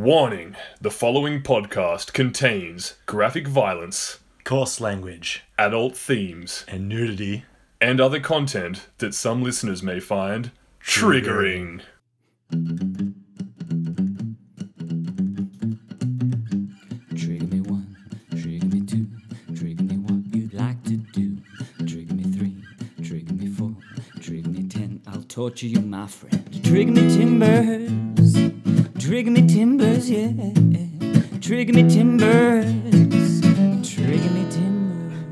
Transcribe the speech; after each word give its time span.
Warning 0.00 0.56
the 0.80 0.90
following 0.90 1.42
podcast 1.42 2.14
contains 2.14 2.94
graphic 3.04 3.46
violence, 3.46 4.20
coarse 4.44 4.80
language, 4.80 5.42
adult 5.58 5.94
themes, 5.94 6.64
and 6.68 6.88
nudity. 6.88 7.44
and 7.82 8.00
other 8.00 8.18
content 8.18 8.86
that 8.96 9.12
some 9.12 9.42
listeners 9.42 9.82
may 9.82 10.00
find 10.00 10.52
triggering. 10.82 11.82
Trigger 17.14 17.44
me 17.44 17.60
one, 17.60 17.94
trigger 18.30 18.66
me 18.68 18.80
two, 18.80 19.06
trigger 19.54 19.82
me 19.82 19.96
what 19.98 20.34
you'd 20.34 20.54
like 20.54 20.82
to 20.84 20.96
do. 20.96 21.36
Trigger 21.86 22.14
me 22.14 22.24
three, 22.24 22.56
trigger 23.04 23.34
me 23.34 23.48
four, 23.48 23.76
trigger 24.18 24.48
me 24.48 24.66
ten, 24.66 25.02
I'll 25.06 25.22
torture 25.24 25.66
you, 25.66 25.80
my 25.82 26.06
friend. 26.06 26.64
Trigger 26.64 26.92
me 26.92 27.02
timbers, 27.16 27.90
trigger 29.00 29.30
me 29.30 29.46
timbers, 29.46 30.10
yeah. 30.10 30.30
Trigger 31.40 31.72
me 31.72 31.88
timbers, 31.88 32.66
trigger 33.82 34.30
me 34.30 34.46
timbers. 34.50 35.24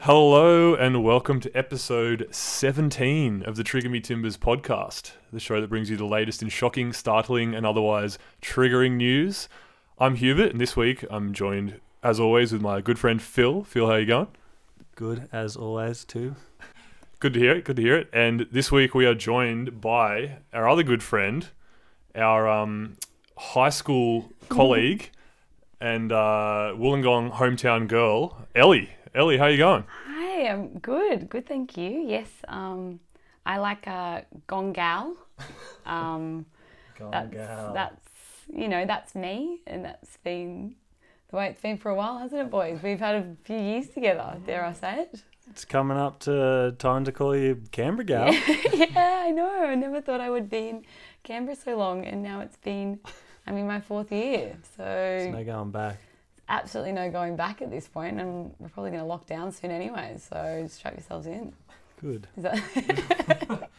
Hello, 0.00 0.74
and 0.74 1.02
welcome 1.02 1.40
to 1.40 1.50
episode 1.56 2.28
17 2.30 3.44
of 3.44 3.56
the 3.56 3.64
Trigger 3.64 3.88
Me 3.88 3.98
Timbers 3.98 4.36
podcast, 4.36 5.12
the 5.32 5.40
show 5.40 5.58
that 5.58 5.70
brings 5.70 5.88
you 5.88 5.96
the 5.96 6.04
latest 6.04 6.42
in 6.42 6.50
shocking, 6.50 6.92
startling, 6.92 7.54
and 7.54 7.64
otherwise 7.64 8.18
triggering 8.42 8.96
news. 8.96 9.48
I'm 9.98 10.16
Hubert, 10.16 10.50
and 10.50 10.60
this 10.60 10.76
week 10.76 11.02
I'm 11.10 11.32
joined, 11.32 11.80
as 12.02 12.20
always, 12.20 12.52
with 12.52 12.60
my 12.60 12.82
good 12.82 12.98
friend 12.98 13.22
Phil. 13.22 13.64
Phil, 13.64 13.86
how 13.86 13.94
you 13.94 14.04
going? 14.04 14.28
Good 14.96 15.30
as 15.32 15.56
always, 15.56 16.04
too. 16.04 16.36
Good 17.20 17.32
to 17.32 17.40
hear 17.40 17.52
it. 17.56 17.64
Good 17.64 17.76
to 17.76 17.82
hear 17.82 17.96
it. 17.96 18.10
And 18.12 18.46
this 18.52 18.70
week 18.70 18.94
we 18.94 19.06
are 19.06 19.14
joined 19.14 19.80
by 19.80 20.40
our 20.52 20.68
other 20.68 20.82
good 20.82 21.02
friend, 21.02 21.48
our 22.14 22.48
um, 22.48 22.96
high 23.36 23.70
school 23.70 24.30
colleague 24.48 25.10
and 25.80 26.12
uh, 26.12 26.74
Wollongong 26.76 27.32
hometown 27.32 27.88
girl, 27.88 28.46
Ellie. 28.54 28.90
Ellie, 29.14 29.38
how 29.38 29.44
are 29.44 29.50
you 29.50 29.58
going? 29.58 29.84
Hi, 30.06 30.46
I'm 30.48 30.78
good. 30.78 31.28
Good, 31.28 31.46
thank 31.46 31.76
you. 31.76 32.04
Yes, 32.06 32.28
um, 32.48 33.00
I 33.44 33.58
like 33.58 33.86
a 33.86 34.24
gong 34.46 34.72
gal. 34.72 35.16
Um, 35.86 36.44
that's, 37.10 37.34
that's 37.34 38.06
you 38.54 38.68
know 38.68 38.84
that's 38.84 39.14
me, 39.14 39.60
and 39.66 39.84
that's 39.84 40.18
been 40.18 40.74
the 41.30 41.36
way 41.36 41.48
it's 41.48 41.60
been 41.60 41.78
for 41.78 41.90
a 41.90 41.94
while, 41.94 42.18
hasn't 42.18 42.40
it, 42.40 42.50
boys? 42.50 42.80
We've 42.82 42.98
had 42.98 43.14
a 43.14 43.36
few 43.44 43.56
years 43.56 43.88
together. 43.88 44.36
Dare 44.46 44.64
I 44.64 44.72
say 44.72 45.00
it? 45.02 45.22
It's 45.50 45.64
coming 45.64 45.96
up 45.96 46.20
to 46.20 46.76
time 46.78 47.04
to 47.04 47.12
call 47.12 47.36
you 47.36 47.62
Canberra 47.72 48.04
gal. 48.04 48.32
yeah, 48.72 49.22
I 49.24 49.30
know. 49.30 49.64
I 49.64 49.74
never 49.74 50.00
thought 50.00 50.20
I 50.20 50.30
would 50.30 50.48
be 50.48 50.68
in 50.68 50.84
Canberra 51.22 51.56
so 51.56 51.76
long, 51.76 52.04
and 52.04 52.22
now 52.22 52.40
it's 52.40 52.56
been, 52.56 52.98
I 53.46 53.52
mean, 53.52 53.66
my 53.66 53.80
fourth 53.80 54.10
year, 54.12 54.56
so 54.76 54.82
There's 54.84 55.32
no 55.34 55.44
going 55.44 55.70
back. 55.70 55.98
absolutely 56.48 56.92
no 56.92 57.10
going 57.10 57.36
back 57.36 57.62
at 57.62 57.70
this 57.70 57.86
point, 57.88 58.20
and 58.20 58.54
we're 58.58 58.68
probably 58.68 58.90
going 58.90 59.02
to 59.02 59.06
lock 59.08 59.26
down 59.26 59.52
soon 59.52 59.70
anyway. 59.70 60.16
So 60.18 60.66
strap 60.68 60.94
yourselves 60.94 61.26
in. 61.26 61.52
Good. 62.00 62.26
Is 62.36 62.42
that? 62.44 63.68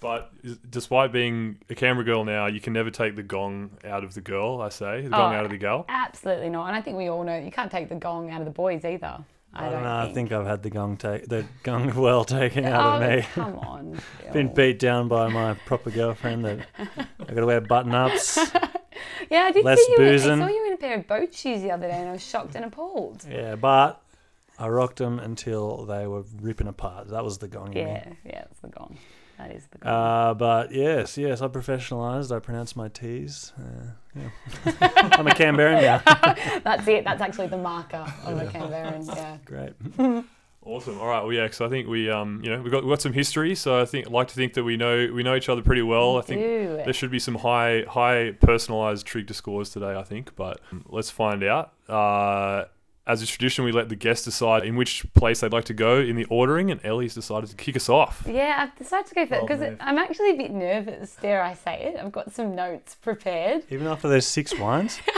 But 0.00 0.32
despite 0.68 1.12
being 1.12 1.58
a 1.70 1.76
Canberra 1.76 2.04
girl 2.04 2.24
now, 2.24 2.46
you 2.46 2.58
can 2.60 2.72
never 2.72 2.90
take 2.90 3.14
the 3.14 3.22
gong 3.22 3.70
out 3.84 4.02
of 4.02 4.14
the 4.14 4.20
girl, 4.20 4.60
I 4.60 4.68
say. 4.68 5.02
The 5.02 5.10
gong 5.10 5.32
Oh, 5.32 5.36
out 5.36 5.44
of 5.44 5.52
the 5.52 5.58
girl. 5.58 5.84
Absolutely 5.88 6.48
not. 6.50 6.66
And 6.66 6.74
I 6.74 6.80
think 6.80 6.96
we 6.96 7.06
all 7.06 7.22
know 7.22 7.38
you 7.38 7.52
can't 7.52 7.70
take 7.70 7.88
the 7.88 7.94
gong 7.94 8.28
out 8.28 8.40
of 8.40 8.44
the 8.46 8.50
boys 8.52 8.84
either. 8.84 9.18
I, 9.54 9.66
I 9.66 9.70
don't 9.70 9.82
don't 9.82 9.82
know. 9.82 10.10
I 10.10 10.12
think 10.12 10.32
I've 10.32 10.46
had 10.46 10.62
the 10.62 10.70
gong 10.70 10.96
take 10.96 11.28
the 11.28 11.44
gong 11.62 11.94
well 12.00 12.24
taken 12.24 12.64
out 12.64 13.02
oh, 13.02 13.04
of 13.04 13.10
me. 13.10 13.22
Come 13.34 13.58
on. 13.58 14.00
Been 14.32 14.52
beat 14.54 14.78
down 14.78 15.08
by 15.08 15.28
my 15.28 15.54
proper 15.66 15.90
girlfriend 15.90 16.44
that 16.44 16.66
I 16.78 17.24
got 17.24 17.40
to 17.40 17.46
wear 17.46 17.60
button 17.60 17.94
ups. 17.94 18.38
Yeah, 19.30 19.44
I 19.44 19.52
did 19.52 19.64
less 19.64 19.78
see 19.78 19.94
you. 19.96 20.04
In, 20.04 20.14
I 20.14 20.18
saw 20.18 20.46
you 20.46 20.66
in 20.66 20.72
a 20.74 20.76
pair 20.76 20.98
of 20.98 21.06
boat 21.06 21.34
shoes 21.34 21.62
the 21.62 21.70
other 21.70 21.88
day, 21.88 21.94
and 21.94 22.08
I 22.08 22.12
was 22.12 22.22
shocked 22.22 22.54
and 22.54 22.64
appalled. 22.64 23.24
Yeah, 23.28 23.56
but 23.56 24.02
I 24.58 24.68
rocked 24.68 24.98
them 24.98 25.18
until 25.18 25.86
they 25.86 26.06
were 26.06 26.24
ripping 26.40 26.66
apart. 26.66 27.08
That 27.08 27.24
was 27.24 27.38
the 27.38 27.48
gong. 27.48 27.72
Yeah, 27.72 28.12
yeah, 28.24 28.44
it's 28.50 28.60
the 28.60 28.68
gong. 28.68 28.98
That 29.38 29.50
is 29.52 29.66
the 29.70 29.78
gong. 29.78 29.92
Uh, 29.92 30.34
but 30.34 30.72
yes, 30.72 31.18
yes, 31.18 31.42
I 31.42 31.48
professionalised. 31.48 32.34
I 32.34 32.38
pronounce 32.38 32.76
my 32.76 32.88
T's. 32.88 33.52
Uh, 33.58 33.92
yeah. 34.14 34.28
I'm 35.18 35.26
a 35.26 35.30
Canberran 35.30 35.82
now. 35.82 36.60
That's 36.64 36.86
it. 36.86 37.04
That's 37.04 37.20
actually 37.20 37.48
the 37.48 37.58
marker 37.58 38.06
of 38.24 38.38
a 38.38 38.46
Canberran. 38.46 39.06
Yeah. 39.06 39.38
Great. 39.44 39.72
Awesome. 40.64 41.00
All 41.00 41.08
right. 41.08 41.20
Well, 41.22 41.32
yeah. 41.32 41.50
So 41.50 41.66
I 41.66 41.68
think 41.68 41.88
we, 41.88 42.08
um, 42.08 42.40
you 42.44 42.50
know, 42.50 42.62
we've 42.62 42.70
got, 42.70 42.84
we've 42.84 42.92
got 42.92 43.02
some 43.02 43.12
history. 43.12 43.56
So 43.56 43.80
I 43.80 43.84
think 43.84 44.08
like 44.10 44.28
to 44.28 44.34
think 44.34 44.54
that 44.54 44.62
we 44.62 44.76
know 44.76 45.10
we 45.12 45.24
know 45.24 45.34
each 45.34 45.48
other 45.48 45.60
pretty 45.60 45.82
well. 45.82 46.18
I 46.18 46.20
think 46.20 46.40
Do 46.40 46.80
there 46.84 46.92
should 46.92 47.10
be 47.10 47.18
some 47.18 47.34
high 47.34 47.84
high 47.88 48.30
personalized 48.40 49.04
trigger 49.04 49.34
scores 49.34 49.70
today. 49.70 49.96
I 49.96 50.04
think, 50.04 50.36
but 50.36 50.60
um, 50.70 50.84
let's 50.88 51.10
find 51.10 51.42
out. 51.42 51.72
Uh, 51.88 52.66
as 53.06 53.20
a 53.22 53.26
tradition, 53.26 53.64
we 53.64 53.72
let 53.72 53.88
the 53.88 53.96
guests 53.96 54.24
decide 54.24 54.64
in 54.64 54.76
which 54.76 55.04
place 55.14 55.40
they'd 55.40 55.52
like 55.52 55.64
to 55.64 55.74
go 55.74 55.98
in 55.98 56.14
the 56.16 56.24
ordering, 56.26 56.70
and 56.70 56.80
Ellie's 56.84 57.14
decided 57.14 57.50
to 57.50 57.56
kick 57.56 57.74
us 57.76 57.88
off. 57.88 58.22
Yeah, 58.28 58.56
I've 58.60 58.76
decided 58.78 59.06
to 59.08 59.14
go 59.14 59.26
for 59.26 59.34
it 59.34 59.40
because 59.42 59.60
move. 59.60 59.76
I'm 59.80 59.98
actually 59.98 60.30
a 60.30 60.36
bit 60.36 60.52
nervous. 60.52 61.16
Dare 61.20 61.42
I 61.42 61.54
say 61.54 61.82
it? 61.94 62.00
I've 62.00 62.12
got 62.12 62.32
some 62.32 62.54
notes 62.54 62.94
prepared. 62.94 63.64
Even 63.70 63.86
after 63.88 64.08
those 64.08 64.26
six 64.26 64.56
wines, 64.56 65.00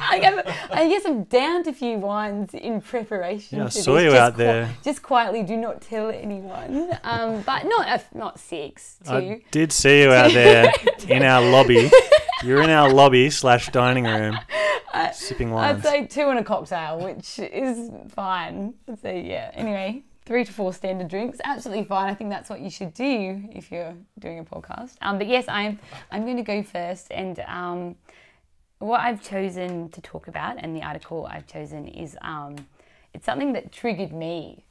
I, 0.00 0.18
guess, 0.20 0.68
I 0.70 0.86
guess 0.88 1.06
I'm 1.06 1.24
down 1.24 1.64
to 1.64 1.70
a 1.70 1.72
few 1.72 1.96
wines 1.96 2.52
in 2.52 2.82
preparation. 2.82 3.58
Yeah, 3.58 3.64
I 3.64 3.68
for 3.68 3.72
saw 3.72 3.94
this. 3.94 4.04
you 4.04 4.10
Just 4.10 4.20
out 4.22 4.34
qui- 4.34 4.44
there. 4.44 4.76
just 4.84 5.02
quietly, 5.02 5.42
do 5.44 5.56
not 5.56 5.80
tell 5.80 6.10
anyone. 6.10 6.90
Um, 7.04 7.40
but 7.40 7.64
not 7.64 7.88
uh, 7.88 7.98
not 8.14 8.38
six, 8.38 8.98
two. 9.06 9.10
I 9.12 9.42
did 9.50 9.72
see 9.72 10.02
you 10.02 10.12
out 10.12 10.32
there 10.32 10.72
in 11.08 11.22
our 11.22 11.40
lobby. 11.40 11.90
You're 12.44 12.62
in 12.62 12.70
our 12.70 12.92
lobby 12.92 13.30
slash 13.30 13.68
dining 13.70 14.04
room, 14.04 14.38
sipping 15.12 15.50
wine. 15.50 15.76
I'd 15.76 15.82
say 15.82 16.06
two 16.06 16.28
and 16.28 16.38
a 16.38 16.44
cocktail, 16.44 17.00
which 17.00 17.38
is 17.38 17.90
fine. 18.10 18.74
So 19.02 19.10
yeah. 19.10 19.50
Anyway, 19.54 20.02
three 20.24 20.44
to 20.44 20.52
four 20.52 20.72
standard 20.72 21.08
drinks, 21.08 21.38
absolutely 21.44 21.84
fine. 21.84 22.08
I 22.08 22.14
think 22.14 22.30
that's 22.30 22.48
what 22.48 22.60
you 22.60 22.70
should 22.70 22.94
do 22.94 23.42
if 23.50 23.72
you're 23.72 23.94
doing 24.18 24.38
a 24.38 24.44
podcast. 24.44 24.96
Um, 25.02 25.18
but 25.18 25.26
yes, 25.26 25.46
I'm 25.48 25.80
I'm 26.10 26.24
going 26.24 26.36
to 26.36 26.42
go 26.42 26.62
first, 26.62 27.08
and 27.10 27.40
um, 27.40 27.96
what 28.78 29.00
I've 29.00 29.22
chosen 29.22 29.88
to 29.90 30.00
talk 30.00 30.28
about, 30.28 30.56
and 30.58 30.76
the 30.76 30.82
article 30.82 31.26
I've 31.28 31.46
chosen 31.46 31.88
is 31.88 32.16
um, 32.22 32.54
it's 33.14 33.26
something 33.26 33.52
that 33.54 33.72
triggered 33.72 34.12
me 34.12 34.64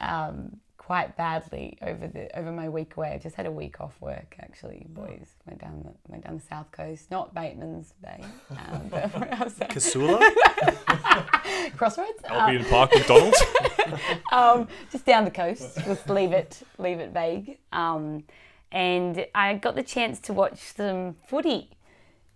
um, 0.00 0.58
quite 0.90 1.16
badly 1.16 1.78
over 1.82 2.08
the 2.08 2.36
over 2.36 2.50
my 2.50 2.68
week 2.68 2.96
away. 2.96 3.12
I 3.12 3.18
just 3.18 3.36
had 3.36 3.46
a 3.46 3.50
week 3.52 3.80
off 3.80 3.94
work 4.00 4.34
actually. 4.40 4.86
Boys 4.88 5.36
went 5.46 5.60
down 5.60 5.84
the 5.84 5.92
went 6.08 6.24
down 6.24 6.38
the 6.38 6.42
south 6.42 6.72
coast, 6.72 7.12
not 7.12 7.32
Bateman's 7.32 7.94
Bay, 8.02 8.24
um, 8.50 8.88
but? 8.90 9.12
Casula? 9.70 10.18
Crossroads. 11.76 12.18
Uh, 12.28 12.34
Albion 12.34 12.64
Park, 12.64 12.90
McDonald's. 12.92 13.40
um, 14.32 14.66
just 14.90 15.04
down 15.04 15.24
the 15.24 15.30
coast. 15.30 15.76
Just 15.84 16.10
leave 16.10 16.32
it, 16.32 16.60
leave 16.78 16.98
it 16.98 17.12
vague. 17.12 17.58
Um, 17.72 18.24
and 18.72 19.24
I 19.32 19.54
got 19.54 19.76
the 19.76 19.84
chance 19.84 20.18
to 20.22 20.32
watch 20.32 20.58
some 20.58 21.14
footy, 21.28 21.70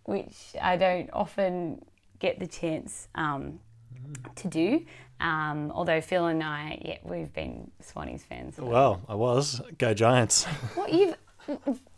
which 0.05 0.55
I 0.63 0.77
don't 0.77 1.11
often 1.13 1.85
get 2.21 2.39
the 2.39 2.47
chance 2.47 3.09
um, 3.17 3.59
to 4.37 4.47
do. 4.47 4.87
Um, 5.21 5.71
although 5.75 6.01
Phil 6.01 6.27
and 6.27 6.43
I, 6.43 6.79
yeah, 6.85 6.99
we've 7.05 7.33
been 7.33 7.71
Swannies 7.83 8.23
fans. 8.23 8.59
Well, 8.59 9.01
I 9.09 9.15
was. 9.15 9.61
Go 9.79 9.95
Giants. 9.95 10.45
What 10.75 10.93
you've? 10.93 11.17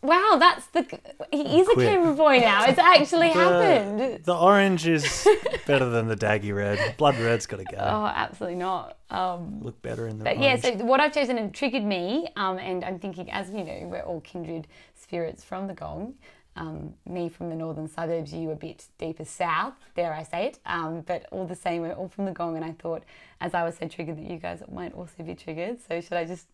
Wow, 0.03 0.38
that's 0.41 0.66
the. 0.69 0.82
He 1.31 1.60
is 1.60 1.69
a. 1.69 1.75
Canberra 1.77 2.15
boy 2.15 2.38
now. 2.41 2.65
It's 2.66 2.78
actually 2.81 3.28
The, 3.28 3.34
happened. 3.34 4.25
the 4.25 4.34
orange 4.37 4.87
is 4.88 5.27
better 5.66 5.88
than 5.88 6.09
the 6.09 6.16
daggy 6.16 6.54
red. 6.54 6.97
Blood 6.97 7.16
red's 7.19 7.47
got 7.47 7.59
to 7.59 7.65
go. 7.65 7.77
Oh, 7.78 8.06
absolutely 8.06 8.59
not. 8.59 8.99
Um, 9.09 9.60
Look 9.62 9.81
better 9.83 10.09
in 10.09 10.19
the 10.19 10.25
But 10.25 10.37
orange. 10.38 10.65
yeah, 10.65 10.78
so 10.78 10.84
what 10.84 10.98
I've 11.00 11.12
chosen 11.15 11.38
and 11.38 11.54
triggered 11.54 11.84
me, 11.84 12.28
um, 12.34 12.59
and 12.59 12.84
I'm 12.84 12.98
thinking, 12.98 13.31
as 13.31 13.48
you 13.50 13.62
know, 13.62 13.83
we're 13.84 14.03
all 14.03 14.21
kindred 14.22 14.66
spirits 14.97 15.44
from 15.44 15.69
the 15.69 15.75
Gong. 15.75 16.15
Um, 16.56 16.94
me 17.06 17.28
from 17.28 17.50
the 17.50 17.55
northern 17.55 17.87
suburbs, 17.87 18.33
you 18.33 18.50
a 18.50 18.56
bit 18.56 18.87
deeper 18.99 19.25
south, 19.27 19.75
dare 19.95 20.13
I 20.15 20.22
say 20.22 20.47
it. 20.47 20.59
Um, 20.65 21.03
but 21.03 21.27
all 21.31 21.47
the 21.47 21.54
same, 21.54 21.83
we're 21.83 21.92
all 21.92 22.09
from 22.09 22.25
the 22.25 22.33
Gong, 22.33 22.57
and 22.57 22.65
I 22.65 22.72
thought, 22.72 23.03
as 23.41 23.53
I 23.53 23.63
was 23.63 23.77
so 23.77 23.86
triggered, 23.89 24.16
that 24.16 24.25
you 24.31 24.39
guys 24.39 24.63
might 24.72 24.95
also 24.95 25.22
be 25.22 25.34
triggered. 25.34 25.78
So 25.86 26.01
should 26.01 26.15
I 26.15 26.25
just 26.25 26.47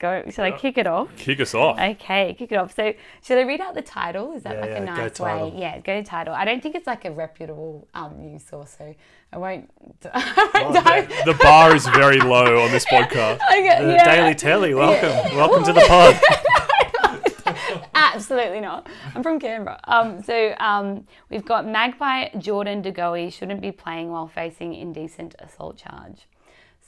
go? 0.00 0.24
Should 0.28 0.40
I 0.40 0.50
kick 0.50 0.76
it 0.76 0.88
off? 0.88 1.14
Kick 1.16 1.38
us 1.40 1.54
off. 1.54 1.78
Okay, 1.78 2.34
kick 2.36 2.50
it 2.50 2.56
off. 2.56 2.74
So, 2.74 2.94
should 3.22 3.38
I 3.38 3.42
read 3.42 3.60
out 3.60 3.74
the 3.74 3.82
title? 3.82 4.32
Is 4.32 4.42
that 4.42 4.54
Yeah, 4.56 4.60
like 4.60 4.70
yeah, 4.70 4.76
a 4.82 4.84
nice 4.86 5.12
title. 5.12 5.50
way? 5.52 5.60
Yeah, 5.60 5.78
go 5.78 6.00
to 6.00 6.02
title. 6.02 6.34
I 6.34 6.44
don't 6.44 6.60
think 6.60 6.74
it's 6.74 6.88
like 6.88 7.04
a 7.04 7.12
reputable 7.12 7.86
um, 7.94 8.20
news 8.20 8.42
source, 8.42 8.74
so 8.76 8.92
I 9.32 9.38
won't. 9.38 9.70
I 10.12 10.50
won't 10.52 10.84
dive- 10.84 11.08
The 11.26 11.34
bar 11.40 11.76
is 11.76 11.86
very 11.86 12.18
low 12.18 12.60
on 12.60 12.72
this 12.72 12.84
podcast. 12.86 13.38
Okay, 13.52 13.84
the 13.84 13.92
yeah. 13.92 14.04
Daily 14.16 14.34
Telly, 14.34 14.74
welcome. 14.74 15.36
Welcome 15.36 15.62
to 15.64 15.72
the 15.72 15.84
pod. 15.86 16.20
Absolutely 18.14 18.60
not. 18.60 18.88
I'm 19.14 19.22
from 19.22 19.40
Canberra. 19.40 19.80
Um, 19.84 20.22
so 20.22 20.54
um, 20.58 21.06
we've 21.30 21.44
got 21.44 21.66
Magpie 21.66 22.28
Jordan 22.38 22.82
De 22.82 22.92
Goey 22.92 23.30
shouldn't 23.30 23.60
be 23.60 23.72
playing 23.72 24.10
while 24.10 24.28
facing 24.28 24.74
indecent 24.74 25.34
assault 25.38 25.76
charge. 25.76 26.26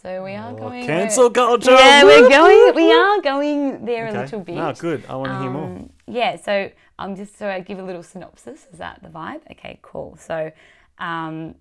So 0.03 0.23
we 0.23 0.35
are 0.35 0.53
going. 0.53 0.85
Oh, 0.85 0.87
Cancel 0.87 1.31
culture. 1.31 1.73
Yeah, 1.73 2.05
we're 2.05 2.29
going. 2.29 2.75
We 2.75 2.93
are 2.93 3.21
going 3.23 3.85
there 3.85 4.07
a 4.07 4.13
little 4.13 4.41
bit. 4.41 4.55
No, 4.55 4.73
good. 4.73 5.05
I 5.09 5.17
want 5.17 5.33
to 5.33 5.39
hear 5.41 5.51
more. 5.51 5.65
Um, 5.65 5.91
yeah, 6.07 6.37
so 6.37 6.71
I'm 6.99 7.17
just 7.17 7.37
so 7.37 7.49
I 7.49 7.61
give 7.61 7.79
a 7.79 7.83
little 7.83 8.03
synopsis. 8.03 8.67
Is 8.73 8.79
that 8.79 9.03
the 9.03 9.09
vibe? 9.09 9.41
Okay, 9.51 9.81
cool. 9.83 10.17
So, 10.21 10.53
um, 10.99 11.57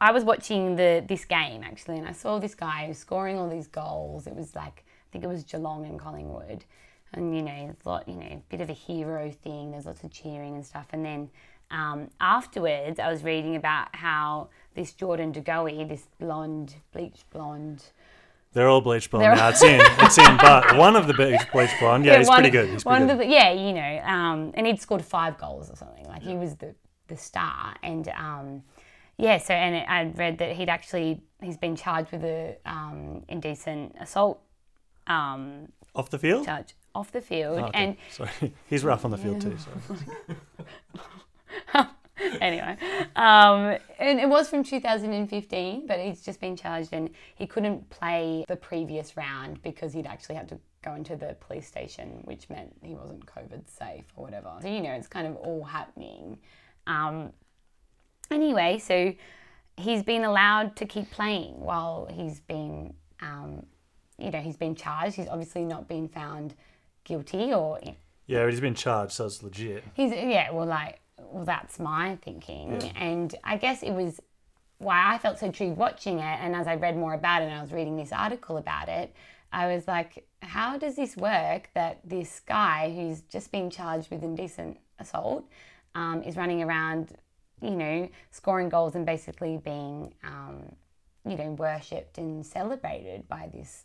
I 0.00 0.12
was 0.12 0.24
watching 0.24 0.76
the 0.76 1.04
this 1.06 1.24
game 1.24 1.62
actually, 1.64 1.98
and 1.98 2.06
I 2.06 2.12
saw 2.12 2.38
this 2.38 2.54
guy 2.54 2.92
scoring 2.92 3.38
all 3.38 3.48
these 3.48 3.66
goals. 3.66 4.26
It 4.26 4.36
was 4.36 4.54
like 4.54 4.84
I 4.86 5.08
think 5.10 5.24
it 5.24 5.28
was 5.28 5.42
Geelong 5.42 5.86
and 5.86 5.98
Collingwood, 5.98 6.64
and 7.16 7.34
you 7.36 7.42
know, 7.42 7.74
a 7.84 7.88
lot, 7.88 8.08
you 8.08 8.16
know, 8.16 8.42
bit 8.48 8.60
of 8.60 8.70
a 8.70 8.74
hero 8.74 9.30
thing. 9.30 9.70
There's 9.70 9.86
lots 9.86 10.02
of 10.04 10.10
cheering 10.10 10.54
and 10.54 10.64
stuff, 10.66 10.86
and 10.92 11.04
then 11.04 11.30
um, 11.70 12.10
afterwards, 12.20 12.98
I 13.00 13.10
was 13.10 13.22
reading 13.24 13.56
about 13.56 13.94
how 13.96 14.48
this 14.74 14.92
Jordan 14.92 15.32
Goey, 15.32 15.84
this 15.88 16.06
blonde, 16.20 16.74
bleached 16.92 17.28
blonde. 17.30 17.82
They're 18.52 18.68
all 18.68 18.80
bleach 18.80 19.10
blonde 19.10 19.24
They're- 19.24 19.34
now. 19.36 19.48
It's 19.48 19.62
in. 19.62 19.80
It's 19.98 20.18
in. 20.18 20.36
But 20.36 20.76
one 20.76 20.94
of 20.94 21.06
the 21.08 21.14
bleach, 21.14 21.40
bleach 21.52 21.70
blonde, 21.80 22.04
yeah, 22.04 22.18
he's 22.18 22.28
one- 22.28 22.36
pretty 22.36 22.50
good. 22.50 22.68
He's 22.68 22.84
one 22.84 22.98
pretty 23.06 23.12
of 23.12 23.18
good. 23.18 23.28
the, 23.28 23.32
yeah, 23.32 23.50
you 23.52 23.72
know, 23.72 24.00
um, 24.04 24.52
and 24.54 24.66
he'd 24.66 24.80
scored 24.80 25.04
five 25.04 25.38
goals 25.38 25.70
or 25.70 25.76
something. 25.76 26.06
Like 26.06 26.22
he 26.22 26.36
was 26.36 26.56
the 26.56 26.74
the 27.08 27.16
star, 27.16 27.74
and 27.82 28.06
um, 28.08 28.62
yeah. 29.16 29.38
So 29.38 29.54
and 29.54 29.84
I 29.88 30.12
read 30.16 30.38
that 30.38 30.52
he'd 30.52 30.68
actually 30.68 31.20
he's 31.42 31.56
been 31.56 31.74
charged 31.76 32.12
with 32.12 32.22
a 32.24 32.56
um, 32.64 33.24
indecent 33.28 33.96
assault 34.00 34.40
um, 35.08 35.68
Off 35.94 36.10
the 36.10 36.18
field? 36.18 36.46
charge 36.46 36.74
off 36.94 37.12
the 37.12 37.20
field, 37.20 37.58
Oh, 37.58 37.64
okay. 37.66 37.84
and 37.84 37.96
Sorry. 38.10 38.52
He's 38.68 38.84
rough 38.84 39.04
on 39.04 39.10
the 39.10 39.18
field 39.18 39.40
too. 39.40 39.56
So. 39.58 40.16
anyway, 42.40 42.76
um, 43.16 43.76
and 43.98 44.20
it 44.20 44.28
was 44.28 44.48
from 44.48 44.62
2015, 44.62 45.86
but 45.86 45.98
he's 45.98 46.22
just 46.22 46.40
been 46.40 46.56
charged 46.56 46.90
and 46.92 47.10
he 47.34 47.46
couldn't 47.46 47.88
play 47.90 48.44
the 48.48 48.56
previous 48.56 49.16
round 49.16 49.60
because 49.62 49.92
he'd 49.92 50.06
actually 50.06 50.36
had 50.36 50.48
to 50.48 50.58
go 50.82 50.94
into 50.94 51.16
the 51.16 51.36
police 51.40 51.66
station, 51.66 52.20
which 52.24 52.48
meant 52.50 52.72
he 52.82 52.94
wasn't 52.94 53.24
COVID 53.26 53.68
safe 53.68 54.04
or 54.16 54.24
whatever. 54.24 54.52
So, 54.62 54.68
you 54.68 54.82
know, 54.82 54.92
it's 54.92 55.08
kind 55.08 55.26
of 55.26 55.36
all 55.36 55.64
happening. 55.64 56.38
Um, 56.86 57.32
anyway, 58.30 58.78
so 58.78 59.12
he's 59.76 60.02
been 60.02 60.24
allowed 60.24 60.76
to 60.76 60.86
keep 60.86 61.10
playing 61.10 61.58
while 61.58 62.08
he's 62.12 62.40
been, 62.40 62.94
um, 63.20 63.64
you 64.18 64.30
know, 64.30 64.40
he's 64.40 64.56
been 64.56 64.74
charged. 64.74 65.16
He's 65.16 65.28
obviously 65.28 65.64
not 65.64 65.88
been 65.88 66.08
found 66.08 66.54
guilty 67.04 67.52
or 67.52 67.78
Yeah, 68.26 68.48
he's 68.48 68.60
been 68.60 68.74
charged, 68.74 69.12
so 69.12 69.26
it's 69.26 69.42
legit. 69.42 69.84
He's 69.94 70.12
yeah, 70.12 70.50
well, 70.50 70.66
like, 70.66 71.00
well, 71.18 71.44
that's 71.44 71.78
my 71.78 72.16
thinking, 72.22 72.82
and 72.96 73.34
I 73.44 73.56
guess 73.56 73.82
it 73.82 73.92
was 73.92 74.20
why 74.78 75.14
I 75.14 75.18
felt 75.18 75.38
so 75.38 75.46
intrigued 75.46 75.76
watching 75.76 76.18
it. 76.18 76.38
And 76.40 76.54
as 76.54 76.66
I 76.66 76.74
read 76.74 76.96
more 76.96 77.14
about 77.14 77.42
it, 77.42 77.46
and 77.46 77.54
I 77.54 77.62
was 77.62 77.72
reading 77.72 77.96
this 77.96 78.12
article 78.12 78.56
about 78.56 78.88
it, 78.88 79.14
I 79.52 79.74
was 79.74 79.86
like, 79.86 80.26
how 80.42 80.76
does 80.78 80.96
this 80.96 81.16
work? 81.16 81.70
That 81.74 82.00
this 82.04 82.40
guy 82.40 82.92
who's 82.94 83.22
just 83.22 83.52
been 83.52 83.70
charged 83.70 84.10
with 84.10 84.22
indecent 84.22 84.78
assault 84.98 85.44
um, 85.94 86.22
is 86.22 86.36
running 86.36 86.62
around, 86.62 87.16
you 87.62 87.70
know, 87.70 88.08
scoring 88.30 88.68
goals 88.68 88.94
and 88.94 89.06
basically 89.06 89.58
being, 89.58 90.12
um, 90.24 90.74
you 91.26 91.36
know, 91.36 91.52
worshipped 91.52 92.18
and 92.18 92.44
celebrated 92.44 93.28
by 93.28 93.48
this 93.52 93.84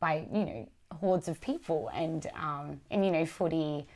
by 0.00 0.26
you 0.32 0.44
know 0.44 0.68
hordes 0.94 1.28
of 1.28 1.40
people. 1.40 1.90
And 1.94 2.26
um, 2.34 2.80
and 2.90 3.04
you 3.04 3.10
know 3.10 3.26
footy 3.26 3.86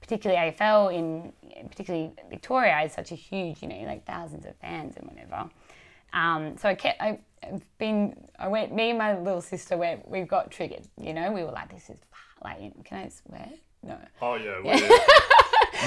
particularly 0.00 0.52
AFL 0.52 0.94
in 0.94 1.32
particularly 1.68 2.12
Victoria 2.30 2.80
is 2.80 2.92
such 2.92 3.12
a 3.12 3.14
huge 3.14 3.62
you 3.62 3.68
know 3.68 3.80
like 3.82 4.06
thousands 4.06 4.46
of 4.46 4.56
fans 4.56 4.96
and 4.96 5.08
whatever. 5.08 5.50
Um, 6.12 6.56
so 6.58 6.68
I 6.68 6.74
kept 6.74 7.00
I, 7.00 7.18
I've 7.42 7.62
been 7.78 8.16
I 8.38 8.48
went 8.48 8.74
me 8.74 8.90
and 8.90 8.98
my 8.98 9.18
little 9.18 9.42
sister 9.42 9.76
went 9.76 10.08
we 10.08 10.22
got 10.22 10.50
triggered 10.50 10.86
you 11.00 11.12
know? 11.12 11.32
We 11.32 11.44
were 11.44 11.52
like 11.52 11.72
this 11.72 11.90
is 11.90 11.98
like 12.42 12.58
can 12.84 12.98
I 12.98 13.08
swear? 13.08 13.48
No. 13.82 13.98
Oh 14.20 14.34
yeah. 14.34 14.60
we- 14.64 14.98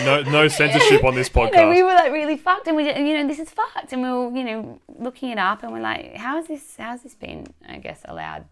no, 0.03 0.23
no 0.23 0.47
censorship 0.47 1.03
on 1.03 1.15
this 1.15 1.29
you 1.35 1.51
know, 1.51 1.69
we 1.69 1.83
were 1.83 1.93
like 1.93 2.11
really 2.11 2.37
fucked, 2.37 2.67
and 2.67 2.75
we, 2.75 2.85
you 2.87 3.13
know, 3.13 3.27
this 3.27 3.39
is 3.39 3.49
fucked, 3.49 3.93
and 3.93 4.01
we 4.01 4.09
were, 4.09 4.35
you 4.35 4.43
know, 4.43 4.79
looking 4.99 5.29
it 5.29 5.37
up, 5.37 5.63
and 5.63 5.71
we're 5.71 5.81
like, 5.81 6.15
how 6.15 6.37
has 6.37 6.47
this, 6.47 6.75
how's 6.77 7.03
this 7.03 7.15
been, 7.15 7.47
I 7.67 7.77
guess, 7.77 8.01
allowed, 8.05 8.45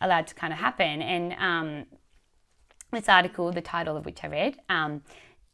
allowed 0.00 0.26
to 0.28 0.34
kind 0.34 0.52
of 0.52 0.58
happen? 0.58 1.02
And 1.02 1.32
um, 1.38 1.86
this 2.92 3.08
article, 3.08 3.52
the 3.52 3.60
title 3.60 3.96
of 3.96 4.04
which 4.04 4.24
I 4.24 4.28
read, 4.28 4.56
um, 4.68 5.02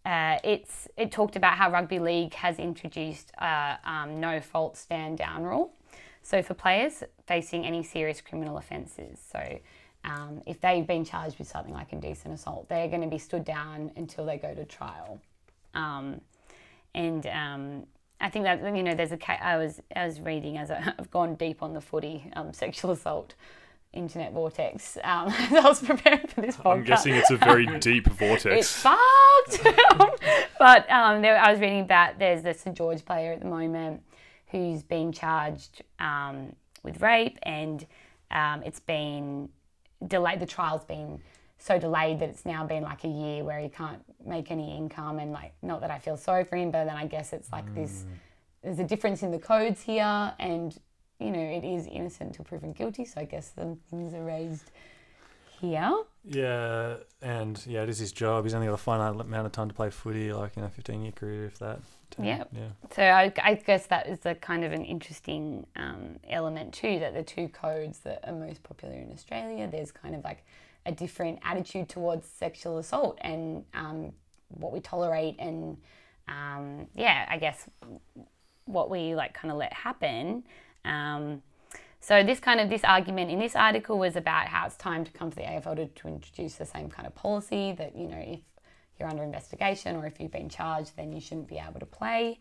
uh, 0.05 0.39
it's 0.45 0.87
it 0.97 1.11
talked 1.11 1.35
about 1.35 1.55
how 1.55 1.71
rugby 1.71 1.99
league 1.99 2.35
has 2.35 2.59
introduced 2.59 3.33
a 3.39 3.79
um, 3.85 4.21
no 4.21 4.41
fault 4.41 4.77
stand 4.77 5.19
down 5.19 5.45
rule. 5.45 5.73
So 6.23 6.43
for 6.43 6.55
players 6.55 7.03
facing 7.27 7.65
any 7.65 7.83
serious 7.83 8.21
criminal 8.21 8.57
offences, 8.57 9.19
so 9.31 9.59
um, 10.05 10.43
if 10.47 10.61
they've 10.61 10.87
been 10.87 11.05
charged 11.05 11.39
with 11.39 11.49
something 11.49 11.73
like 11.73 11.93
indecent 11.93 12.35
assault, 12.35 12.69
they're 12.69 12.89
going 12.89 13.01
to 13.01 13.09
be 13.09 13.19
stood 13.19 13.45
down 13.45 13.91
until 13.97 14.27
they 14.27 14.37
go 14.37 14.55
to 14.55 14.65
trial. 14.65 15.21
Um, 15.75 16.21
and 16.95 17.27
um, 17.27 17.87
I 18.21 18.29
think 18.31 18.45
that 18.45 18.63
you 18.77 18.83
know, 18.83 18.95
there's 18.95 19.13
a 19.13 19.45
I 19.45 19.57
was 19.57 19.81
I 19.97 20.07
was 20.07 20.21
reading 20.21 20.59
as 20.59 20.71
I- 20.71 20.93
I've 20.99 21.11
gone 21.11 21.35
deep 21.35 21.63
on 21.63 21.73
the 21.73 21.81
footy 21.81 22.31
um, 22.35 22.53
sexual 22.53 22.91
assault 22.91 23.35
internet 23.95 24.33
vortex 24.33 24.99
um, 25.03 25.29
as 25.39 25.53
I 25.53 25.69
was 25.69 25.81
preparing 25.81 26.27
for 26.27 26.41
this 26.41 26.57
podcast. 26.57 26.73
I'm 26.73 26.85
guessing 26.85 27.15
it's 27.15 27.31
a 27.31 27.37
very 27.37 27.67
deep 27.79 28.07
vortex. 28.19 28.45
It's 28.45 28.73
fucked. 28.73 30.21
but 30.59 30.91
um, 30.91 31.23
there, 31.23 31.39
I 31.39 31.51
was 31.51 31.61
reading 31.61 31.81
about 31.81 32.19
there's 32.19 32.43
the 32.43 32.55
St 32.55 32.77
George 32.77 33.05
player 33.05 33.33
at 33.33 33.41
the 33.41 33.47
moment 33.47 34.03
who's 34.49 34.83
been 34.83 35.13
charged 35.13 35.83
um, 35.99 36.55
with 36.83 37.01
rape, 37.01 37.39
and 37.43 37.87
um, 38.31 38.63
it's 38.63 38.81
been 38.81 39.49
delayed. 40.07 40.41
The 40.41 40.47
trial's 40.47 40.85
been 40.85 41.21
so 41.59 41.79
delayed 41.79 42.19
that 42.21 42.29
it's 42.29 42.45
now 42.45 42.65
been 42.65 42.83
like 42.83 43.05
a 43.05 43.09
year 43.09 43.43
where 43.43 43.59
he 43.59 43.69
can't 43.69 44.03
make 44.25 44.51
any 44.51 44.77
income, 44.77 45.19
and 45.19 45.33
like 45.33 45.55
not 45.63 45.81
that 45.81 45.91
I 45.91 45.99
feel 45.99 46.17
sorry 46.17 46.45
for 46.45 46.57
him, 46.57 46.71
but 46.71 46.85
then 46.85 46.97
I 46.97 47.07
guess 47.07 47.33
it's 47.33 47.51
like 47.51 47.75
this. 47.75 48.05
There's 48.63 48.79
a 48.79 48.85
difference 48.85 49.23
in 49.23 49.31
the 49.31 49.39
codes 49.39 49.83
here, 49.83 50.33
and 50.39 50.79
you 51.19 51.31
know 51.31 51.39
it 51.39 51.65
is 51.65 51.87
innocent 51.87 52.31
until 52.31 52.45
proven 52.45 52.73
guilty. 52.73 53.05
So 53.05 53.21
I 53.21 53.25
guess 53.25 53.51
the 53.51 53.77
things 53.91 54.15
are 54.15 54.25
raised 54.25 54.71
here. 55.61 55.93
Yeah, 56.25 56.97
and 57.21 57.61
yeah, 57.67 57.83
it 57.83 57.89
is 57.89 57.99
his 57.99 58.13
job. 58.13 58.45
He's 58.45 58.55
only 58.55 58.67
got 58.67 58.75
a 58.75 58.79
finite 58.79 59.21
amount 59.21 59.47
of 59.47 59.53
time 59.53 59.69
to 59.69 59.75
play 59.75 59.91
footy, 59.91 60.33
like 60.33 60.57
you 60.57 60.63
know, 60.63 60.69
fifteen 60.69 61.03
year 61.03 61.13
career, 61.13 61.47
if 61.47 61.59
that. 61.59 61.81
Yep. 62.19 62.51
Yeah. 62.53 62.69
So 62.95 63.03
I, 63.03 63.33
I 63.43 63.55
guess 63.55 63.87
that 63.87 64.07
is 64.07 64.25
a 64.25 64.35
kind 64.37 64.65
of 64.65 64.73
an 64.73 64.85
interesting 64.85 65.67
um, 65.77 66.21
element 66.29 66.73
too. 66.73 66.99
That 67.01 67.15
the 67.15 67.23
two 67.23 67.49
codes 67.49 67.99
that 68.01 68.21
are 68.27 68.33
most 68.33 68.63
popular 68.63 68.95
in 68.95 69.11
Australia, 69.13 69.69
there's 69.71 69.91
kind 69.91 70.15
of 70.15 70.25
like 70.25 70.45
a 70.87 70.93
different 70.93 71.41
attitude 71.43 71.89
towards 71.89 72.27
sexual 72.27 72.79
assault 72.79 73.19
and 73.21 73.65
um, 73.75 74.13
what 74.49 74.73
we 74.73 74.81
tolerate, 74.81 75.37
and 75.39 75.77
um, 76.29 76.87
yeah, 76.95 77.27
I 77.29 77.39
guess 77.39 77.69
what 78.67 78.91
we 78.91 79.15
like 79.15 79.35
kind 79.35 79.51
of 79.51 79.59
let 79.59 79.73
happen. 79.73 80.45
Um, 80.85 81.43
so 82.01 82.23
this 82.23 82.39
kind 82.39 82.61
of 82.61 82.69
this 82.69 82.85
argument 82.85 83.31
in 83.31 83.39
this 83.39 83.57
article 83.57 83.99
was 83.99 84.15
about 84.15 84.49
how 84.49 84.67
it's 84.67 84.77
time 84.77 85.05
to 85.05 85.11
come 85.13 85.31
to 85.31 85.37
the 85.37 85.43
AFL 85.43 85.77
to, 85.77 85.87
to 85.87 86.09
introduce 86.09 86.55
the 86.57 86.67
same 86.67 86.91
kind 86.91 87.07
of 87.07 87.15
policy 87.15 87.73
that 87.79 87.97
you 87.97 88.07
know 88.07 88.19
if 88.19 89.01
you're 89.01 89.09
under 89.09 89.23
investigation 89.23 89.97
or 89.97 90.07
if 90.07 90.21
you've 90.21 90.31
been 90.31 90.49
charged, 90.49 90.97
then 90.97 91.13
you 91.13 91.21
shouldn't 91.21 91.49
be 91.49 91.59
able 91.59 91.81
to 91.81 91.87
play. 91.87 92.39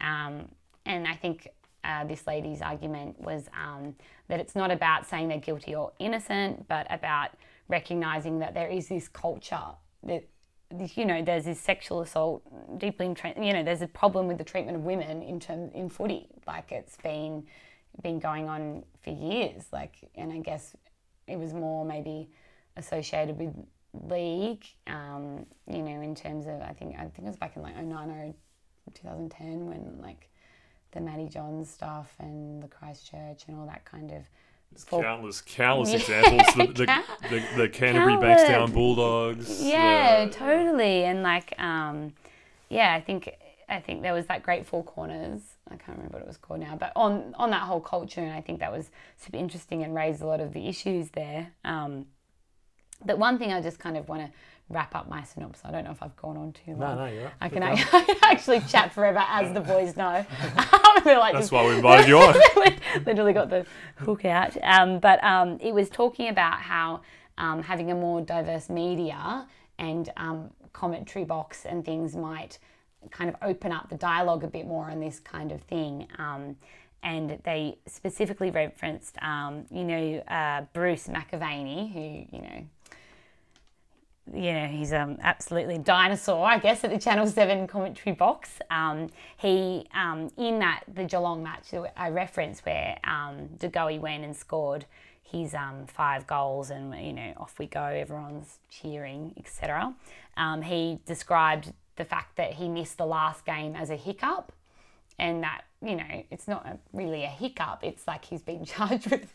Um, 0.00 0.48
and 0.84 1.06
I 1.06 1.14
think 1.14 1.48
uh, 1.82 2.04
this 2.04 2.26
lady's 2.26 2.60
argument 2.60 3.20
was 3.20 3.48
um, 3.58 3.94
that 4.28 4.40
it's 4.40 4.54
not 4.54 4.70
about 4.70 5.06
saying 5.06 5.28
they're 5.28 5.38
guilty 5.38 5.74
or 5.74 5.92
innocent, 5.98 6.66
but 6.68 6.86
about 6.90 7.30
recognizing 7.68 8.38
that 8.40 8.54
there 8.54 8.68
is 8.68 8.88
this 8.88 9.08
culture 9.08 9.58
that 10.02 10.24
you 10.96 11.04
know 11.04 11.22
there's 11.22 11.44
this 11.44 11.60
sexual 11.60 12.00
assault 12.00 12.42
deeply 12.78 13.06
entrenched. 13.06 13.38
You 13.38 13.52
know, 13.52 13.62
there's 13.62 13.82
a 13.82 13.86
problem 13.86 14.26
with 14.26 14.38
the 14.38 14.44
treatment 14.44 14.76
of 14.76 14.82
women 14.82 15.22
in 15.22 15.38
term 15.38 15.70
in 15.72 15.88
footy. 15.88 16.26
Like 16.46 16.72
it's 16.72 16.96
been 16.96 17.46
been 18.02 18.18
going 18.18 18.48
on 18.48 18.84
for 19.02 19.10
years. 19.10 19.64
Like, 19.72 19.96
and 20.14 20.32
I 20.32 20.38
guess 20.38 20.74
it 21.26 21.38
was 21.38 21.52
more 21.52 21.84
maybe 21.84 22.28
associated 22.76 23.38
with 23.38 23.54
league. 24.08 24.64
Um, 24.86 25.46
you 25.66 25.82
know, 25.82 26.00
in 26.00 26.14
terms 26.14 26.46
of 26.46 26.60
I 26.60 26.72
think 26.78 26.96
I 26.98 27.02
think 27.04 27.18
it 27.20 27.24
was 27.26 27.36
back 27.36 27.56
in 27.56 27.62
like 27.62 27.76
09 27.76 28.10
or 28.10 28.34
2010 28.94 29.66
when 29.66 29.98
like 30.02 30.28
the 30.92 31.00
Matty 31.00 31.28
Johns 31.28 31.70
stuff 31.70 32.14
and 32.20 32.62
the 32.62 32.68
Christchurch 32.68 33.44
and 33.48 33.56
all 33.58 33.66
that 33.66 33.84
kind 33.84 34.12
of. 34.12 34.22
folk- 34.76 35.02
Countless, 35.02 35.40
countless 35.40 35.90
Yeah. 36.08 36.20
examples. 36.20 36.54
The, 36.54 36.66
the, 36.72 37.02
the, 37.30 37.62
the 37.62 37.68
Canterbury 37.68 38.14
Bankstown 38.14 38.46
Countless. 38.46 38.70
Bulldogs. 38.72 39.62
Yeah, 39.64 40.26
the- 40.26 40.32
totally. 40.32 41.04
And 41.04 41.22
like, 41.22 41.54
um, 41.58 42.12
yeah, 42.68 42.92
I 42.94 43.00
think 43.00 43.30
I 43.68 43.80
think 43.80 44.02
there 44.02 44.12
was 44.12 44.26
that 44.26 44.42
Great 44.42 44.66
Four 44.66 44.84
Corners. 44.84 45.40
I 45.70 45.76
can't 45.76 45.96
remember 45.96 46.18
what 46.18 46.22
it 46.22 46.28
was 46.28 46.36
called 46.36 46.60
now, 46.60 46.76
but 46.76 46.92
on 46.94 47.34
on 47.38 47.50
that 47.50 47.62
whole 47.62 47.80
culture, 47.80 48.20
and 48.20 48.32
I 48.32 48.40
think 48.40 48.60
that 48.60 48.70
was 48.72 48.90
super 49.16 49.38
interesting 49.38 49.82
and 49.82 49.94
raised 49.94 50.20
a 50.22 50.26
lot 50.26 50.40
of 50.40 50.52
the 50.52 50.68
issues 50.68 51.10
there. 51.10 51.52
Um, 51.64 52.06
but 53.04 53.18
one 53.18 53.38
thing 53.38 53.52
I 53.52 53.60
just 53.60 53.78
kind 53.78 53.96
of 53.96 54.08
want 54.08 54.22
to 54.22 54.30
wrap 54.70 54.94
up 54.94 55.08
my 55.08 55.22
synopsis. 55.22 55.62
I 55.64 55.70
don't 55.70 55.84
know 55.84 55.90
if 55.90 56.02
I've 56.02 56.16
gone 56.16 56.36
on 56.38 56.52
too 56.52 56.72
No, 56.72 56.86
long. 56.86 56.96
no, 56.96 57.06
you're 57.06 57.24
right. 57.24 57.32
I 57.40 57.48
can. 57.48 57.62
I 57.64 57.76
can 57.76 58.16
actually 58.22 58.60
chat 58.60 58.92
forever, 58.92 59.22
as 59.28 59.52
the 59.52 59.60
boys 59.60 59.96
know. 59.96 60.24
They're 61.04 61.18
like 61.18 61.32
That's 61.34 61.44
just- 61.50 61.52
why 61.52 61.66
we 61.66 61.74
invited 61.76 62.08
you 62.08 62.18
on. 62.18 62.34
literally 63.06 63.32
got 63.32 63.50
the 63.50 63.66
hook 63.96 64.24
out. 64.24 64.56
Um, 64.62 64.98
but 65.00 65.22
um, 65.24 65.58
it 65.60 65.72
was 65.74 65.88
talking 65.90 66.28
about 66.28 66.60
how 66.60 67.00
um, 67.36 67.62
having 67.62 67.90
a 67.90 67.94
more 67.94 68.20
diverse 68.20 68.68
media 68.70 69.46
and 69.78 70.10
um, 70.16 70.50
commentary 70.72 71.24
box 71.24 71.64
and 71.66 71.84
things 71.84 72.14
might 72.16 72.58
kind 73.10 73.30
of 73.30 73.36
open 73.42 73.72
up 73.72 73.88
the 73.88 73.96
dialogue 73.96 74.44
a 74.44 74.48
bit 74.48 74.66
more 74.66 74.90
on 74.90 75.00
this 75.00 75.18
kind 75.18 75.52
of 75.52 75.60
thing. 75.62 76.06
Um, 76.18 76.56
and 77.02 77.38
they 77.44 77.76
specifically 77.86 78.50
referenced, 78.50 79.16
um, 79.22 79.66
you 79.70 79.84
know, 79.84 80.18
uh, 80.28 80.62
Bruce 80.72 81.06
McAvaney, 81.06 81.92
who, 81.92 82.36
you 82.36 82.42
know, 82.42 82.66
you 84.32 84.54
know, 84.54 84.66
he's 84.66 84.92
um, 84.92 85.18
absolutely 85.20 85.76
dinosaur, 85.76 86.46
I 86.46 86.58
guess, 86.58 86.82
at 86.82 86.90
the 86.90 86.98
Channel 86.98 87.26
7 87.26 87.66
commentary 87.66 88.16
box. 88.16 88.58
Um, 88.70 89.10
he, 89.36 89.86
um, 89.94 90.30
in 90.38 90.60
that, 90.60 90.84
the 90.92 91.04
Geelong 91.04 91.42
match 91.42 91.70
that 91.72 91.92
I 91.94 92.08
referenced 92.08 92.64
where 92.64 92.98
um, 93.04 93.48
De 93.58 93.68
went 93.98 94.24
and 94.24 94.34
scored 94.34 94.86
his 95.22 95.54
um, 95.54 95.86
five 95.86 96.26
goals 96.26 96.70
and, 96.70 96.94
you 97.04 97.12
know, 97.12 97.34
off 97.36 97.58
we 97.58 97.66
go, 97.66 97.82
everyone's 97.82 98.60
cheering, 98.70 99.34
etc. 99.36 99.94
Um, 100.36 100.62
he 100.62 101.00
described 101.04 101.72
the 101.96 102.04
fact 102.04 102.36
that 102.36 102.54
he 102.54 102.68
missed 102.68 102.98
the 102.98 103.06
last 103.06 103.44
game 103.44 103.76
as 103.76 103.90
a 103.90 103.96
hiccup 103.96 104.52
and 105.18 105.42
that 105.42 105.62
you 105.80 105.94
know 105.94 106.24
it's 106.30 106.48
not 106.48 106.66
a, 106.66 106.78
really 106.92 107.24
a 107.24 107.28
hiccup 107.28 107.80
it's 107.82 108.06
like 108.06 108.24
he's 108.24 108.42
been 108.42 108.64
charged 108.64 109.10
with 109.10 109.32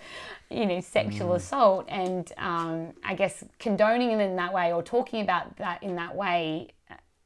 you 0.49 0.65
know 0.65 0.81
sexual 0.81 1.33
assault. 1.33 1.85
And 1.87 2.31
um, 2.37 2.93
i 3.03 3.13
guess 3.13 3.43
condoning 3.59 4.11
it 4.11 4.19
in 4.19 4.35
that 4.35 4.53
way 4.53 4.73
or 4.73 4.83
talking 4.83 5.21
about 5.21 5.57
that 5.57 5.81
in 5.83 5.95
that 5.95 6.15
way 6.15 6.69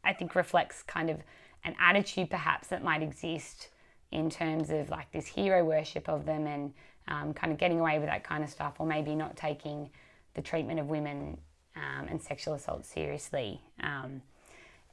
i 0.03 0.13
think 0.13 0.35
reflects 0.35 0.83
kind 0.83 1.09
of 1.09 1.17
an 1.63 1.75
attitude 1.79 2.29
perhaps 2.29 2.67
that 2.67 2.83
might 2.83 3.01
exist 3.01 3.69
in 4.11 4.29
terms 4.29 4.69
of 4.69 4.89
like 4.89 5.11
this 5.11 5.25
hero 5.25 5.63
worship 5.63 6.07
of 6.07 6.25
them 6.25 6.45
and 6.45 6.73
um, 7.07 7.33
kind 7.33 7.51
of 7.51 7.57
getting 7.57 7.79
away 7.79 7.99
with 7.99 8.07
that 8.07 8.23
kind 8.23 8.43
of 8.43 8.49
stuff 8.49 8.75
or 8.79 8.85
maybe 8.85 9.15
not 9.15 9.35
taking 9.35 9.89
the 10.35 10.41
treatment 10.41 10.79
of 10.79 10.87
women 10.87 11.37
um, 11.75 12.07
and 12.07 12.21
sexual 12.21 12.53
assault 12.53 12.85
seriously. 12.85 13.61
Um, 13.81 14.21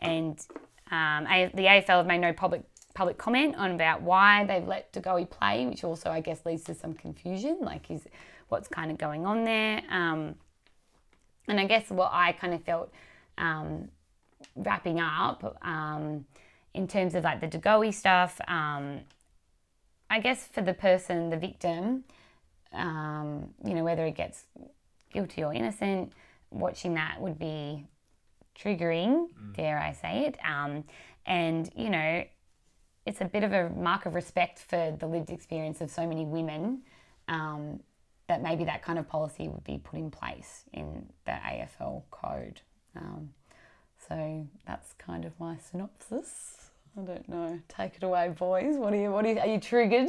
and 0.01 0.39
um, 0.91 1.27
A- 1.27 1.51
the 1.55 1.65
AFL 1.65 1.99
have 1.99 2.07
made 2.07 2.21
no 2.21 2.33
public 2.33 2.63
public 2.95 3.19
comment 3.19 3.55
on 3.57 3.71
about 3.71 4.03
why 4.03 4.45
they've 4.45 4.67
let 4.67 4.93
De 4.93 5.01
Goey 5.01 5.25
play, 5.25 5.65
which 5.67 5.85
also 5.85 6.11
I 6.11 6.21
guess 6.21 6.45
leads 6.45 6.65
to 6.65 6.75
some 6.75 6.93
confusion, 6.93 7.59
like 7.61 7.91
is 7.91 8.07
what's 8.49 8.69
kind 8.69 8.91
of 8.91 8.99
going 8.99 9.25
on 9.25 9.45
there. 9.45 9.83
Um, 9.91 10.35
and 11.49 11.59
I 11.61 11.67
guess 11.67 11.91
what 11.91 12.11
I 12.13 12.33
kind 12.33 12.53
of 12.53 12.63
felt 12.65 12.93
um, 13.39 13.89
wrapping 14.57 15.01
up 15.01 15.59
um, 15.63 16.25
in 16.75 16.87
terms 16.87 17.15
of 17.15 17.25
like 17.25 17.41
the 17.41 17.47
De 17.47 17.59
Goey 17.59 17.93
stuff, 17.93 18.41
um, 18.49 19.01
I 20.09 20.21
guess 20.21 20.47
for 20.47 20.63
the 20.63 20.75
person, 20.75 21.31
the 21.31 21.37
victim, 21.37 22.05
um, 22.73 23.51
you 23.65 23.75
know, 23.75 23.85
whether 23.85 24.05
it 24.07 24.17
gets 24.17 24.45
guilty 25.13 25.43
or 25.43 25.55
innocent, 25.55 26.13
watching 26.51 26.95
that 26.95 27.21
would 27.21 27.39
be 27.39 27.87
triggering, 28.59 29.29
dare 29.55 29.79
I 29.79 29.93
say 29.93 30.27
it. 30.27 30.39
Um, 30.47 30.85
and, 31.27 31.71
you 31.77 31.91
know, 31.91 32.25
it's 33.07 33.21
a 33.21 33.25
bit 33.25 33.43
of 33.43 33.53
a 33.53 33.71
mark 33.71 34.07
of 34.07 34.15
respect 34.15 34.59
for 34.59 34.97
the 34.99 35.07
lived 35.07 35.31
experience 35.31 35.81
of 35.81 35.91
so 35.91 36.07
many 36.07 36.25
women 36.25 36.83
um, 37.29 37.81
that 38.29 38.43
maybe 38.43 38.65
that 38.65 38.83
kind 38.83 38.99
of 38.99 39.09
policy 39.09 39.49
would 39.49 39.65
be 39.65 39.79
put 39.79 39.99
in 39.99 40.11
place 40.11 40.65
in 40.73 41.07
the 41.25 41.33
AFL 41.33 42.03
code. 42.11 42.61
Um, 42.97 43.31
so 44.09 44.47
that's 44.67 44.93
kind 44.95 45.25
of 45.25 45.39
my 45.39 45.57
synopsis. 45.57 46.71
I 46.97 47.03
don't 47.03 47.29
know. 47.29 47.61
Take 47.69 47.97
it 47.97 48.03
away, 48.03 48.29
boys. 48.37 48.77
What 48.77 48.93
are 48.93 48.97
you? 48.97 49.11
What 49.11 49.25
are 49.25 49.33
you? 49.33 49.39
Are 49.39 49.47
you 49.47 49.61
triggered? 49.61 50.09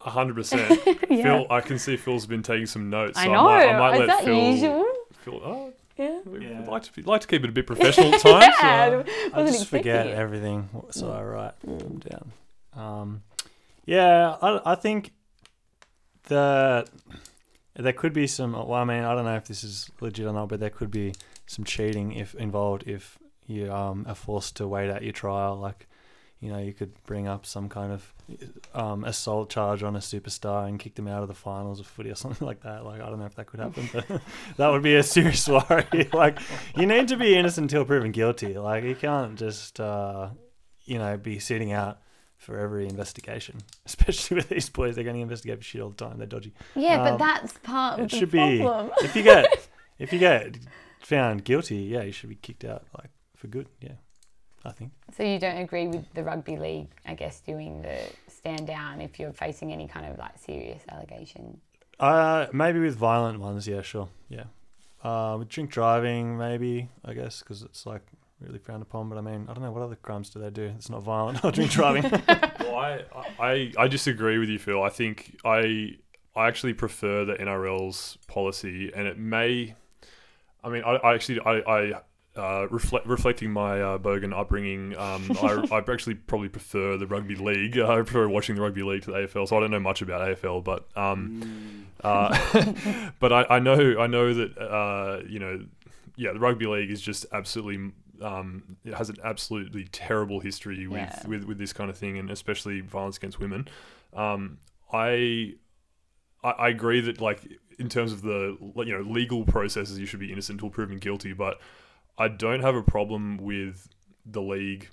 hundred 0.00 0.34
percent. 0.34 0.80
Phil, 1.08 1.46
I 1.50 1.60
can 1.60 1.78
see 1.78 1.96
Phil's 1.96 2.24
been 2.26 2.42
taking 2.42 2.66
some 2.66 2.88
notes. 2.88 3.18
I 3.18 3.26
know. 3.26 3.46
I 3.46 3.66
might, 3.66 3.74
I 3.74 3.78
might 3.78 3.92
Is 3.94 3.98
let 4.00 4.06
that 4.06 4.24
Phil. 4.24 4.50
usual? 4.52 4.86
Phil, 5.24 5.40
oh, 5.44 5.72
Yeah. 6.00 6.20
we 6.24 6.46
Yeah. 6.46 6.58
would 6.60 6.68
like 6.68 6.82
to 6.84 6.92
be, 6.92 7.02
like 7.02 7.20
to 7.22 7.26
keep 7.26 7.44
it 7.44 7.50
a 7.50 7.52
bit 7.52 7.66
professional 7.66 8.14
at 8.14 8.20
times. 8.22 8.54
Yeah, 8.62 9.02
uh, 9.02 9.04
I 9.34 9.40
wasn't 9.42 9.58
just 9.58 9.68
forget 9.68 10.06
expecting 10.06 10.12
it. 10.12 10.18
everything, 10.18 10.68
so 10.90 11.10
I 11.12 11.22
write 11.22 11.60
them 11.60 11.98
down. 12.10 12.32
Um, 12.74 13.22
yeah, 13.86 14.36
I, 14.40 14.72
I 14.72 14.74
think 14.76 15.12
that 16.28 16.88
there 17.74 17.92
could 17.92 18.12
be 18.12 18.26
some. 18.26 18.52
Well, 18.52 18.72
I 18.74 18.84
mean, 18.84 19.04
I 19.04 19.14
don't 19.14 19.24
know 19.24 19.36
if 19.36 19.46
this 19.46 19.64
is 19.64 19.90
legit 20.00 20.26
or 20.26 20.32
not, 20.32 20.48
but 20.48 20.60
there 20.60 20.70
could 20.70 20.90
be 20.90 21.12
some 21.46 21.64
cheating 21.64 22.12
if 22.12 22.34
involved 22.34 22.84
if 22.86 23.18
you 23.46 23.72
um, 23.72 24.04
are 24.08 24.14
forced 24.14 24.56
to 24.56 24.68
wait 24.68 24.90
out 24.90 25.02
your 25.02 25.12
trial. 25.12 25.56
Like, 25.56 25.88
you 26.40 26.50
know, 26.50 26.58
you 26.58 26.72
could 26.72 26.92
bring 27.04 27.28
up 27.28 27.44
some 27.44 27.68
kind 27.68 27.92
of 27.92 28.12
um, 28.74 29.04
assault 29.04 29.50
charge 29.50 29.82
on 29.82 29.94
a 29.94 29.98
superstar 29.98 30.66
and 30.66 30.78
kick 30.80 30.94
them 30.94 31.06
out 31.06 31.22
of 31.22 31.28
the 31.28 31.34
finals 31.34 31.80
of 31.80 31.86
footy 31.86 32.10
or 32.10 32.14
something 32.24 32.46
like 32.46 32.62
that. 32.62 32.84
Like, 32.84 33.00
I 33.00 33.08
don't 33.10 33.18
know 33.18 33.26
if 33.26 33.34
that 33.34 33.46
could 33.46 33.60
happen, 33.60 33.88
but 33.92 34.06
that 34.56 34.68
would 34.68 34.82
be 34.82 34.94
a 34.96 35.02
serious 35.02 35.46
worry. 35.70 36.08
like, 36.12 36.38
you 36.76 36.86
need 36.86 37.08
to 37.08 37.16
be 37.16 37.36
innocent 37.36 37.64
until 37.70 37.84
proven 37.84 38.10
guilty. 38.12 38.56
Like, 38.56 38.84
you 38.84 38.94
can't 38.94 39.38
just, 39.38 39.78
uh, 39.80 40.30
you 40.84 40.98
know, 40.98 41.16
be 41.18 41.38
sitting 41.38 41.72
out 41.72 41.98
for 42.38 42.58
every 42.58 42.86
investigation. 42.88 43.58
Especially 43.84 44.36
with 44.36 44.48
these 44.48 44.70
boys, 44.70 44.94
they're 44.94 45.04
getting 45.04 45.20
investigated 45.20 45.58
for 45.58 45.64
shit 45.64 45.82
all 45.82 45.90
the 45.90 45.96
time. 45.96 46.16
They're 46.16 46.26
dodgy. 46.26 46.54
Yeah, 46.74 46.96
but 46.98 47.12
Um, 47.12 47.18
that's 47.18 47.52
part 47.58 47.98
of 48.00 48.06
It 48.06 48.10
the 48.12 48.16
should 48.18 48.30
be 48.30 48.62
if 49.02 49.14
you 49.14 49.22
get 49.22 49.68
if 49.98 50.10
you 50.10 50.18
get 50.18 50.56
found 51.00 51.44
guilty, 51.44 51.76
yeah, 51.76 52.02
you 52.02 52.12
should 52.12 52.30
be 52.30 52.36
kicked 52.36 52.64
out 52.64 52.84
like 52.96 53.10
for 53.36 53.48
good. 53.48 53.68
Yeah, 53.82 53.96
I 54.64 54.72
think. 54.72 54.92
So 55.16 55.22
you 55.22 55.38
don't 55.38 55.56
agree 55.58 55.88
with 55.88 56.04
the 56.14 56.22
rugby 56.22 56.56
league, 56.56 56.88
I 57.06 57.14
guess, 57.14 57.40
doing 57.40 57.82
the 57.82 57.98
stand 58.28 58.66
down 58.66 59.00
if 59.00 59.18
you're 59.18 59.32
facing 59.32 59.72
any 59.72 59.88
kind 59.88 60.06
of 60.06 60.18
like 60.18 60.38
serious 60.38 60.82
allegation. 60.88 61.60
Uh, 61.98 62.46
maybe 62.52 62.78
with 62.78 62.96
violent 62.96 63.40
ones, 63.40 63.66
yeah, 63.66 63.82
sure, 63.82 64.08
yeah. 64.28 64.44
Uh, 65.02 65.36
with 65.38 65.48
drink 65.48 65.70
driving, 65.70 66.36
maybe 66.36 66.88
I 67.04 67.14
guess 67.14 67.40
because 67.40 67.62
it's 67.62 67.86
like 67.86 68.02
really 68.40 68.58
frowned 68.58 68.82
upon. 68.82 69.08
But 69.08 69.18
I 69.18 69.22
mean, 69.22 69.46
I 69.48 69.54
don't 69.54 69.62
know 69.62 69.72
what 69.72 69.82
other 69.82 69.96
crimes 69.96 70.30
do 70.30 70.40
they 70.40 70.50
do. 70.50 70.72
It's 70.76 70.90
not 70.90 71.02
violent 71.02 71.44
or 71.44 71.52
drink 71.52 71.70
driving. 71.70 72.04
Well, 72.60 72.76
I, 72.76 73.04
I 73.40 73.72
I 73.76 73.88
disagree 73.88 74.38
with 74.38 74.48
you, 74.48 74.58
Phil. 74.58 74.80
I 74.82 74.90
think 74.90 75.38
I 75.44 75.96
I 76.36 76.46
actually 76.46 76.74
prefer 76.74 77.24
the 77.24 77.34
NRL's 77.34 78.16
policy, 78.28 78.92
and 78.94 79.08
it 79.08 79.18
may. 79.18 79.74
I 80.62 80.68
mean, 80.68 80.84
I, 80.84 80.96
I 80.96 81.14
actually 81.14 81.40
I. 81.40 81.58
I 81.66 82.00
uh, 82.36 82.66
reflect, 82.70 83.06
reflecting 83.06 83.50
my 83.50 83.80
uh, 83.80 83.98
bogan 83.98 84.32
upbringing, 84.32 84.96
um, 84.96 85.30
I, 85.42 85.66
I 85.72 85.92
actually 85.92 86.14
probably 86.14 86.48
prefer 86.48 86.96
the 86.96 87.06
rugby 87.06 87.34
league. 87.34 87.78
I 87.78 87.96
prefer 87.96 88.28
watching 88.28 88.54
the 88.54 88.62
rugby 88.62 88.82
league 88.82 89.02
to 89.02 89.10
the 89.10 89.16
AFL, 89.18 89.48
so 89.48 89.56
I 89.56 89.60
don't 89.60 89.70
know 89.70 89.80
much 89.80 90.02
about 90.02 90.20
AFL, 90.20 90.62
but 90.62 90.86
um, 90.96 91.86
uh, 92.02 92.30
but 93.18 93.32
I, 93.32 93.46
I 93.50 93.58
know 93.58 93.98
I 93.98 94.06
know 94.06 94.32
that 94.32 94.58
uh, 94.58 95.22
you 95.28 95.38
know, 95.38 95.64
yeah, 96.16 96.32
the 96.32 96.40
rugby 96.40 96.66
league 96.66 96.90
is 96.90 97.00
just 97.00 97.26
absolutely 97.32 97.92
um, 98.22 98.76
it 98.84 98.94
has 98.94 99.08
an 99.08 99.16
absolutely 99.24 99.84
terrible 99.90 100.40
history 100.40 100.86
with, 100.86 100.98
Yeah. 101.00 101.26
with 101.26 101.44
with 101.44 101.58
this 101.58 101.72
kind 101.72 101.90
of 101.90 101.96
thing, 101.96 102.18
and 102.18 102.30
especially 102.30 102.80
violence 102.80 103.16
against 103.16 103.40
women. 103.40 103.66
Um, 104.12 104.58
I, 104.92 105.54
I 106.44 106.50
I 106.50 106.68
agree 106.68 107.00
that 107.00 107.20
like 107.20 107.40
in 107.78 107.88
terms 107.88 108.12
of 108.12 108.22
the 108.22 108.56
you 108.76 108.96
know 108.96 109.00
legal 109.00 109.44
processes, 109.44 109.98
you 109.98 110.06
should 110.06 110.20
be 110.20 110.30
innocent 110.30 110.60
until 110.60 110.70
proven 110.70 110.98
guilty, 110.98 111.32
but 111.32 111.60
I 112.20 112.28
don't 112.28 112.60
have 112.60 112.76
a 112.76 112.82
problem 112.82 113.38
with 113.38 113.88
the 114.26 114.42
league 114.42 114.90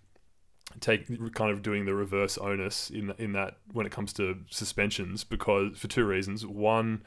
take 0.79 1.07
kind 1.33 1.51
of 1.51 1.61
doing 1.61 1.85
the 1.85 1.93
reverse 1.93 2.37
onus 2.37 2.89
in 2.89 3.13
in 3.17 3.33
that 3.33 3.57
when 3.73 3.85
it 3.85 3.91
comes 3.91 4.13
to 4.13 4.37
suspensions 4.49 5.23
because 5.23 5.77
for 5.77 5.87
two 5.87 6.05
reasons. 6.05 6.45
One, 6.45 7.03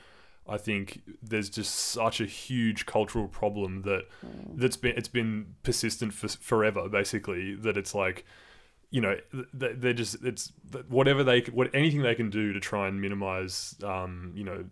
I 0.47 0.59
think 0.59 1.00
there's 1.23 1.49
just 1.49 1.75
such 1.75 2.21
a 2.21 2.27
huge 2.27 2.85
cultural 2.85 3.29
problem 3.29 3.83
that 3.83 4.03
that's 4.55 4.77
been 4.77 4.97
it's 4.97 5.09
been 5.09 5.55
persistent 5.62 6.12
for 6.12 6.29
forever 6.29 6.89
basically 6.89 7.55
that 7.55 7.79
it's 7.79 7.95
like 7.95 8.27
you 8.91 9.00
know 9.00 9.17
they're 9.55 9.95
just 9.95 10.23
it's 10.23 10.53
whatever 10.89 11.25
they 11.25 11.41
what 11.53 11.75
anything 11.75 12.03
they 12.03 12.15
can 12.15 12.29
do 12.29 12.53
to 12.53 12.61
try 12.61 12.89
and 12.89 13.00
minimize 13.00 13.75
um 13.85 14.33
you 14.35 14.45
know 14.45 14.65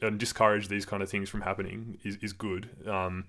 and 0.00 0.18
discourage 0.18 0.68
these 0.68 0.86
kind 0.86 1.02
of 1.02 1.10
things 1.10 1.28
from 1.28 1.42
happening 1.42 1.98
is, 2.02 2.16
is 2.22 2.32
good 2.32 2.70
um 2.88 3.24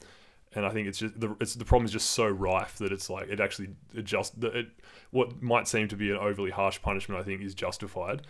and 0.56 0.66
I 0.66 0.70
think 0.70 0.88
it's 0.88 1.00
just 1.00 1.20
the 1.20 1.36
it's 1.40 1.56
the 1.56 1.66
problem 1.66 1.86
is 1.86 1.92
just 1.92 2.12
so 2.12 2.28
rife 2.28 2.78
that 2.78 2.92
it's 2.92 3.10
like 3.10 3.30
it 3.30 3.40
actually 3.40 3.70
it 3.94 4.06
just 4.06 4.42
it 4.44 4.68
what 5.12 5.42
might 5.42 5.68
seem 5.68 5.88
to 5.90 5.96
be 5.96 6.10
an 6.10 6.18
overly 6.18 6.52
harsh 6.52 6.82
punishment 6.82 7.20
I 7.20 7.24
think 7.24 7.42
is 7.42 7.54
justified. 7.54 8.22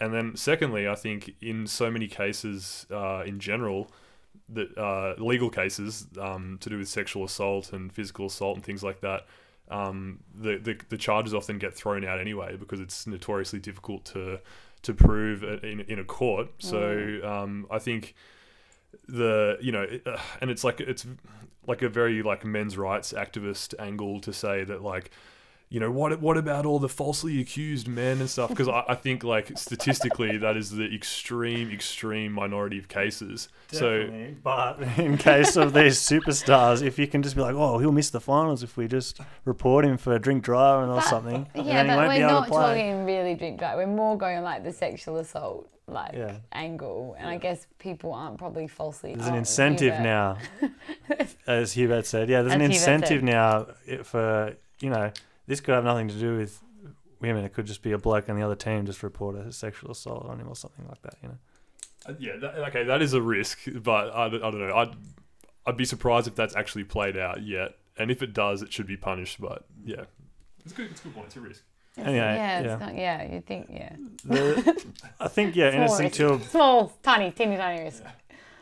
And 0.00 0.12
then 0.12 0.36
secondly 0.36 0.88
I 0.88 0.94
think 0.94 1.34
in 1.40 1.66
so 1.66 1.90
many 1.90 2.08
cases 2.08 2.86
uh, 2.90 3.22
in 3.26 3.38
general 3.38 3.90
that 4.48 4.76
uh, 4.76 5.14
legal 5.22 5.50
cases 5.50 6.06
um, 6.20 6.58
to 6.60 6.70
do 6.70 6.78
with 6.78 6.88
sexual 6.88 7.24
assault 7.24 7.72
and 7.72 7.92
physical 7.92 8.26
assault 8.26 8.56
and 8.56 8.64
things 8.64 8.82
like 8.82 9.00
that 9.00 9.26
um, 9.70 10.20
the, 10.34 10.58
the 10.58 10.78
the 10.90 10.98
charges 10.98 11.32
often 11.32 11.58
get 11.58 11.74
thrown 11.74 12.04
out 12.04 12.20
anyway 12.20 12.56
because 12.56 12.80
it's 12.80 13.06
notoriously 13.06 13.58
difficult 13.58 14.04
to 14.06 14.40
to 14.82 14.92
prove 14.92 15.42
in, 15.42 15.80
in 15.80 15.98
a 15.98 16.04
court. 16.04 16.48
So 16.58 17.20
um, 17.24 17.66
I 17.70 17.78
think 17.78 18.14
the 19.08 19.58
you 19.60 19.72
know 19.72 19.86
uh, 20.06 20.18
and 20.40 20.50
it's 20.50 20.64
like 20.64 20.80
it's 20.80 21.06
like 21.66 21.82
a 21.82 21.88
very 21.88 22.22
like 22.22 22.44
men's 22.44 22.76
rights 22.76 23.12
activist 23.12 23.74
angle 23.78 24.20
to 24.20 24.32
say 24.32 24.64
that 24.64 24.82
like 24.82 25.10
you 25.74 25.80
know, 25.80 25.90
what 25.90 26.20
what 26.20 26.36
about 26.36 26.64
all 26.66 26.78
the 26.78 26.88
falsely 26.88 27.40
accused 27.40 27.88
men 27.88 28.20
and 28.20 28.30
stuff? 28.30 28.48
Because 28.48 28.68
I, 28.68 28.84
I 28.90 28.94
think 28.94 29.24
like 29.24 29.58
statistically 29.58 30.36
that 30.38 30.56
is 30.56 30.70
the 30.70 30.84
extreme 30.94 31.68
extreme 31.72 32.30
minority 32.30 32.78
of 32.78 32.86
cases. 32.86 33.48
So 33.72 34.04
Definitely. 34.04 34.36
but 34.40 34.80
in 34.98 35.16
case 35.18 35.56
of 35.56 35.72
these 35.72 35.98
superstars, 35.98 36.80
if 36.80 36.96
you 36.96 37.08
can 37.08 37.24
just 37.24 37.34
be 37.34 37.42
like, 37.42 37.56
oh, 37.56 37.78
he'll 37.78 37.90
miss 37.90 38.10
the 38.10 38.20
finals 38.20 38.62
if 38.62 38.76
we 38.76 38.86
just 38.86 39.18
report 39.44 39.84
him 39.84 39.96
for 39.96 40.14
a 40.14 40.20
drink 40.20 40.44
driving 40.44 40.90
or 40.90 40.96
But- 41.00 41.04
something, 41.06 41.48
Yeah, 41.56 41.82
but 41.84 42.06
we're 42.08 42.20
not 42.20 42.46
talking 42.46 43.04
really 43.04 43.34
drink 43.34 43.58
drive. 43.58 43.76
We're 43.76 43.88
more 43.88 44.16
going 44.16 44.44
like 44.44 44.62
the 44.62 44.72
sexual 44.72 45.16
assault 45.16 45.68
like 45.88 46.12
Yeah. 46.14 46.36
angle, 46.52 47.16
and 47.18 47.28
I 47.28 47.36
guess 47.38 47.66
people 47.80 48.12
aren't 48.14 48.38
probably 48.38 48.68
falsely. 48.68 49.16
There's 49.16 49.26
an 49.26 49.34
incentive 49.34 49.94
Hubert. 49.94 50.02
now, 50.04 50.38
as 51.48 51.72
Hubert 51.72 52.06
said. 52.06 52.28
Yeah, 52.28 52.42
there's 52.42 52.52
As 52.52 52.54
an 52.54 52.60
Hubert 52.60 52.74
said. 52.76 52.94
incentive 52.94 53.22
now 53.24 53.66
eh, 53.88 54.02
for 54.04 54.54
you 54.80 54.90
know 54.90 55.10
this 55.46 55.60
could 55.60 55.74
have 55.74 55.84
nothing 55.84 56.08
to 56.08 56.14
do 56.18 56.36
with 56.36 56.62
women. 57.20 57.44
It 57.44 57.52
could 57.52 57.66
just 57.66 57.82
be 57.82 57.92
a 57.92 57.98
bloke 57.98 58.28
on 58.28 58.36
the 58.36 58.42
other 58.42 58.54
team 58.56 58.86
just 58.86 59.02
report 59.02 59.36
a 59.36 59.52
sexual 59.52 59.90
assault 59.90 60.26
on 60.26 60.40
him 60.40 60.48
or 60.48 60.56
something 60.56 60.86
like 60.88 61.02
that. 61.02 61.14
You 61.22 61.28
know. 61.28 61.38
uh, 62.06 62.12
yeah, 62.18 62.36
that, 62.40 62.54
okay, 62.68 62.84
that 62.84 63.00
is 63.02 63.12
a 63.14 63.22
risk, 63.22 63.60
but 63.82 64.14
I, 64.14 64.28
don't- 64.28 64.42
I 64.42 64.50
don't 64.50 64.60
know. 64.68 64.74
I'd 64.74 64.94
I'd 65.66 65.76
be 65.78 65.84
surprised 65.86 66.26
if 66.26 66.34
that's 66.34 66.54
actually 66.54 66.84
played 66.84 67.16
out 67.16 67.42
yet. 67.42 67.76
And 67.96 68.10
if 68.10 68.22
it 68.22 68.32
does, 68.34 68.60
it 68.60 68.72
should 68.72 68.86
be 68.86 68.96
punished. 68.96 69.40
But 69.40 69.64
yeah, 69.84 70.04
it's 70.64 70.72
good. 70.74 70.90
It's 70.90 71.00
a 71.00 71.04
good 71.04 71.14
point. 71.14 71.26
It's 71.28 71.36
a 71.36 71.40
risk. 71.40 71.62
It's- 71.96 72.06
Anyway, 72.08 72.16
yeah, 72.16 72.60
yeah. 72.60 72.72
It's 72.72 72.80
not, 72.80 72.94
yeah. 72.96 73.32
You 73.34 73.40
think 73.40 73.68
yeah. 73.70 73.94
The, 74.24 74.84
I 75.20 75.28
think 75.28 75.54
yeah, 75.54 75.70
innocent 75.72 76.06
risk. 76.06 76.16
till 76.16 76.40
Small, 76.40 76.92
tiny, 77.04 77.30
teeny, 77.30 77.56
tiny 77.56 77.84
risk. 77.84 78.02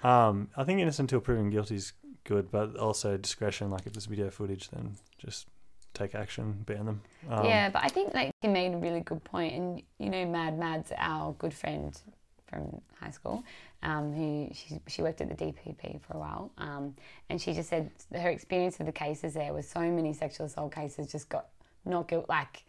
um, 0.04 0.48
I 0.54 0.64
think 0.64 0.80
innocent 0.80 1.08
till 1.08 1.20
proven 1.20 1.48
guilty 1.48 1.76
is 1.76 1.94
good, 2.24 2.50
but 2.50 2.76
also 2.76 3.16
discretion. 3.16 3.70
Like 3.70 3.86
if 3.86 3.94
there's 3.94 4.04
video 4.04 4.28
footage, 4.30 4.68
then 4.68 4.96
just 5.16 5.46
take 5.94 6.14
action, 6.14 6.62
ban 6.66 6.86
them. 6.86 7.02
Um, 7.28 7.44
yeah, 7.44 7.70
but 7.70 7.84
I 7.84 7.88
think 7.88 8.14
like 8.14 8.32
you 8.42 8.50
made 8.50 8.74
a 8.74 8.78
really 8.78 9.00
good 9.00 9.22
point, 9.24 9.54
and 9.54 9.82
you 9.98 10.10
know, 10.10 10.24
Mad 10.26 10.58
Mad's 10.58 10.92
our 10.96 11.32
good 11.34 11.54
friend 11.54 11.98
from 12.46 12.80
high 13.00 13.10
school, 13.10 13.44
um, 13.82 14.12
who 14.12 14.50
she 14.52 14.80
she 14.86 15.02
worked 15.02 15.20
at 15.20 15.28
the 15.28 15.44
DPP 15.44 16.00
for 16.02 16.14
a 16.14 16.18
while, 16.18 16.50
um, 16.58 16.94
and 17.28 17.40
she 17.40 17.52
just 17.52 17.68
said 17.68 17.90
her 18.14 18.30
experience 18.30 18.80
of 18.80 18.86
the 18.86 18.92
cases 18.92 19.34
there 19.34 19.52
was 19.52 19.68
so 19.68 19.80
many 19.80 20.12
sexual 20.12 20.46
assault 20.46 20.74
cases 20.74 21.10
just 21.10 21.28
got 21.28 21.46
not 21.84 22.08
guilt 22.08 22.26
like. 22.28 22.64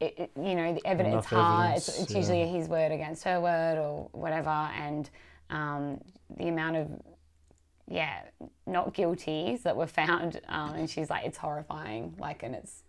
It, 0.00 0.18
it, 0.18 0.30
you 0.34 0.56
know, 0.56 0.74
the 0.74 0.84
evidence 0.84 1.12
Enough 1.12 1.24
it's 1.24 1.32
hard. 1.32 1.76
It's, 1.76 1.88
evidence, 1.88 2.02
it's 2.02 2.12
yeah. 2.12 2.18
usually 2.18 2.58
his 2.58 2.68
word 2.68 2.90
against 2.90 3.22
her 3.22 3.40
word 3.40 3.78
or 3.78 4.08
whatever, 4.10 4.50
and 4.50 5.08
um, 5.48 6.00
the 6.36 6.48
amount 6.48 6.74
of 6.74 6.88
yeah, 7.88 8.22
not 8.66 8.94
guilties 8.94 9.62
that 9.62 9.76
were 9.76 9.86
found, 9.86 10.40
um, 10.48 10.74
and 10.74 10.88
she's 10.88 11.10
like, 11.10 11.26
it's 11.26 11.38
horrifying. 11.38 12.14
Like, 12.18 12.42
and 12.42 12.54
it's, 12.54 12.82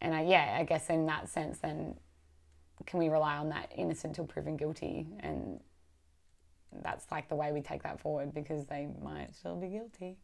and 0.00 0.14
I, 0.14 0.22
yeah, 0.22 0.56
I 0.58 0.64
guess 0.64 0.88
in 0.90 1.06
that 1.06 1.28
sense, 1.28 1.58
then 1.58 1.96
can 2.86 2.98
we 2.98 3.08
rely 3.08 3.36
on 3.36 3.48
that 3.50 3.72
innocent 3.76 4.14
till 4.14 4.26
proven 4.26 4.56
guilty? 4.56 5.06
And 5.20 5.60
that's 6.82 7.06
like 7.10 7.28
the 7.28 7.34
way 7.34 7.52
we 7.52 7.60
take 7.60 7.82
that 7.82 8.00
forward 8.00 8.34
because 8.34 8.66
they 8.66 8.88
might 9.02 9.34
still 9.34 9.56
be 9.56 9.68
guilty. 9.68 10.16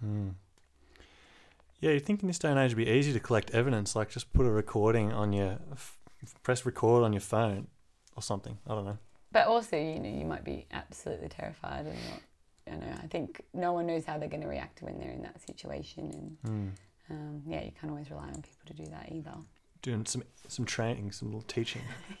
Hmm. 0.00 0.30
Yeah, 1.80 1.90
you 1.90 2.00
think 2.00 2.22
in 2.22 2.28
this 2.28 2.38
day 2.38 2.48
and 2.48 2.58
age 2.58 2.72
it'd 2.72 2.78
be 2.78 2.88
easy 2.88 3.12
to 3.12 3.20
collect 3.20 3.50
evidence, 3.50 3.94
like 3.94 4.08
just 4.08 4.32
put 4.32 4.46
a 4.46 4.50
recording 4.50 5.12
on 5.12 5.32
your, 5.32 5.58
f- 5.72 5.98
press 6.42 6.64
record 6.64 7.04
on 7.04 7.12
your 7.12 7.20
phone 7.20 7.66
or 8.16 8.22
something. 8.22 8.58
I 8.66 8.74
don't 8.74 8.86
know. 8.86 8.98
But 9.32 9.48
also, 9.48 9.76
you 9.76 9.98
know, 9.98 10.08
you 10.08 10.24
might 10.24 10.44
be 10.44 10.66
absolutely 10.72 11.28
terrified 11.28 11.86
and 11.86 11.98
not. 12.10 12.20
You 12.82 12.86
know, 12.90 12.96
I 13.02 13.06
think 13.06 13.40
no 13.52 13.72
one 13.72 13.86
knows 13.86 14.04
how 14.04 14.18
they're 14.18 14.28
going 14.28 14.42
to 14.42 14.48
react 14.48 14.82
when 14.82 14.98
they're 14.98 15.10
in 15.12 15.22
that 15.22 15.40
situation, 15.40 16.36
and 16.44 16.76
Hmm. 17.08 17.12
um, 17.14 17.42
yeah, 17.46 17.62
you 17.62 17.72
can't 17.78 17.90
always 17.90 18.10
rely 18.10 18.24
on 18.28 18.42
people 18.42 18.66
to 18.66 18.74
do 18.74 18.86
that 18.86 19.10
either. 19.12 19.34
Doing 19.82 20.06
some 20.06 20.22
some 20.48 20.64
training, 20.64 21.12
some 21.12 21.28
little 21.28 21.42
teaching. 21.42 21.82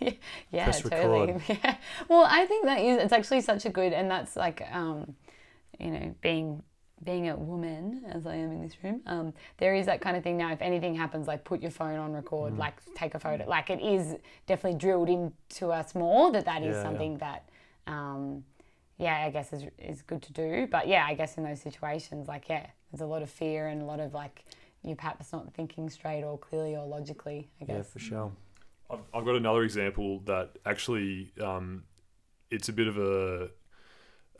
Yeah, 0.50 0.64
Press 0.64 0.82
totally. 0.82 1.32
record. 1.32 1.42
Yeah. 1.64 1.76
Well, 2.08 2.26
I 2.28 2.46
think 2.46 2.64
that 2.66 2.78
is 2.80 2.98
it's 2.98 3.12
actually 3.12 3.40
such 3.40 3.64
a 3.66 3.70
good 3.70 3.92
and 3.92 4.10
that's 4.10 4.36
like 4.36 4.62
um, 4.72 5.14
you 5.80 5.90
know, 5.90 6.14
being 6.20 6.62
being 7.02 7.28
a 7.28 7.36
woman 7.36 8.02
as 8.08 8.26
I 8.26 8.36
am 8.36 8.50
in 8.52 8.62
this 8.62 8.76
room, 8.82 9.02
um, 9.06 9.34
there 9.58 9.74
is 9.74 9.84
that 9.86 10.00
kind 10.00 10.16
of 10.16 10.22
thing 10.22 10.36
now. 10.38 10.52
If 10.52 10.62
anything 10.62 10.94
happens, 10.94 11.26
like 11.26 11.44
put 11.44 11.60
your 11.60 11.70
phone 11.70 11.98
on 11.98 12.12
record, 12.12 12.54
Mm. 12.54 12.58
like 12.58 12.74
take 12.94 13.14
a 13.14 13.18
photo. 13.18 13.44
Like 13.46 13.68
it 13.70 13.80
is 13.82 14.16
definitely 14.46 14.78
drilled 14.78 15.08
into 15.10 15.70
us 15.72 15.94
more 15.94 16.30
that 16.32 16.44
that 16.46 16.62
is 16.62 16.68
Yeah, 16.68 16.72
yeah. 16.76 16.82
something 16.82 17.18
that, 17.18 17.48
um, 17.86 18.44
yeah, 18.98 19.24
I 19.24 19.30
guess 19.30 19.52
is 19.52 19.64
is 19.78 20.02
good 20.02 20.22
to 20.22 20.32
do. 20.32 20.66
But 20.70 20.88
yeah, 20.88 21.04
I 21.06 21.14
guess 21.14 21.36
in 21.36 21.44
those 21.44 21.60
situations, 21.60 22.28
like 22.28 22.48
yeah, 22.48 22.66
there's 22.92 23.00
a 23.00 23.06
lot 23.06 23.22
of 23.22 23.30
fear 23.30 23.68
and 23.68 23.82
a 23.82 23.84
lot 23.84 24.00
of 24.00 24.14
like 24.14 24.44
you 24.82 24.94
perhaps 24.94 25.32
not 25.32 25.52
thinking 25.54 25.88
straight 25.90 26.22
or 26.22 26.38
clearly 26.38 26.76
or 26.76 26.86
logically. 26.86 27.48
I 27.60 27.64
Yeah, 27.68 27.76
guess. 27.78 27.90
for 27.90 27.98
sure. 27.98 28.32
I've, 28.90 29.00
I've 29.14 29.24
got 29.24 29.34
another 29.36 29.62
example 29.62 30.20
that 30.26 30.50
actually 30.66 31.32
um, 31.42 31.84
it's 32.50 32.68
a 32.68 32.72
bit 32.72 32.86
of 32.86 32.98
a 32.98 33.48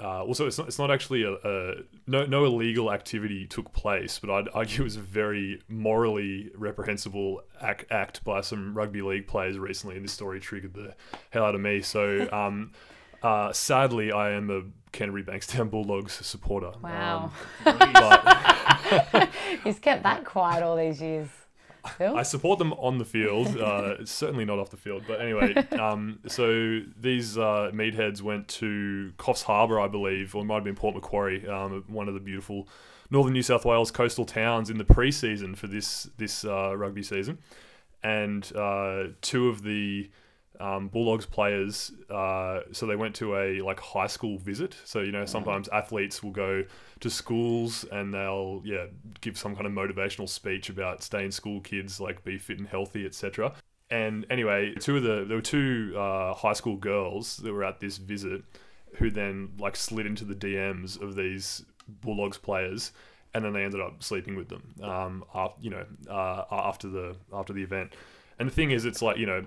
uh, 0.00 0.24
also 0.24 0.46
it's 0.46 0.58
not, 0.58 0.66
it's 0.66 0.78
not 0.78 0.90
actually 0.90 1.22
a, 1.22 1.32
a 1.32 1.74
no 2.06 2.26
no 2.26 2.44
illegal 2.44 2.92
activity 2.92 3.46
took 3.46 3.72
place 3.72 4.18
but 4.18 4.28
I'd 4.28 4.48
argue 4.52 4.80
it 4.80 4.84
was 4.84 4.96
a 4.96 5.00
very 5.00 5.62
morally 5.68 6.50
reprehensible 6.56 7.42
act, 7.60 7.84
act 7.92 8.24
by 8.24 8.40
some 8.40 8.76
rugby 8.76 9.02
league 9.02 9.28
players 9.28 9.56
recently 9.56 9.94
and 9.94 10.04
this 10.04 10.12
story 10.12 10.40
triggered 10.40 10.74
the 10.74 10.94
hell 11.30 11.44
out 11.44 11.54
of 11.54 11.60
me 11.60 11.80
so 11.80 12.28
um, 12.32 12.72
uh, 13.24 13.52
sadly 13.52 14.12
I 14.12 14.30
am 14.32 14.50
a 14.50 14.62
Canterbury 14.92 15.24
Bankstown 15.24 15.70
Bulldogs 15.70 16.12
supporter 16.24 16.70
Wow. 16.82 17.32
um, 17.66 17.78
but 19.12 19.28
He's 19.64 19.78
kept 19.80 20.02
that 20.04 20.24
quiet 20.24 20.62
all 20.62 20.76
these 20.76 21.00
years. 21.00 21.28
Phil? 21.98 22.16
I 22.16 22.22
support 22.22 22.58
them 22.58 22.72
on 22.74 22.96
the 22.98 23.04
field, 23.04 23.58
uh, 23.58 24.06
certainly 24.06 24.44
not 24.46 24.58
off 24.58 24.70
the 24.70 24.76
field. 24.78 25.02
But 25.06 25.20
anyway, 25.20 25.54
um, 25.78 26.18
so 26.26 26.80
these 26.98 27.36
uh, 27.36 27.70
meatheads 27.74 28.22
went 28.22 28.48
to 28.48 29.12
Coffs 29.18 29.42
Harbour, 29.42 29.78
I 29.80 29.88
believe, 29.88 30.34
or 30.34 30.42
it 30.42 30.46
might 30.46 30.54
have 30.56 30.64
been 30.64 30.76
Port 30.76 30.94
Macquarie, 30.94 31.46
um, 31.46 31.84
one 31.88 32.08
of 32.08 32.14
the 32.14 32.20
beautiful 32.20 32.68
northern 33.10 33.34
New 33.34 33.42
South 33.42 33.66
Wales 33.66 33.90
coastal 33.90 34.24
towns 34.24 34.70
in 34.70 34.78
the 34.78 34.84
pre-season 34.84 35.54
for 35.54 35.66
this 35.66 36.08
this 36.16 36.44
uh, 36.46 36.74
rugby 36.74 37.02
season, 37.02 37.36
and 38.02 38.50
uh, 38.56 39.04
two 39.20 39.48
of 39.48 39.62
the 39.62 40.10
um, 40.60 40.88
Bulldogs 40.88 41.26
players. 41.26 41.92
Uh, 42.10 42.60
so 42.72 42.86
they 42.86 42.96
went 42.96 43.14
to 43.16 43.36
a 43.36 43.60
like 43.60 43.80
high 43.80 44.06
school 44.06 44.38
visit. 44.38 44.76
So 44.84 45.00
you 45.00 45.12
know 45.12 45.24
sometimes 45.24 45.68
athletes 45.68 46.22
will 46.22 46.30
go 46.30 46.64
to 47.00 47.10
schools 47.10 47.84
and 47.90 48.12
they'll 48.12 48.62
yeah 48.64 48.86
give 49.20 49.38
some 49.38 49.54
kind 49.54 49.66
of 49.66 49.72
motivational 49.72 50.28
speech 50.28 50.68
about 50.68 51.02
stay 51.02 51.24
in 51.24 51.30
school 51.30 51.60
kids 51.60 52.00
like 52.00 52.24
be 52.24 52.38
fit 52.38 52.58
and 52.58 52.68
healthy 52.68 53.04
etc. 53.04 53.52
And 53.90 54.26
anyway, 54.30 54.74
two 54.80 54.96
of 54.96 55.02
the 55.02 55.24
there 55.26 55.36
were 55.36 55.42
two 55.42 55.94
uh, 55.96 56.34
high 56.34 56.52
school 56.52 56.76
girls 56.76 57.38
that 57.38 57.52
were 57.52 57.64
at 57.64 57.80
this 57.80 57.98
visit 57.98 58.42
who 58.96 59.10
then 59.10 59.50
like 59.58 59.76
slid 59.76 60.06
into 60.06 60.24
the 60.24 60.34
DMs 60.34 61.00
of 61.00 61.16
these 61.16 61.64
Bulldogs 61.88 62.38
players. 62.38 62.92
And 63.34 63.44
then 63.44 63.52
they 63.52 63.64
ended 63.64 63.80
up 63.80 64.00
sleeping 64.00 64.36
with 64.36 64.48
them, 64.48 64.62
um, 64.80 65.24
after, 65.34 65.60
you 65.60 65.70
know, 65.70 65.84
uh, 66.08 66.44
after 66.52 66.88
the 66.88 67.16
after 67.32 67.52
the 67.52 67.64
event. 67.64 67.92
And 68.38 68.48
the 68.48 68.54
thing 68.54 68.70
is, 68.70 68.84
it's 68.84 69.02
like 69.02 69.16
you 69.16 69.26
know, 69.26 69.44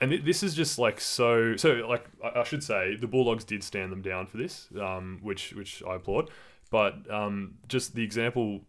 and 0.00 0.12
this 0.24 0.42
is 0.42 0.54
just 0.54 0.78
like 0.78 1.00
so 1.00 1.56
so 1.56 1.86
like 1.88 2.06
I, 2.22 2.44
should 2.44 2.62
say 2.62 2.96
the 2.96 3.06
Bulldogs 3.06 3.44
did 3.44 3.62
stand 3.62 3.92
them 3.92 4.02
down 4.02 4.26
for 4.26 4.36
this, 4.36 4.68
um, 4.80 5.18
which 5.22 5.52
which 5.52 5.82
I 5.86 5.96
applaud. 5.96 6.30
But 6.70 7.10
um, 7.10 7.54
just 7.68 7.94
the 7.94 8.02
example, 8.02 8.60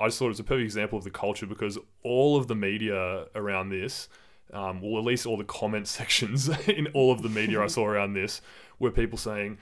I 0.00 0.06
just 0.06 0.18
thought 0.18 0.26
it 0.26 0.28
was 0.28 0.40
a 0.40 0.44
perfect 0.44 0.64
example 0.64 0.98
of 0.98 1.04
the 1.04 1.10
culture 1.10 1.46
because 1.46 1.78
all 2.02 2.36
of 2.36 2.46
the 2.46 2.54
media 2.54 3.26
around 3.34 3.70
this, 3.70 4.08
um, 4.52 4.80
well 4.80 4.98
at 4.98 5.04
least 5.04 5.26
all 5.26 5.36
the 5.36 5.44
comment 5.44 5.88
sections 5.98 6.48
in 6.68 6.86
all 6.88 7.12
of 7.12 7.22
the 7.22 7.28
media 7.28 7.60
I 7.62 7.66
saw 7.66 7.84
around 7.84 8.14
this, 8.14 8.40
were 8.78 8.90
people 8.90 9.18
saying. 9.18 9.58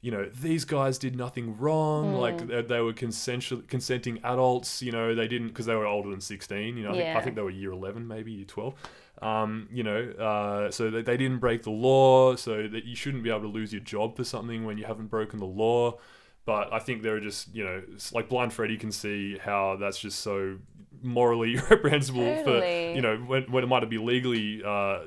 You 0.00 0.12
know, 0.12 0.26
these 0.26 0.64
guys 0.64 0.96
did 0.96 1.16
nothing 1.16 1.58
wrong. 1.58 2.14
Like 2.14 2.46
they, 2.46 2.62
they 2.62 2.80
were 2.80 2.92
consensual, 2.92 3.62
consenting 3.66 4.20
adults. 4.22 4.80
You 4.80 4.92
know, 4.92 5.12
they 5.12 5.26
didn't 5.26 5.48
because 5.48 5.66
they 5.66 5.74
were 5.74 5.86
older 5.86 6.08
than 6.08 6.20
sixteen. 6.20 6.76
You 6.76 6.84
know, 6.84 6.90
I, 6.90 6.92
think, 6.92 7.16
I 7.16 7.20
think 7.20 7.34
they 7.34 7.42
were 7.42 7.50
year 7.50 7.72
eleven, 7.72 8.06
maybe 8.06 8.30
year 8.30 8.44
twelve. 8.44 8.76
Um, 9.20 9.68
you 9.72 9.82
know, 9.82 10.10
uh, 10.12 10.70
so 10.70 10.90
they, 10.90 11.02
they 11.02 11.16
didn't 11.16 11.38
break 11.38 11.62
the 11.64 11.70
law, 11.70 12.36
so 12.36 12.68
that 12.68 12.84
you 12.84 12.94
shouldn't 12.94 13.22
be 13.24 13.30
able 13.30 13.40
to 13.42 13.48
lose 13.48 13.72
your 13.72 13.82
job 13.82 14.16
for 14.16 14.24
something 14.24 14.64
when 14.64 14.78
you 14.78 14.84
haven't 14.84 15.06
broken 15.08 15.38
the 15.40 15.46
law. 15.46 15.98
But 16.44 16.72
I 16.72 16.78
think 16.78 17.02
there 17.02 17.14
are 17.16 17.20
just, 17.20 17.54
you 17.54 17.64
know, 17.64 17.82
like 18.12 18.28
Blind 18.28 18.52
Freddy 18.52 18.76
can 18.78 18.90
see 18.92 19.36
how 19.38 19.76
that's 19.76 19.98
just 19.98 20.20
so 20.20 20.56
morally 21.02 21.56
reprehensible 21.70 22.42
for, 22.44 22.64
you 22.94 23.02
know, 23.02 23.16
when, 23.18 23.50
when 23.50 23.64
it 23.64 23.66
might 23.66 23.88
be 23.90 23.98
legally, 23.98 24.62
uh, 24.64 25.00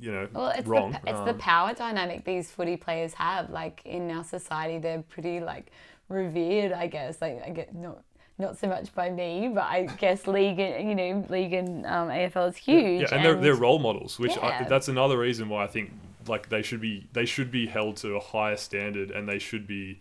you 0.00 0.12
know, 0.12 0.28
Well, 0.32 0.48
it's 0.48 0.66
wrong. 0.66 0.92
the 0.92 0.98
it's 1.10 1.20
the 1.20 1.30
Um, 1.32 1.38
power 1.38 1.74
dynamic 1.74 2.24
these 2.24 2.50
footy 2.50 2.76
players 2.76 3.14
have. 3.14 3.50
Like 3.50 3.82
in 3.84 4.10
our 4.10 4.24
society, 4.24 4.78
they're 4.78 5.02
pretty 5.02 5.40
like 5.40 5.70
revered. 6.08 6.72
I 6.72 6.86
guess 6.86 7.20
like 7.20 7.42
I 7.44 7.50
get 7.50 7.74
not 7.74 8.02
not 8.38 8.56
so 8.58 8.68
much 8.68 8.94
by 8.94 9.10
me, 9.10 9.50
but 9.52 9.64
I 9.64 9.86
guess 9.98 10.26
league 10.26 10.58
and 10.58 10.88
you 10.88 10.94
know 10.94 11.26
league 11.28 11.52
and 11.52 11.84
um, 11.86 12.08
AFL 12.08 12.48
is 12.50 12.56
huge. 12.56 13.02
Yeah, 13.02 13.14
and, 13.14 13.24
they're, 13.24 13.34
they're 13.34 13.54
role 13.54 13.78
models, 13.78 14.18
which 14.18 14.36
I, 14.38 14.64
that's 14.68 14.88
another 14.88 15.18
reason 15.18 15.48
why 15.48 15.64
I 15.64 15.66
think 15.66 15.90
like 16.28 16.48
they 16.48 16.62
should 16.62 16.80
be 16.80 17.06
they 17.12 17.24
should 17.24 17.50
be 17.50 17.66
held 17.66 17.96
to 17.98 18.16
a 18.16 18.20
higher 18.20 18.56
standard, 18.56 19.10
and 19.10 19.28
they 19.28 19.38
should 19.38 19.66
be 19.66 20.00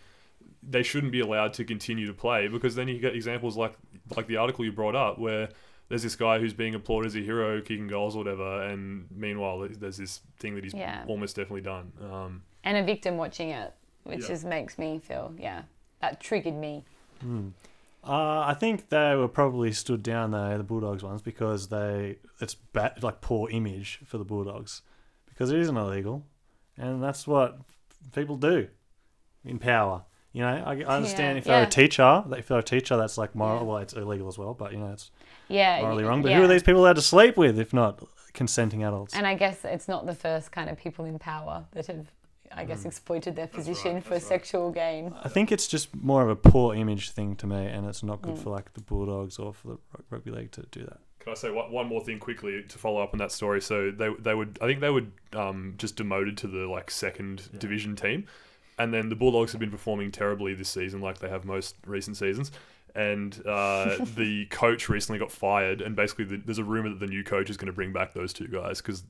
they 0.70 0.84
shouldn't 0.84 1.12
be 1.12 1.20
allowed 1.22 1.54
to 1.54 1.64
continue 1.64 2.06
to 2.08 2.14
play 2.14 2.48
because 2.48 2.76
then 2.76 2.88
you 2.88 3.00
get 3.00 3.16
examples 3.16 3.58
like 3.58 3.76
like 4.16 4.28
the 4.28 4.38
article 4.38 4.66
you 4.66 4.72
brought 4.72 4.96
up 4.96 5.18
where 5.18 5.50
there's 5.90 6.04
this 6.04 6.16
guy 6.16 6.38
who's 6.38 6.54
being 6.54 6.76
applauded 6.76 7.08
as 7.08 7.16
a 7.16 7.20
hero, 7.20 7.62
kicking 7.62 7.88
goals 7.88 8.16
or 8.16 8.20
whatever, 8.20 8.64
and 8.64 9.06
meanwhile 9.16 9.68
there's 9.80 9.98
this 9.98 10.20
thing 10.38 10.54
that 10.56 10.64
he's 10.64 10.74
Yeah. 10.74 11.06
almost 11.08 11.38
definitely 11.38 11.62
done. 11.62 11.92
Um, 12.02 12.42
and 12.66 12.78
a 12.78 12.84
victim 12.84 13.16
watching 13.16 13.50
it, 13.52 13.74
which 14.04 14.22
Yeah. 14.24 14.28
just 14.28 14.44
makes 14.46 14.78
me 14.78 15.00
feel, 15.00 15.34
yeah, 15.40 15.62
that 16.02 16.20
triggered 16.20 16.56
me. 16.56 16.84
Hmm. 17.22 17.50
Uh, 18.08 18.46
I 18.48 18.54
think 18.54 18.90
they 18.90 19.16
were 19.16 19.28
probably 19.28 19.72
stood 19.74 20.02
down 20.04 20.32
though 20.32 20.58
the 20.58 20.64
Bulldogs 20.64 21.04
ones 21.04 21.22
because 21.22 21.68
they 21.68 22.18
it's 22.40 22.56
bad 22.56 23.04
like 23.04 23.22
poor 23.22 23.50
image 23.50 24.00
for 24.06 24.18
the 24.18 24.24
Bulldogs 24.24 24.82
because 25.28 25.52
it 25.52 25.60
isn't 25.60 25.76
illegal, 25.78 26.26
and 26.78 27.04
that's 27.04 27.28
what 27.28 27.60
people 28.14 28.38
do 28.38 28.68
in 29.44 29.60
power. 29.60 30.04
You 30.34 30.42
know, 30.44 30.48
I, 30.50 30.72
I 30.82 30.96
understand 30.98 31.36
Yeah, 31.36 31.40
if 31.40 31.44
they're 31.46 31.62
yeah. 31.62 31.68
a 31.68 31.70
teacher, 31.70 32.24
if 32.38 32.48
they're 32.48 32.60
a 32.60 32.64
teacher, 32.64 32.96
that's 32.96 33.18
like 33.18 33.34
moral. 33.36 33.60
Yeah. 33.60 33.64
Well, 33.64 33.78
it's 33.78 33.94
illegal 33.94 34.28
as 34.28 34.38
well, 34.38 34.54
but 34.54 34.72
you 34.72 34.78
know, 34.78 34.92
it's 34.92 35.10
Yeah, 35.48 35.82
morally 35.82 36.04
wrong. 36.04 36.22
But 36.22 36.34
who 36.34 36.44
are 36.44 36.48
these 36.48 36.64
people 36.64 36.82
allowed 36.82 36.98
to 36.98 37.02
sleep 37.02 37.38
with 37.38 37.60
if 37.60 37.74
not 37.74 38.04
consenting 38.34 38.84
adults? 38.84 39.16
And 39.16 39.26
I 39.26 39.34
guess 39.34 39.66
it's 39.66 39.88
not 39.88 40.06
the 40.06 40.14
first 40.14 40.52
kind 40.52 40.70
of 40.70 40.78
people 40.78 41.06
in 41.06 41.18
power 41.18 41.66
that 41.72 41.88
have, 41.88 42.08
I 42.52 42.64
guess, 42.66 42.86
exploited 42.86 43.36
their 43.36 43.48
position 43.48 43.96
right, 43.96 44.04
for 44.04 44.12
that's 44.12 44.24
right. 44.26 44.30
sexual 44.30 44.72
gain. 44.72 45.14
I 45.24 45.30
think 45.30 45.52
it's 45.52 45.68
just 45.68 45.96
more 45.96 46.22
of 46.24 46.30
a 46.30 46.36
poor 46.36 46.74
image 46.76 47.12
thing 47.12 47.36
to 47.38 47.48
me, 47.48 47.66
and 47.66 47.86
it's 47.86 48.04
not 48.04 48.22
good 48.22 48.36
Mm. 48.36 48.44
for 48.44 48.50
like 48.52 48.74
the 48.74 48.82
Bulldogs 48.82 49.38
or 49.40 49.54
for 49.54 49.68
the 49.68 49.78
rugby 50.10 50.32
league 50.32 50.52
to 50.54 50.64
do 50.72 50.82
that. 50.86 51.00
Can 51.20 51.32
I 51.32 51.36
say 51.36 51.52
one, 51.52 51.72
one 51.72 51.88
more 51.88 52.02
thing 52.02 52.20
quickly 52.20 52.64
to 52.64 52.78
follow 52.78 53.02
up 53.02 53.14
on 53.14 53.20
that 53.20 53.32
story? 53.32 53.62
So 53.62 53.92
they 53.92 54.10
they 54.20 54.34
would 54.34 54.58
I 54.62 54.66
think 54.66 54.80
they 54.80 54.90
would 54.90 55.12
um, 55.34 55.74
just 55.78 55.96
demoted 55.98 56.38
to 56.38 56.48
the 56.48 56.68
like 56.68 56.90
second 56.90 57.44
Yeah. 57.54 57.60
division 57.60 57.96
team, 57.96 58.28
and 58.80 58.94
then 58.94 59.10
the 59.10 59.16
Bulldogs 59.16 59.52
have 59.52 59.60
been 59.60 59.72
performing 59.72 60.12
terribly 60.12 60.54
this 60.54 60.70
season, 60.70 61.02
like 61.02 61.20
they 61.20 61.30
have 61.30 61.44
most 61.46 61.76
recent 61.86 62.16
seasons. 62.18 62.52
And 62.96 63.40
uh, 63.46 63.98
the 64.16 64.46
coach 64.50 64.90
recently 64.90 65.20
got 65.20 65.32
fired, 65.32 65.82
and 65.82 65.96
basically 65.96 66.26
the, 66.26 66.38
there's 66.38 66.58
a 66.58 66.64
rumor 66.64 66.90
that 66.90 67.00
the 67.00 67.06
new 67.08 67.24
coach 67.24 67.50
is 67.50 67.58
going 67.58 67.68
to 67.68 67.74
bring 67.74 67.92
back 67.94 68.14
those 68.14 68.32
two 68.34 68.48
guys 68.48 68.82
because 68.82 69.04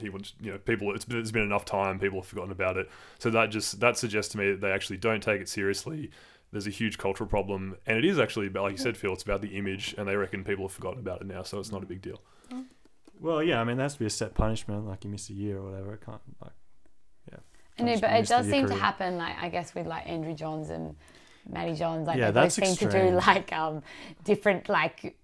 he 0.00 0.08
wants 0.08 0.34
you 0.40 0.52
know 0.52 0.58
people. 0.58 0.94
It's 0.94 1.04
been, 1.04 1.18
it's 1.18 1.30
been 1.30 1.42
enough 1.42 1.64
time, 1.64 1.98
people 1.98 2.20
have 2.20 2.28
forgotten 2.28 2.52
about 2.52 2.76
it. 2.76 2.90
So 3.18 3.30
that 3.30 3.50
just 3.50 3.80
that 3.80 3.96
suggests 3.96 4.32
to 4.32 4.38
me 4.38 4.52
that 4.52 4.60
they 4.60 4.70
actually 4.70 4.98
don't 4.98 5.22
take 5.22 5.40
it 5.40 5.48
seriously. 5.48 6.10
There's 6.52 6.66
a 6.66 6.70
huge 6.70 6.96
cultural 6.96 7.28
problem, 7.28 7.76
and 7.86 7.98
it 7.98 8.04
is 8.04 8.18
actually 8.18 8.46
about, 8.46 8.64
like 8.64 8.72
you 8.72 8.78
said, 8.78 8.96
Phil. 8.96 9.12
It's 9.12 9.24
about 9.24 9.42
the 9.42 9.56
image, 9.56 9.94
and 9.98 10.06
they 10.08 10.16
reckon 10.16 10.44
people 10.44 10.64
have 10.66 10.72
forgotten 10.72 11.00
about 11.00 11.20
it 11.20 11.26
now, 11.26 11.42
so 11.42 11.58
it's 11.58 11.72
not 11.72 11.82
a 11.82 11.86
big 11.86 12.00
deal. 12.00 12.20
Well, 13.20 13.42
yeah, 13.42 13.60
I 13.60 13.64
mean, 13.64 13.76
that's 13.76 13.94
to 13.94 14.00
be 14.00 14.06
a 14.06 14.10
set 14.10 14.34
punishment, 14.34 14.86
like 14.86 15.04
you 15.04 15.10
miss 15.10 15.28
a 15.28 15.32
year 15.32 15.58
or 15.58 15.70
whatever. 15.70 15.94
It 15.94 16.04
can't, 16.04 16.20
like, 16.40 16.52
No, 17.78 17.86
Just 17.86 18.02
but 18.02 18.10
it 18.12 18.26
does 18.26 18.46
the 18.46 18.52
seem 18.52 18.66
to 18.68 18.74
happen, 18.74 19.18
like 19.18 19.36
I 19.40 19.48
guess 19.48 19.74
with 19.74 19.86
like 19.86 20.08
Andrew 20.08 20.34
Johns 20.34 20.70
and 20.70 20.96
Matty 21.48 21.74
Johns, 21.74 22.06
like 22.06 22.18
Yeah, 22.18 22.30
they 22.30 22.40
both 22.40 22.54
that's 22.56 22.78
seem 22.78 22.88
to 22.88 23.10
do 23.10 23.16
like 23.26 23.52
um 23.52 23.82
different 24.24 24.68
like 24.68 25.16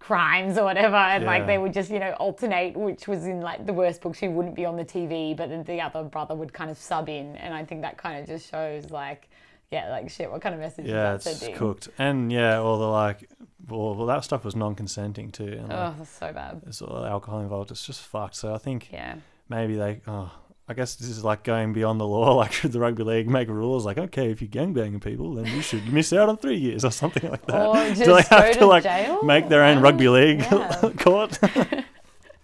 crimes 0.00 0.58
or 0.58 0.64
whatever, 0.64 0.96
and 0.96 1.24
like 1.24 1.46
they 1.46 1.58
would 1.58 1.72
just 1.72 1.90
you 1.90 2.00
know 2.00 2.12
alternate 2.18 2.76
which 2.76 3.06
was 3.06 3.26
in 3.26 3.40
like 3.40 3.64
the 3.66 3.72
worst 3.72 4.00
books. 4.00 4.18
She 4.18 4.26
wouldn't 4.28 4.56
be 4.56 4.64
on 4.64 4.76
the 4.76 4.84
TV, 4.84 5.36
but 5.36 5.48
then 5.50 5.62
the 5.62 5.80
other 5.80 6.02
brother 6.02 6.34
would 6.34 6.52
kind 6.52 6.70
of 6.70 6.76
sub 6.78 7.08
in, 7.08 7.36
and 7.36 7.54
I 7.54 7.64
think 7.64 7.82
that 7.82 7.96
kind 7.98 8.20
of 8.20 8.26
just 8.26 8.50
shows 8.50 8.90
like. 8.90 9.28
Yeah, 9.72 9.88
like 9.90 10.10
shit. 10.10 10.28
What 10.28 10.42
kind 10.42 10.52
of 10.52 10.60
message 10.60 10.86
yeah, 10.86 11.14
is 11.14 11.22
that 11.22 11.30
it's 11.30 11.38
sending? 11.42 11.56
cooked. 11.56 11.88
And 11.96 12.32
yeah, 12.32 12.58
all 12.58 12.76
the 12.76 12.88
like, 12.88 13.30
well, 13.68 13.94
well 13.94 14.06
that 14.06 14.24
stuff 14.24 14.44
was 14.44 14.56
non-consenting 14.56 15.30
too, 15.30 15.44
and 15.44 15.72
oh, 15.72 15.76
like, 15.76 15.92
Oh, 15.92 15.94
that's 15.96 16.10
so 16.10 16.32
bad. 16.32 16.60
there's 16.64 16.82
all 16.82 17.00
the 17.00 17.08
alcohol 17.08 17.38
involved. 17.38 17.70
It's 17.70 17.86
just 17.86 18.00
fucked. 18.02 18.34
So 18.34 18.52
I 18.52 18.58
think 18.58 18.90
Yeah. 18.92 19.14
maybe 19.48 19.76
they, 19.76 20.00
oh, 20.08 20.32
I 20.70 20.72
guess 20.72 20.94
this 20.94 21.08
is 21.08 21.24
like 21.24 21.42
going 21.42 21.72
beyond 21.72 22.00
the 22.00 22.06
law. 22.06 22.34
Like 22.40 22.52
should 22.52 22.70
the 22.70 22.78
rugby 22.78 23.02
league 23.02 23.28
make 23.28 23.48
rules 23.48 23.84
like, 23.84 23.98
okay, 23.98 24.30
if 24.30 24.40
you're 24.40 24.48
gangbanging 24.48 25.02
people, 25.02 25.34
then 25.34 25.46
you 25.46 25.62
should 25.62 25.92
miss 25.92 26.12
out 26.12 26.28
on 26.28 26.36
three 26.36 26.58
years 26.58 26.84
or 26.84 26.92
something 26.92 27.28
like 27.28 27.44
that. 27.46 27.66
Or 27.66 27.74
just 27.88 28.04
Do 28.04 28.14
they 28.14 28.22
have 28.22 28.52
to 28.52 28.58
to 28.60 28.66
like 28.66 28.84
jail? 28.84 29.20
make 29.24 29.48
their 29.48 29.64
own 29.64 29.80
rugby 29.80 30.08
league 30.08 30.40
Yeah. 30.40 30.90
court? 30.98 31.38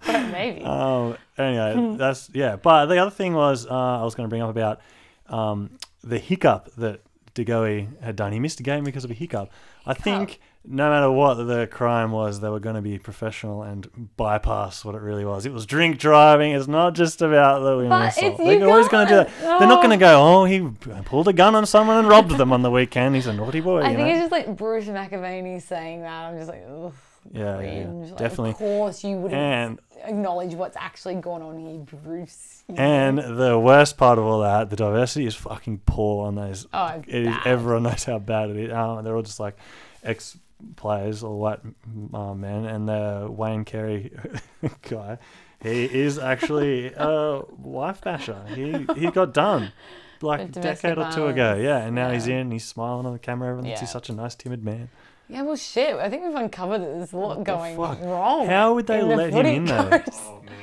Maybe. 0.08 0.62
um, 0.64 1.16
anyway, 1.38 1.96
that's 1.96 2.28
yeah. 2.32 2.56
But 2.56 2.86
the 2.86 2.98
other 2.98 3.10
thing 3.12 3.32
was 3.34 3.64
uh, 3.66 3.70
I 4.00 4.02
was 4.02 4.14
going 4.16 4.26
to 4.26 4.28
bring 4.28 4.42
up 4.42 4.50
about 4.50 4.80
um, 5.28 5.70
the 6.02 6.18
hiccup 6.18 6.74
that 6.76 7.00
De 7.34 7.44
Goey 7.44 7.88
had 8.02 8.16
done. 8.16 8.32
He 8.32 8.40
missed 8.40 8.58
a 8.60 8.62
game 8.64 8.82
because 8.82 9.04
of 9.04 9.10
a 9.10 9.14
hiccup. 9.14 9.50
I 9.86 9.94
think 9.94 10.40
no 10.68 10.90
matter 10.90 11.10
what 11.10 11.34
the 11.34 11.66
crime 11.66 12.10
was, 12.10 12.40
they 12.40 12.48
were 12.48 12.60
going 12.60 12.76
to 12.76 12.82
be 12.82 12.98
professional 12.98 13.62
and 13.62 13.88
bypass 14.16 14.84
what 14.84 14.94
it 14.94 15.00
really 15.00 15.24
was. 15.24 15.46
It 15.46 15.52
was 15.52 15.64
drink 15.66 15.98
driving. 15.98 16.52
It's 16.52 16.66
not 16.68 16.94
just 16.94 17.22
about 17.22 17.60
the 17.60 17.76
women 17.76 17.90
But 17.90 18.08
assault. 18.16 18.38
They're 18.38 18.68
always 18.68 18.88
going 18.88 19.06
to 19.06 19.12
do 19.12 19.16
that. 19.18 19.28
can't. 19.28 19.58
They're 19.60 19.68
not 19.68 19.82
going 19.82 19.98
to 19.98 20.04
Oh. 20.06 20.08
go, 20.08 20.40
oh, 20.42 20.44
he 20.44 20.60
pulled 21.04 21.28
a 21.28 21.32
gun 21.32 21.54
on 21.54 21.66
someone 21.66 21.98
and 21.98 22.08
robbed 22.08 22.32
them 22.36 22.52
on 22.52 22.62
the 22.62 22.70
weekend. 22.70 23.14
He's 23.14 23.26
a 23.26 23.32
naughty 23.32 23.60
boy. 23.60 23.80
I 23.82 23.86
think 23.94 23.98
know? 23.98 24.06
it's 24.06 24.18
just 24.20 24.32
like 24.32 24.56
Bruce 24.56 24.86
McAvaney 24.86 25.62
saying 25.62 26.02
that. 26.02 26.12
I'm 26.12 26.36
just 26.36 26.48
like, 26.50 26.64
ugh, 26.68 26.92
yeah, 27.32 27.60
yeah, 27.60 27.70
yeah. 27.80 27.86
Like, 27.88 28.16
definitely. 28.16 28.50
Of 28.50 28.56
course, 28.58 29.04
you 29.04 29.16
wouldn't 29.16 29.40
And 29.40 29.80
acknowledge 30.04 30.54
what's 30.54 30.76
actually 30.76 31.16
going 31.16 31.42
on 31.42 31.58
here, 31.58 31.78
Bruce. 32.02 32.64
And 32.76 33.18
the 33.18 33.58
worst 33.58 33.96
part 33.96 34.18
of 34.18 34.24
all 34.24 34.40
that, 34.40 34.70
the 34.70 34.76
diversity 34.76 35.26
is 35.26 35.34
fucking 35.36 35.82
poor 35.86 36.26
on 36.26 36.34
those. 36.34 36.66
oh, 36.72 37.02
It 37.06 37.26
is, 37.26 37.34
everyone 37.44 37.84
knows 37.84 38.02
how 38.04 38.18
bad 38.18 38.50
it 38.50 38.56
is. 38.56 38.72
Um, 38.72 39.04
they're 39.04 39.14
all 39.14 39.22
just 39.22 39.38
like 39.40 39.56
ex 40.02 40.36
players 40.76 41.22
or 41.22 41.38
white 41.38 41.60
uh, 42.14 42.34
men, 42.34 42.64
and 42.64 42.88
the 42.88 43.26
Wayne 43.30 43.64
Carey 43.64 44.12
guy, 44.88 45.18
he 45.62 45.84
is 45.84 46.18
actually 46.18 46.92
a 46.96 47.42
wife 47.58 48.00
basher. 48.00 48.44
He 48.48 48.86
he 48.96 49.10
got 49.10 49.32
done 49.34 49.72
like 50.22 50.40
a 50.40 50.42
With 50.44 50.52
domestic 50.52 50.94
decade 50.96 50.98
or 50.98 51.12
two 51.12 51.26
ago. 51.26 51.56
Yeah, 51.56 51.78
and 51.78 51.94
now 51.94 52.10
he's 52.10 52.26
in. 52.26 52.50
He's 52.50 52.64
smiling 52.64 53.06
on 53.06 53.12
the 53.12 53.18
camera. 53.18 53.48
Everyone 53.48 53.64
thinks 53.64 53.80
he's 53.80 53.90
such 53.90 54.08
a 54.08 54.12
nice, 54.14 54.34
timid 54.34 54.64
man. 54.64 54.88
Yeah, 55.28 55.42
well, 55.42 55.56
shit. 55.56 55.96
I 55.96 56.08
think 56.08 56.24
we've 56.24 56.34
uncovered 56.34 56.80
that 56.82 56.86
there's 56.98 57.12
a 57.12 57.16
lot 57.16 57.38
the 57.38 57.44
going 57.44 57.76
fuck? 57.76 58.00
wrong. 58.00 58.46
How 58.46 58.74
would 58.74 58.86
they 58.86 59.00
in 59.00 59.08
the 59.08 59.16
let 59.16 59.32
him 59.32 59.46
in 59.46 59.64
though? 59.64 59.90
Oh 60.12 60.42
man, 60.44 60.54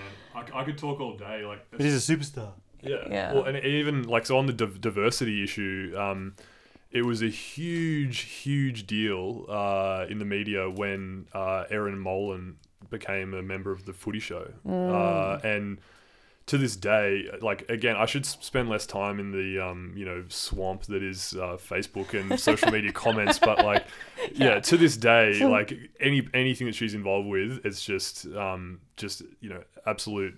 I, 0.54 0.62
I 0.62 0.64
could 0.64 0.78
talk 0.78 1.02
all 1.02 1.18
day. 1.18 1.46
Like, 1.46 1.66
But 1.70 1.82
he's 1.82 2.10
a 2.10 2.16
superstar. 2.16 2.54
Yeah. 2.82 2.98
Yeah. 3.10 3.34
Well, 3.34 3.44
and 3.44 3.58
even 3.64 4.04
like 4.04 4.26
so 4.26 4.38
on 4.38 4.46
the 4.46 4.54
div- 4.54 4.80
diversity 4.82 5.44
issue, 5.44 5.94
um, 5.98 6.36
it 6.94 7.02
was 7.02 7.24
a 7.24 7.28
huge, 7.28 8.20
huge 8.20 8.86
deal 8.86 9.46
uh, 9.50 10.06
in 10.08 10.20
the 10.20 10.26
media 10.26 10.70
when 10.70 11.28
uh, 11.34 11.66
Erin 11.70 11.98
Molan 11.98 12.58
became 12.90 13.34
a 13.34 13.42
member 13.42 13.72
of 13.72 13.86
the 13.86 13.94
Footy 13.94 14.20
Show, 14.20 14.54
uh, 14.68 15.40
and 15.44 15.80
to 16.46 16.58
this 16.58 16.76
day, 16.76 17.30
like 17.42 17.68
again, 17.70 17.96
I 17.96 18.06
should 18.06 18.26
spend 18.26 18.70
less 18.70 18.86
time 18.86 19.20
in 19.20 19.32
the 19.32 19.66
um, 19.66 19.94
you 19.96 20.06
know 20.06 20.26
swamp 20.28 20.84
that 20.84 21.02
is 21.02 21.34
uh, 21.34 21.58
Facebook 21.58 22.14
and 22.14 22.40
social 22.40 22.72
media 22.72 22.92
comments, 22.92 23.40
but 23.40 23.66
like, 23.66 23.86
yeah, 24.34 24.60
to 24.60 24.78
this 24.78 24.96
day, 24.96 25.44
like 25.46 25.74
any 26.00 26.28
anything 26.34 26.68
that 26.68 26.76
she's 26.76 26.94
involved 26.94 27.28
with, 27.28 27.66
it's 27.66 27.84
just 27.84 28.28
um, 28.36 28.82
just 28.98 29.24
you 29.42 29.50
know 29.50 29.64
absolute 29.88 30.36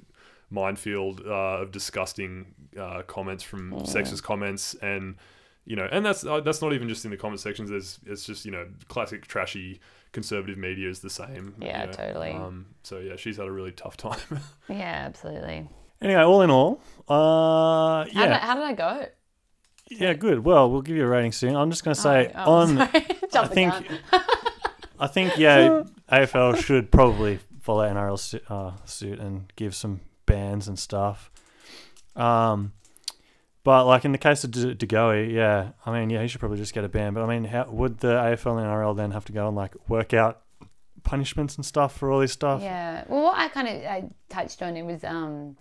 minefield 0.50 1.22
uh, 1.26 1.62
of 1.62 1.72
disgusting 1.72 2.54
uh, 2.80 3.02
comments 3.08 3.44
from 3.44 3.74
sexist 3.82 4.24
comments. 4.24 4.76
And 4.76 5.16
you 5.66 5.76
know 5.76 5.88
and 5.92 6.06
that's 6.06 6.26
uh, 6.26 6.40
that's 6.42 6.62
not 6.62 6.74
even 6.74 6.88
just 6.88 7.06
in 7.06 7.12
the 7.12 7.18
comment 7.18 7.40
sections 7.40 7.70
there's 7.70 8.00
it's 8.06 8.24
just 8.26 8.46
you 8.46 8.52
know 8.52 8.68
classic 8.88 9.26
trashy 9.28 9.80
conservative 10.12 10.58
media 10.58 10.90
is 10.90 11.00
the 11.00 11.10
same 11.10 11.56
you 11.60 11.68
Yeah, 11.68 11.86
know. 11.86 11.92
totally. 11.92 12.32
um, 12.32 12.68
so 12.84 13.00
yeah 13.00 13.16
she's 13.16 13.38
had 13.38 13.48
a 13.48 13.52
really 13.52 13.72
tough 13.72 13.98
time 13.98 14.20
Yeah, 14.70 15.04
absolutely. 15.08 15.68
Anyway, 16.02 16.22
all 16.22 16.42
in 16.42 16.52
all, 16.52 16.82
uh, 17.08 17.14
How, 17.14 18.04
did, 18.06 18.14
yeah, 18.16 18.38
how 18.40 18.56
did 18.56 18.64
I 18.64 18.74
go? 18.74 19.06
yeah, 19.90 20.14
good. 20.14 20.40
Well, 20.44 20.70
we'll 20.70 20.82
give 20.82 20.96
you 20.98 21.04
a 21.04 21.08
rating 21.08 21.32
soon. 21.32 21.56
I'm 21.56 21.70
just 21.72 21.84
gonna 21.86 21.96
say 21.96 22.32
Oh, 22.36 22.44
oh, 22.46 22.52
on. 22.54 22.76
sorry. 22.78 23.06
I 23.34 23.48
think. 23.48 23.74
I 25.00 25.08
think, 25.08 25.38
yeah, 25.38 25.84
AFL 26.12 26.58
should 26.58 26.92
probably 26.92 27.40
follow 27.62 27.84
NRL 27.88 28.18
su- 28.20 28.40
uh, 28.50 28.72
suit 28.86 29.20
and 29.20 29.52
give 29.56 29.74
some 29.76 30.02
bans 30.26 30.68
and 30.68 30.78
stuff. 30.80 31.32
Um, 32.16 32.74
but 33.66 33.86
like 33.86 34.06
in 34.06 34.14
the 34.14 34.18
case 34.18 34.46
of 34.46 34.52
De- 34.52 34.76
DeGoey, 34.76 35.34
yeah, 35.34 35.72
I 35.86 35.92
mean, 35.92 36.10
yeah, 36.10 36.22
he 36.22 36.30
should 36.30 36.40
probably 36.40 36.58
just 36.60 36.74
get 36.74 36.86
a 36.86 36.90
ban. 36.90 37.14
But 37.14 37.24
I 37.24 37.28
mean, 37.28 37.44
how 37.44 37.66
would 37.70 38.00
the 38.00 38.14
AFL 38.14 38.58
and 38.58 38.66
NRL 38.68 38.96
then 38.96 39.12
have 39.12 39.26
to 39.26 39.34
go 39.34 39.48
and 39.48 39.56
like 39.58 39.74
work 39.90 40.14
out 40.14 40.42
punishments 41.04 41.56
and 41.58 41.66
stuff 41.66 41.98
for 41.98 42.10
all 42.12 42.20
this 42.20 42.32
stuff? 42.32 42.62
Yeah. 42.62 43.04
Well, 43.08 43.24
what 43.24 43.38
I 43.38 43.50
kind 43.50 43.68
of 43.68 43.76
I 43.84 44.10
touched 44.30 44.62
on 44.62 44.78
it 44.78 44.84
was 44.84 45.04
um, 45.04 45.58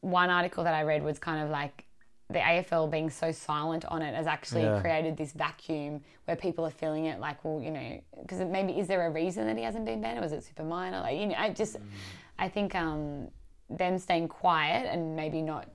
one 0.00 0.28
article 0.28 0.64
that 0.64 0.74
I 0.74 0.82
read 0.82 1.02
was 1.02 1.18
kind 1.18 1.42
of 1.42 1.48
like 1.50 1.84
the 2.28 2.40
AFL 2.40 2.90
being 2.90 3.08
so 3.08 3.30
silent 3.30 3.84
on 3.84 4.02
it 4.02 4.12
has 4.14 4.26
actually 4.26 4.62
Yeah. 4.62 4.80
created 4.80 5.16
this 5.16 5.32
vacuum 5.32 6.00
where 6.24 6.36
people 6.36 6.66
are 6.66 6.70
feeling 6.72 7.04
it 7.06 7.20
like, 7.20 7.44
well, 7.44 7.62
you 7.62 7.70
know, 7.70 8.00
because 8.20 8.40
maybe 8.40 8.72
is 8.80 8.88
there 8.88 9.06
a 9.06 9.10
reason 9.10 9.46
that 9.46 9.56
he 9.56 9.62
hasn't 9.62 9.84
been 9.86 10.00
banned 10.00 10.18
or 10.18 10.22
was 10.22 10.32
it 10.32 10.42
super 10.42 10.64
minor? 10.64 10.98
Like, 11.00 11.16
you 11.20 11.26
know, 11.26 11.36
I 11.38 11.50
just, 11.50 11.76
I 12.36 12.48
think 12.48 12.74
um, 12.74 13.28
them 13.70 13.96
staying 13.98 14.26
quiet 14.26 14.88
and 14.92 15.14
maybe 15.14 15.40
not 15.40 15.68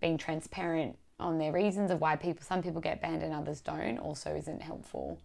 being 0.00 0.16
transparent 0.16 0.96
on 1.20 1.38
their 1.38 1.52
reasons 1.52 1.90
of 1.90 2.00
why 2.00 2.16
people, 2.16 2.42
some 2.44 2.62
people 2.62 2.80
get 2.80 3.00
banned 3.00 3.22
and 3.22 3.32
others 3.32 3.60
don't, 3.60 3.98
also 3.98 4.34
isn't 4.34 4.62
helpful. 4.62 5.18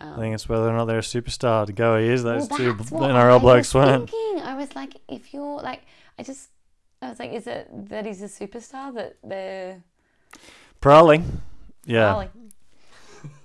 I 0.00 0.04
um, 0.10 0.20
think 0.20 0.34
it's 0.34 0.48
whether 0.48 0.68
or 0.68 0.76
not 0.76 0.84
they're 0.84 0.98
a 0.98 1.02
superstar. 1.02 1.66
De 1.66 1.72
Goey 1.72 2.08
is 2.08 2.22
those 2.22 2.48
Well, 2.48 2.58
two 2.58 2.74
NRL 2.74 3.36
I 3.36 3.38
blokes. 3.38 3.72
Thinking. 3.72 4.40
I 4.42 4.54
was 4.56 4.74
like, 4.76 4.94
if 5.08 5.34
you're 5.34 5.60
like, 5.60 5.82
I 6.18 6.22
just, 6.22 6.50
I 7.02 7.08
was 7.08 7.18
like, 7.18 7.32
is 7.32 7.46
it 7.46 7.68
that 7.88 8.06
he's 8.06 8.22
a 8.22 8.26
superstar 8.26 8.94
that 8.94 9.16
they're 9.24 9.82
prowling? 10.80 11.42
Yeah. 11.84 12.12
Probably. 12.12 12.28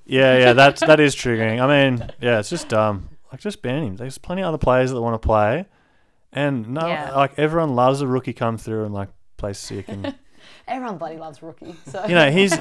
Yeah, 0.06 0.38
yeah, 0.38 0.54
that's 0.62 0.82
that 0.82 1.00
is 1.00 1.16
triggering. 1.16 1.62
I 1.62 1.68
mean, 1.68 2.10
yeah, 2.22 2.40
it's 2.40 2.50
just 2.50 2.70
dumb. 2.70 3.10
Like 3.32 3.40
just 3.42 3.62
ban 3.62 3.84
him. 3.84 3.96
There's 3.96 4.18
plenty 4.18 4.42
of 4.44 4.50
other 4.50 4.58
players 4.58 4.92
that 4.92 5.02
want 5.02 5.20
to 5.20 5.26
play, 5.26 5.66
and 6.32 6.70
no, 6.70 6.86
Yeah. 6.86 7.16
like 7.16 7.34
everyone 7.38 7.74
loves 7.74 8.02
a 8.02 8.08
rookie 8.08 8.34
come 8.34 8.58
through 8.58 8.86
and 8.86 8.94
like 8.94 9.10
play 9.38 9.54
sick, 9.54 9.88
and 9.88 10.14
Everyone 10.68 10.98
bloody 10.98 11.18
loves 11.18 11.42
rookie. 11.44 11.76
So 11.88 12.06
you 12.06 12.16
know 12.16 12.32
he's 12.32 12.54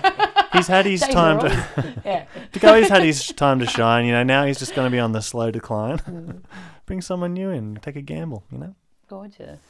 he's 0.53 0.67
had 0.67 0.87
his 0.87 1.01
time 1.01 1.41
to, 1.41 1.95
yeah. 2.05 2.27
to 2.53 2.59
go. 2.59 2.75
He's 2.75 2.89
had 2.89 3.03
his 3.03 3.27
time 3.29 3.61
to 3.61 3.67
shine. 3.67 4.05
You 4.07 4.13
know 4.13 4.23
now 4.23 4.45
he's 4.45 4.59
just 4.59 4.75
going 4.75 4.87
to 4.87 4.91
be 4.91 4.99
on 4.99 5.13
the 5.13 5.23
slow 5.23 5.51
decline. 5.51 5.99
Mm. 5.99 6.43
Bring 6.87 7.01
someone 7.01 7.33
new 7.33 7.51
in, 7.51 7.77
take 7.77 7.97
a 7.97 8.03
gamble. 8.03 8.45
You 8.51 8.59
know. 8.59 8.75
Gorgeous. 9.09 9.61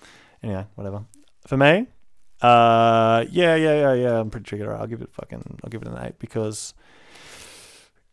Anyway, 0.42 0.66
whatever. 0.74 1.04
For 1.46 1.56
me, 1.56 1.86
uh, 2.40 3.24
yeah, 3.30 3.54
yeah, 3.54 3.74
yeah, 3.74 3.92
yeah. 3.94 4.18
I'm 4.18 4.30
pretty 4.30 4.44
triggered. 4.44 4.68
I'll 4.68 4.86
give 4.86 5.02
it 5.02 5.10
fucking. 5.12 5.60
I'll 5.62 5.70
give 5.70 5.82
it 5.82 5.88
an 5.88 5.98
eight 6.04 6.18
because 6.18 6.74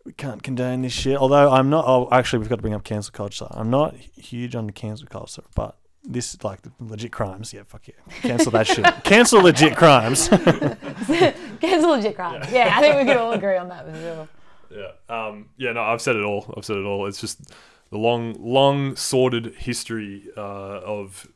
we 0.06 0.14
can't 0.14 0.44
condone 0.44 0.84
this 0.84 0.94
shit. 0.94 1.18
Although 1.18 1.52
I'm 1.52 1.70
not. 1.70 1.86
Oh, 1.88 2.08
actually, 2.12 2.40
we've 2.40 2.50
got 2.50 2.58
to 2.58 2.62
bring 2.62 2.76
up 2.76 2.84
cancel 2.84 3.12
culture. 3.12 3.48
I'm 3.50 3.72
not 3.72 3.96
huge 3.96 4.56
on 4.56 4.68
the 4.68 4.74
cancel 4.74 5.08
culture, 5.08 5.44
but 5.56 5.79
this 6.10 6.44
like 6.44 6.60
legit 6.80 7.12
crimes. 7.12 7.54
Yeah, 7.54 7.64
fuck 7.66 7.88
yeah. 7.88 7.94
Cancel 8.22 8.52
that 8.52 8.68
shit. 8.68 8.86
Cancel 9.04 9.42
legit 9.42 9.78
crimes. 9.78 10.28
Cancel 11.62 11.92
legit 11.92 12.16
crimes. 12.16 12.52
Yeah. 12.52 12.74
I 12.76 12.82
think 12.82 12.98
we 12.98 13.06
can 13.06 13.18
all 13.18 13.32
agree 13.32 13.56
on 13.56 13.70
that 13.70 13.86
for 13.86 13.96
sure. 13.96 14.28
Yeah. 14.72 15.28
Um, 15.28 15.50
yeah, 15.58 15.72
no, 15.72 15.82
I've 15.82 16.02
said 16.02 16.16
it 16.16 16.24
all. 16.24 16.52
I've 16.58 16.66
said 16.66 16.78
it 16.78 16.86
all. 16.86 17.06
It's 17.06 17.22
just 17.22 17.52
the 17.92 17.98
long, 17.98 18.36
long, 18.40 18.96
sordid 18.96 19.54
history 19.56 20.24
uh, 20.36 20.82
of 20.82 21.28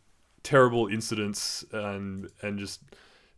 terrible 0.41 0.87
incidents 0.87 1.63
and 1.71 2.27
and 2.41 2.59
just 2.59 2.81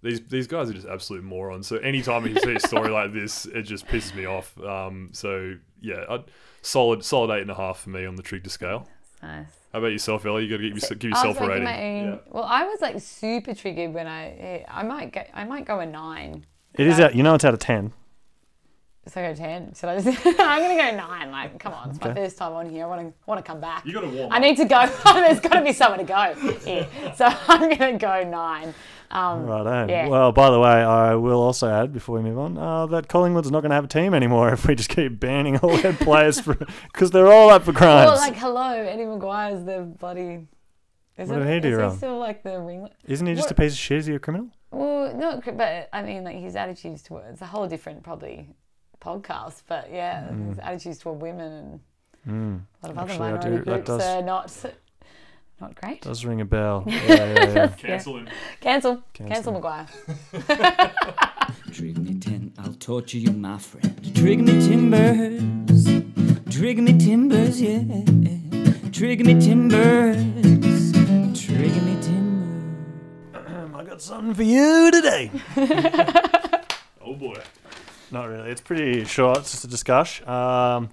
these 0.02 0.22
these 0.28 0.48
guys 0.48 0.70
are 0.70 0.74
just 0.74 0.88
absolute 0.88 1.24
morons. 1.24 1.68
So 1.68 1.78
anytime 1.78 2.26
you 2.26 2.36
see 2.40 2.56
a 2.56 2.60
story 2.60 2.90
like 2.90 3.14
this, 3.14 3.46
it 3.46 3.64
just 3.64 3.88
pisses 3.88 4.16
me 4.16 4.26
off. 4.26 4.58
Um, 4.62 5.10
so 5.12 5.56
yeah, 5.82 6.06
I'd, 6.10 6.24
solid 6.62 7.04
solid 7.04 7.36
eight 7.36 7.42
and 7.42 7.52
a 7.52 7.56
half 7.56 7.80
for 7.80 7.90
me 7.90 8.06
on 8.06 8.16
the 8.16 8.24
Trigger 8.24 8.50
scale. 8.50 8.88
Nice. 9.22 9.65
How 9.76 9.80
about 9.80 9.92
yourself, 9.92 10.26
Ellie? 10.26 10.46
You 10.46 10.50
got 10.52 10.62
to 10.62 10.70
give, 10.70 10.78
yourse- 10.78 10.90
give 10.98 11.12
I 11.12 11.18
yourself 11.18 11.38
was 11.42 11.50
a 11.50 11.52
rating. 11.52 11.64
making 11.66 12.06
my 12.06 12.12
own. 12.14 12.20
Well, 12.30 12.46
I 12.46 12.64
was 12.64 12.80
like 12.80 12.98
super 13.02 13.54
triggered 13.54 13.94
when 13.94 14.08
I. 14.08 14.64
I 14.70 14.84
might 14.84 15.12
go. 15.12 15.22
I 15.34 15.44
might 15.44 15.66
go 15.66 15.82
a 15.82 15.86
nine. 15.86 16.46
it 16.76 16.88
is 16.88 16.98
out. 17.02 17.14
You 17.14 17.24
know 17.24 17.36
it's 17.36 17.44
out 17.44 17.54
of 17.54 17.60
ten. 17.60 17.92
So 19.08 19.22
I 19.22 19.34
go 19.34 19.36
ten. 19.36 19.76
So 19.76 19.90
I 19.90 20.00
just, 20.00 20.26
I'm 20.26 20.62
gonna 20.62 20.92
go 20.92 20.96
nine. 20.96 21.30
Like, 21.30 21.60
come 21.60 21.74
on, 21.74 21.90
it's 21.90 22.00
my 22.00 22.14
first 22.14 22.38
time 22.38 22.54
on 22.54 22.70
here. 22.70 22.86
I 22.86 22.88
want 22.88 23.02
to 23.02 23.14
want 23.26 23.44
to 23.44 23.52
come 23.52 23.60
back. 23.60 23.86
You 23.86 23.92
got 23.92 24.02
to 24.02 24.08
warm. 24.08 24.32
I 24.32 24.40
need 24.40 24.56
to 24.56 24.64
go. 24.64 24.90
There's 25.14 25.42
got 25.42 25.56
to 25.56 25.62
be 25.62 25.74
somewhere 25.74 25.98
to 25.98 26.06
go 26.06 26.56
here. 26.64 26.88
So 27.18 27.26
I'm 27.50 27.70
gonna 27.78 27.98
go 27.98 28.24
nine. 28.24 28.74
Um, 29.12 29.46
Right. 29.46 29.90
Yeah. 29.90 30.08
Well, 30.08 30.32
by 30.32 30.50
the 30.50 30.60
way, 30.60 30.70
I 30.70 31.16
will 31.16 31.42
also 31.42 31.70
add 31.70 31.94
before 31.94 32.18
we 32.18 32.24
move 32.24 32.38
on 32.40 32.58
uh, 32.58 32.86
that 32.88 33.08
Collingwood's 33.08 33.52
not 33.52 33.62
going 33.62 33.70
to 33.70 33.76
have 33.76 33.86
a 33.86 33.88
team 33.90 34.14
anymore 34.14 34.50
if 34.54 34.66
we 34.68 34.76
just 34.76 34.90
keep 34.90 35.20
banning 35.20 35.58
all 35.60 35.78
their 35.78 35.94
players 35.94 36.42
because 36.42 37.12
they're 37.12 37.32
all 37.32 37.50
up 37.50 37.64
for 37.64 37.74
crimes. 37.74 38.10
well, 38.12 38.18
like, 38.18 38.36
hello, 38.36 38.72
Eddie 38.74 39.04
McGuire's 39.04 39.64
the 39.66 39.82
bloody. 40.00 40.48
Is 41.18 41.30
What 41.30 41.42
it, 41.42 41.46
did 41.46 41.54
he 41.54 41.60
do 41.70 41.76
is 41.76 41.78
wrong? 41.80 41.92
he 41.92 41.98
still 41.98 42.20
like 42.20 42.44
the 42.44 42.60
ring? 42.60 42.90
Isn't 43.06 43.26
he 43.28 43.36
just 43.36 43.46
what- 43.46 43.52
a 43.52 43.56
piece 43.62 43.72
of 43.74 43.78
shit? 43.80 44.00
Is 44.00 44.06
he 44.08 44.16
a 44.16 44.20
criminal? 44.20 44.50
Well, 44.72 45.16
no, 45.16 45.42
but 45.54 45.88
I 45.94 46.02
mean, 46.02 46.24
like 46.26 46.36
his 46.38 46.56
attitudes 46.58 47.02
towards 47.04 47.42
a 47.42 47.46
whole 47.46 47.68
different 47.68 48.04
probably 48.04 48.50
podcast. 49.00 49.62
But 49.68 49.90
yeah, 49.94 50.30
his 50.34 50.60
attitudes 50.60 50.98
toward 51.00 51.22
women 51.22 51.80
and 52.28 52.66
a 52.84 52.88
lot 52.88 52.92
of 52.92 52.98
Mm. 52.98 53.02
Actually, 53.12 53.28
other 53.30 53.38
do- 53.38 53.50
minority 53.50 53.58
that 53.58 53.64
groups 53.86 53.88
does- 53.88 54.04
are 54.04 54.22
not 54.24 54.50
not 55.62 55.76
great. 55.76 56.02
Does 56.02 56.26
ring 56.26 56.42
a 56.42 56.46
bell. 56.46 56.84
Yeah, 56.88 57.02
yeah, 57.08 57.54
yeah. 57.54 57.68
Cancel 57.78 58.18
him. 58.18 58.28
Cancel, 58.62 59.04
Cancel. 59.14 59.54
cancel 59.54 59.62
McGuire. 59.62 59.88
Trigger 61.74 62.00
me 62.02 62.16
ten, 62.20 62.54
I'll 62.60 62.74
torture 62.74 63.18
you, 63.18 63.32
my 63.32 63.58
friend. 63.58 64.16
Trigger 64.16 64.44
me 64.44 64.60
timbers, 64.68 65.86
trigger 66.50 66.82
me 66.82 66.98
timbers, 66.98 67.62
yeah. 67.62 67.80
Trigger 68.92 69.24
me 69.26 69.40
timbers, 69.40 70.92
trigger 71.40 71.82
me 71.82 72.02
timbers. 72.02 73.36
I 73.76 73.84
got 73.84 74.02
something 74.02 74.34
for 74.34 74.44
you 74.44 74.92
today. 74.92 75.32
Oh 77.08 77.14
boy. 77.14 77.40
Not 78.10 78.30
really. 78.30 78.50
It's 78.50 78.62
pretty 78.62 79.06
short. 79.06 79.38
It's 79.38 79.52
just 79.52 79.64
a 79.64 79.68
discussion. 79.68 80.28
Um, 80.28 80.90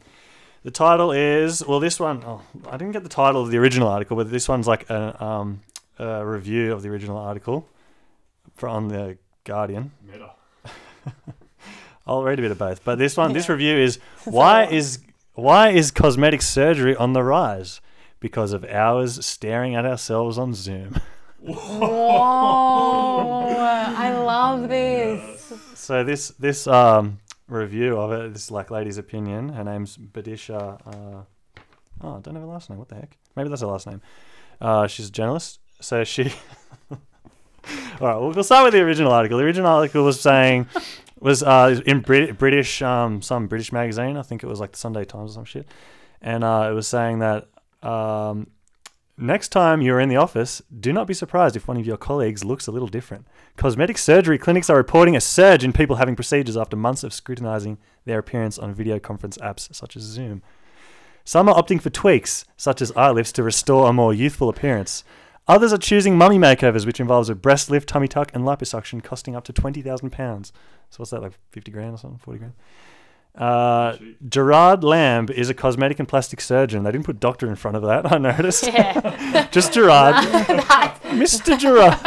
the 0.62 0.70
title 0.70 1.12
is 1.12 1.64
well. 1.66 1.81
This 1.81 1.98
one, 1.98 2.22
oh, 2.25 2.42
I 2.68 2.77
didn't 2.77 2.92
get 2.92 3.03
the 3.03 3.09
title 3.09 3.42
of 3.42 3.51
the 3.51 3.59
original 3.59 3.88
article, 3.88 4.16
but 4.16 4.31
this 4.31 4.48
one's 4.48 4.66
like 4.68 4.88
a, 4.90 5.22
um, 5.22 5.61
a 5.98 6.25
review 6.25 6.72
of 6.72 6.83
the 6.83 6.88
original 6.88 7.16
article 7.16 7.68
for 8.55 8.68
on 8.68 8.88
the 8.88 9.18
Guardian. 9.44 9.92
Meta. 10.07 10.31
I'll 12.07 12.22
read 12.22 12.38
a 12.38 12.42
bit 12.42 12.51
of 12.51 12.59
both, 12.59 12.85
but 12.85 12.98
this 12.98 13.16
one, 13.16 13.33
this 13.33 13.48
review 13.48 13.77
is 13.77 13.98
why 14.25 14.66
is 14.66 14.98
why 15.35 15.70
is 15.70 15.90
cosmetic 15.90 16.42
surgery 16.42 16.94
on 16.96 17.12
the 17.12 17.22
rise? 17.22 17.81
Because 18.20 18.53
of 18.53 18.64
hours 18.64 19.25
staring 19.25 19.75
at 19.75 19.85
ourselves 19.85 20.38
on 20.38 20.55
Zoom. 20.55 21.01
Whoa! 21.40 21.87
I 23.57 24.16
love 24.16 24.68
this. 24.68 25.53
So 25.75 26.05
this 26.05 26.29
this 26.38 26.68
um 26.68 27.18
review 27.53 27.99
of 27.99 28.12
it, 28.12 28.33
this 28.33 28.45
is 28.45 28.51
like 28.51 28.71
lady's 28.71 28.99
opinion. 28.99 29.51
Her 29.51 29.65
name's 29.65 29.97
Badisha. 29.97 30.81
Uh, 30.87 31.23
oh, 32.03 32.17
I 32.17 32.21
don't 32.21 32.35
have 32.35 32.45
a 32.45 32.47
last 32.47 32.71
name. 32.71 32.79
What 32.79 32.88
the 32.88 32.97
heck? 32.97 33.17
Maybe 33.37 33.49
that's 33.49 33.62
her 33.62 33.67
last 33.67 33.87
name. 33.87 34.01
Uh, 34.61 34.87
she's 34.87 35.09
a 35.09 35.12
journalist. 35.12 35.61
So 35.81 36.05
she. 36.05 36.33
All 36.91 38.09
right, 38.09 38.17
well, 38.17 38.33
we'll 38.33 38.45
start 38.45 38.65
with 38.65 38.75
the 38.75 38.81
original 38.81 39.12
article. 39.12 39.38
The 39.38 39.45
original 39.45 39.71
article 39.71 40.05
was 40.05 40.21
saying 40.21 40.67
was 41.21 41.43
uh, 41.43 41.81
in 41.87 42.01
Brit- 42.01 42.37
British 42.37 42.83
um, 42.83 43.23
some 43.23 43.47
British 43.47 43.73
magazine. 43.73 44.17
I 44.17 44.23
think 44.23 44.43
it 44.43 44.49
was 44.49 44.59
like 44.61 44.73
the 44.73 44.79
Sunday 44.79 45.05
Times 45.05 45.33
or 45.33 45.35
some 45.35 45.45
shit, 45.45 45.67
and 46.21 46.43
uh, 46.43 46.69
it 46.71 46.75
was 46.75 46.88
saying 46.88 47.21
that 47.21 47.49
um, 47.83 48.49
next 49.22 49.48
time 49.48 49.80
you're 49.80 50.00
in 50.00 50.08
the 50.08 50.16
office, 50.16 50.61
do 50.80 50.92
not 50.92 51.06
be 51.06 51.14
surprised 51.14 51.56
if 51.56 51.68
one 51.68 51.76
of 51.76 51.87
your 51.87 51.96
colleagues 51.96 52.44
looks 52.44 52.66
a 52.66 52.70
little 52.70 52.88
different. 52.88 53.26
Cosmetic 53.56 53.96
surgery 53.96 54.38
clinics 54.38 54.68
are 54.68 54.76
reporting 54.76 55.16
a 55.16 55.20
surge 55.20 55.64
in 55.64 55.72
people 55.72 55.96
having 55.96 56.16
procedures 56.16 56.56
after 56.56 56.76
months 56.76 57.04
of 57.04 57.12
scrutinizing 57.12 57.78
their 58.04 58.18
appearance 58.18 58.58
on 58.58 58.74
video 58.74 58.98
conference 58.98 59.38
apps 59.38 59.74
such 59.74 59.96
as 59.96 60.02
Zoom. 60.02 60.42
Some 61.24 61.48
are 61.48 61.54
opting 61.54 61.80
for 61.80 61.90
tweaks, 61.90 62.44
such 62.56 62.82
as 62.82 62.92
eye 62.92 63.11
lifts, 63.11 63.32
to 63.32 63.42
restore 63.42 63.88
a 63.88 63.92
more 63.92 64.12
youthful 64.12 64.48
appearance. 64.48 65.04
Others 65.46 65.72
are 65.72 65.78
choosing 65.78 66.16
mummy 66.16 66.38
makeovers, 66.38 66.87
which 66.87 67.00
involves 67.00 67.28
a 67.28 67.35
breast 67.35 67.70
lift, 67.70 67.88
tummy 67.88 68.08
tuck, 68.08 68.30
and 68.35 68.44
liposuction, 68.44 69.02
costing 69.02 69.37
up 69.37 69.44
to 69.44 69.52
twenty 69.52 69.82
thousand 69.82 70.11
pounds. 70.11 70.52
So 70.90 70.98
what's 70.98 71.11
that, 71.11 71.22
like 71.22 71.38
fifty 71.50 71.70
grand 71.70 71.94
or 71.94 71.98
something, 71.98 72.18
forty 72.18 72.38
grand? 72.38 72.54
Uh, 73.35 73.97
Gerard 74.29 74.83
Lambe 74.83 75.31
is 75.31 75.49
a 75.49 75.55
cosmetic 75.55 75.99
and 75.99 76.07
plastic 76.07 76.40
surgeon. 76.40 76.83
They 76.83 76.92
didn't 76.92 77.07
put 77.07 77.18
doctor 77.18 77.49
in 77.49 77.57
front 77.57 77.77
of 77.77 77.83
that. 77.85 78.12
I 78.12 78.18
noticed. 78.18 78.66
Yeah. 78.66 79.49
Just 79.51 79.73
Gerard, 79.73 80.14
Mr. 81.05 81.59
Gerard. 81.59 81.99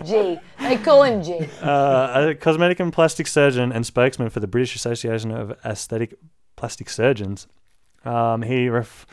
G. 0.06 0.38
They 0.58 0.76
call 0.78 1.02
him 1.02 1.22
G. 1.22 1.46
uh, 1.60 2.28
a 2.30 2.34
cosmetic 2.34 2.80
and 2.80 2.92
plastic 2.92 3.26
surgeon 3.26 3.70
and 3.72 3.84
spokesman 3.84 4.30
for 4.30 4.40
the 4.40 4.46
British 4.46 4.74
Association 4.74 5.30
of 5.30 5.52
Aesthetic 5.64 6.14
Plastic 6.56 6.88
Surgeons. 6.88 7.46
Um, 8.04 8.40
he 8.42 8.70
ref- 8.70 9.06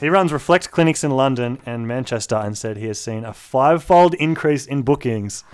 he 0.00 0.10
runs 0.10 0.32
Reflect 0.32 0.70
clinics 0.70 1.02
in 1.02 1.12
London 1.12 1.58
and 1.64 1.88
Manchester 1.88 2.36
and 2.36 2.56
said 2.58 2.76
he 2.76 2.86
has 2.86 3.00
seen 3.00 3.24
a 3.24 3.32
five-fold 3.32 4.14
increase 4.14 4.66
in 4.66 4.82
bookings, 4.82 5.44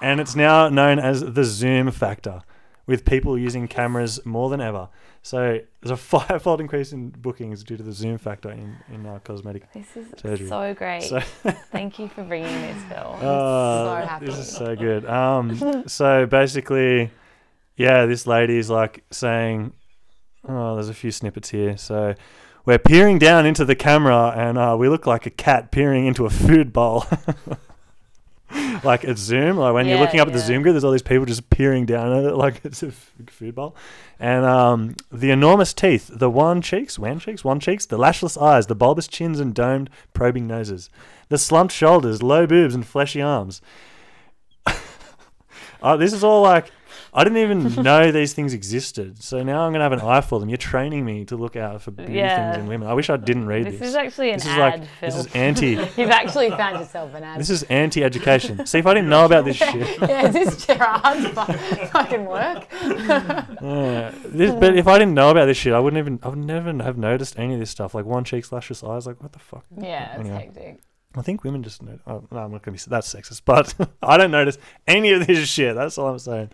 and 0.00 0.20
it's 0.20 0.36
now 0.36 0.68
known 0.68 1.00
as 1.00 1.20
the 1.20 1.44
Zoom 1.44 1.90
factor, 1.90 2.42
with 2.90 3.04
people 3.04 3.38
using 3.38 3.68
cameras 3.68 4.18
more 4.26 4.50
than 4.50 4.60
ever. 4.60 4.88
So 5.22 5.60
there's 5.80 5.90
a 5.92 5.96
five-fold 6.14 6.60
increase 6.60 6.92
in 6.92 7.10
bookings 7.10 7.62
due 7.62 7.76
to 7.76 7.82
the 7.84 7.92
Zoom 7.92 8.18
factor 8.18 8.50
in 8.50 8.76
in 8.94 9.06
uh, 9.06 9.20
cosmetic. 9.22 9.62
This 9.72 9.96
is 9.96 10.06
Surgery. 10.20 10.48
so 10.48 10.74
great. 10.74 11.02
So- 11.04 11.20
Thank 11.76 11.98
you 12.00 12.08
for 12.08 12.24
bringing 12.24 12.60
this, 12.66 12.82
Phil. 12.88 13.10
I'm 13.20 13.24
Uh, 13.26 13.84
so 14.02 14.06
happy. 14.06 14.26
This 14.26 14.38
is 14.38 14.48
so 14.50 14.74
good. 14.76 15.02
Um, 15.06 15.84
so 15.86 16.26
basically, 16.26 17.10
yeah, 17.76 18.06
this 18.06 18.26
lady 18.26 18.56
is 18.58 18.68
like 18.70 19.04
saying, 19.10 19.72
"Oh, 20.48 20.74
there's 20.74 20.88
a 20.90 20.94
few 21.02 21.12
snippets 21.12 21.50
here." 21.50 21.76
So 21.76 22.14
we're 22.66 22.78
peering 22.92 23.18
down 23.18 23.46
into 23.46 23.64
the 23.64 23.76
camera, 23.76 24.34
and 24.36 24.58
uh, 24.58 24.74
we 24.78 24.88
look 24.88 25.06
like 25.06 25.26
a 25.26 25.30
cat 25.46 25.70
peering 25.70 26.06
into 26.06 26.26
a 26.26 26.30
food 26.30 26.72
bowl. 26.72 27.04
like 28.84 29.04
at 29.04 29.18
Zoom, 29.18 29.56
like 29.56 29.74
when 29.74 29.86
you're 29.86 29.98
looking 29.98 30.20
up 30.20 30.28
at 30.28 30.34
the. 30.34 30.40
Zoom 30.40 30.62
grid, 30.62 30.74
there's 30.74 30.84
all 30.84 30.90
these 30.90 31.02
people 31.02 31.26
just 31.26 31.50
peering 31.50 31.86
down 31.86 32.12
at 32.12 32.24
it 32.24 32.34
like 32.36 32.64
it's 32.64 32.82
a 32.82 32.90
food 32.90 33.54
bowl. 33.54 33.76
And 34.18 34.44
um, 34.44 34.96
the 35.12 35.30
enormous 35.30 35.72
teeth, 35.72 36.10
the 36.12 36.30
wan 36.30 36.62
cheeks, 36.62 36.98
wan 36.98 37.18
cheeks, 37.18 37.44
wan 37.44 37.60
cheeks, 37.60 37.86
the 37.86 37.98
lashless 37.98 38.36
eyes, 38.36 38.66
the 38.66 38.74
bulbous 38.74 39.06
chins 39.06 39.38
and 39.40 39.54
domed, 39.54 39.90
probing 40.12 40.46
noses, 40.46 40.90
the 41.28 41.38
slumped 41.38 41.72
shoulders, 41.72 42.22
low 42.22 42.46
boobs, 42.46 42.74
and 42.74 42.86
fleshy 42.86 43.22
arms. 43.22 43.62
uh, 45.82 45.96
this 45.96 46.12
is 46.12 46.24
all 46.24 46.42
like 46.42 46.70
I 47.12 47.24
didn't 47.24 47.38
even 47.38 47.74
know 47.82 48.12
these 48.12 48.32
things 48.34 48.54
existed. 48.54 49.22
So 49.22 49.42
now 49.42 49.62
I'm 49.62 49.72
gonna 49.72 49.84
have 49.84 49.92
an 49.92 50.00
eye 50.00 50.20
for 50.20 50.38
them. 50.38 50.48
You're 50.48 50.58
training 50.58 51.04
me 51.04 51.24
to 51.26 51.36
look 51.36 51.56
out 51.56 51.82
for 51.82 51.90
beauty 51.90 52.12
Yeah. 52.14 52.52
things 52.52 52.62
in 52.62 52.68
women. 52.68 52.86
I 52.88 52.94
wish 52.94 53.10
I 53.10 53.16
didn't 53.16 53.46
read 53.46 53.66
This 53.66 53.78
this. 53.80 53.88
is 53.90 53.94
actually 53.96 54.30
an 54.30 54.36
This 54.36 54.44
is 54.46 54.50
ad, 54.52 54.58
like 54.80 54.88
Phil. 55.00 55.08
this 55.10 55.16
is 55.16 55.34
anti. 55.34 55.66
You've 55.96 56.10
actually 56.10 56.50
found 56.50 56.78
yourself 56.78 57.14
an 57.14 57.24
ad. 57.24 57.40
This 57.40 57.50
is 57.50 57.62
anti-education. 57.64 58.64
See, 58.66 58.78
if 58.78 58.86
I 58.86 58.94
didn't 58.94 59.08
know 59.10 59.24
about 59.24 59.44
this 59.44 59.56
shit, 59.56 59.98
yeah, 60.00 60.26
is 60.28 60.32
this 60.34 60.66
Gerard's 60.66 61.26
fu- 61.28 61.86
fucking 61.88 62.24
work? 62.26 62.66
yeah, 62.72 64.12
this, 64.24 64.54
but 64.54 64.76
if 64.76 64.86
I 64.86 64.98
didn't 64.98 65.14
know 65.14 65.30
about 65.30 65.46
this 65.46 65.56
shit, 65.56 65.72
I 65.72 65.78
wouldn't 65.80 65.98
even. 65.98 66.18
I 66.22 66.28
would 66.28 66.38
never 66.38 66.72
have 66.82 66.96
noticed 66.98 67.38
any 67.38 67.54
of 67.54 67.60
this 67.60 67.70
stuff. 67.70 67.94
Like 67.94 68.04
one 68.04 68.24
cheek, 68.24 68.50
luscious 68.52 68.82
eyes. 68.84 69.06
Like 69.06 69.20
what 69.22 69.32
the 69.32 69.38
fuck? 69.38 69.64
Yeah, 69.76 70.16
it's 70.20 70.28
hectic. 70.28 70.80
I 71.16 71.22
think 71.22 71.42
women 71.42 71.62
just 71.64 71.82
know. 71.82 71.98
Oh, 72.06 72.24
no, 72.30 72.38
I'm 72.38 72.52
not 72.52 72.62
gonna 72.62 72.76
be. 72.76 72.82
That's 72.86 73.12
sexist, 73.12 73.42
but 73.44 73.74
I 74.02 74.16
don't 74.16 74.30
notice 74.30 74.58
any 74.86 75.10
of 75.12 75.26
this 75.26 75.48
shit. 75.48 75.74
That's 75.74 75.98
all 75.98 76.08
I'm 76.08 76.18
saying. 76.20 76.50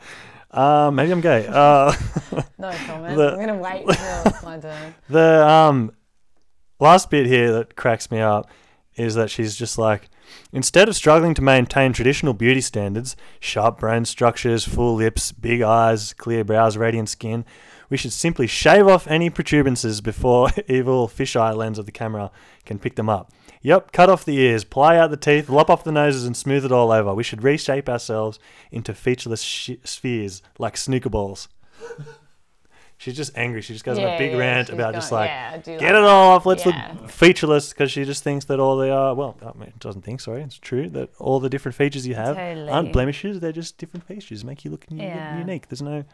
Uh, 0.51 0.91
maybe 0.93 1.13
I'm 1.13 1.21
gay. 1.21 1.47
Uh, 1.49 1.93
No 2.59 2.73
comment. 2.87 3.17
The- 3.17 3.33
I'm 3.33 3.41
gonna 3.41 3.57
wait 3.59 3.83
until 3.87 4.23
it's 4.27 4.43
my 4.43 4.59
turn. 4.59 4.95
the 5.09 5.47
um, 5.47 5.93
last 6.81 7.11
bit 7.11 7.27
here 7.27 7.53
that 7.53 7.77
cracks 7.77 8.11
me 8.11 8.21
up 8.21 8.49
is 8.97 9.15
that 9.15 9.31
she's 9.31 9.57
just 9.57 9.77
like, 9.77 10.09
instead 10.53 10.89
of 10.89 10.97
struggling 10.97 11.35
to 11.35 11.43
maintain 11.43 11.93
traditional 11.93 12.33
beauty 12.33 12.63
standards, 12.63 13.15
sharp 13.41 13.79
brain 13.81 14.05
structures, 14.07 14.65
full 14.65 14.95
lips, 14.95 15.33
big 15.33 15.61
eyes, 15.61 16.15
clear 16.15 16.45
brows, 16.45 16.77
radiant 16.79 17.09
skin, 17.11 17.45
we 17.91 17.97
should 17.97 18.13
simply 18.13 18.47
shave 18.47 18.89
off 18.89 19.07
any 19.07 19.29
protuberances 19.31 20.01
before 20.01 20.49
evil 20.69 21.07
fisheye 21.09 21.55
lens 21.55 21.79
of 21.79 21.87
the 21.87 21.93
camera 21.93 22.31
can 22.65 22.79
pick 22.79 22.97
them 22.97 23.09
up. 23.09 23.31
Yep, 23.63 23.93
cut 23.93 24.09
off 24.09 24.25
the 24.25 24.37
ears, 24.39 24.65
ply 24.65 24.97
out 24.97 25.11
the 25.11 25.17
teeth, 25.17 25.49
lop 25.49 25.71
off 25.71 25.83
the 25.85 25.93
noses, 25.93 26.25
and 26.25 26.37
smooth 26.37 26.65
it 26.65 26.73
all 26.73 26.93
over. 26.93 27.15
We 27.15 27.23
should 27.25 27.43
reshape 27.43 27.89
ourselves 27.89 28.39
into 28.71 28.95
featureless 28.95 29.43
sh- 29.43 29.71
spheres 29.85 30.43
like 30.59 30.77
snooker 30.77 31.09
balls. 31.11 31.49
She's 32.99 33.15
just 33.17 33.37
angry. 33.37 33.61
She 33.61 33.75
just 33.75 33.85
goes 33.85 33.99
on 33.99 34.05
a 34.05 34.09
Yeah, 34.09 34.19
big 34.19 34.33
yeah, 34.33 34.39
rant 34.39 34.69
she's 34.69 34.75
about 34.75 34.95
just 34.95 35.13
like, 35.13 35.29
yeah, 35.29 35.51
I 35.55 35.59
do 35.59 35.73
get 35.79 35.83
like 35.83 35.91
it 35.91 35.95
all 35.97 36.31
off. 36.33 36.47
Let's 36.47 36.65
Yeah. 36.65 36.95
look 36.99 37.11
featureless 37.11 37.69
because 37.69 37.91
she 37.93 38.05
just 38.07 38.23
thinks 38.25 38.47
that 38.47 38.59
all 38.59 38.77
the 38.79 38.91
uh, 38.95 39.13
well, 39.13 39.37
I 39.43 39.53
mean, 39.59 39.75
doesn't 39.79 40.01
think. 40.03 40.21
Sorry, 40.23 40.41
it's 40.43 40.57
true 40.59 40.89
that 40.91 41.11
all 41.19 41.39
the 41.39 41.51
different 41.51 41.75
features 41.75 42.07
you 42.07 42.15
have 42.15 42.37
Totally. 42.37 42.71
aren't 42.71 42.95
blemishes. 42.95 43.41
They're 43.41 43.53
just 43.53 43.77
different 43.77 44.07
features, 44.07 44.47
make 44.47 44.65
you 44.65 44.71
look 44.71 44.87
Yeah. 44.89 45.39
unique. 45.39 45.69
There's 45.69 45.83
no 45.83 46.05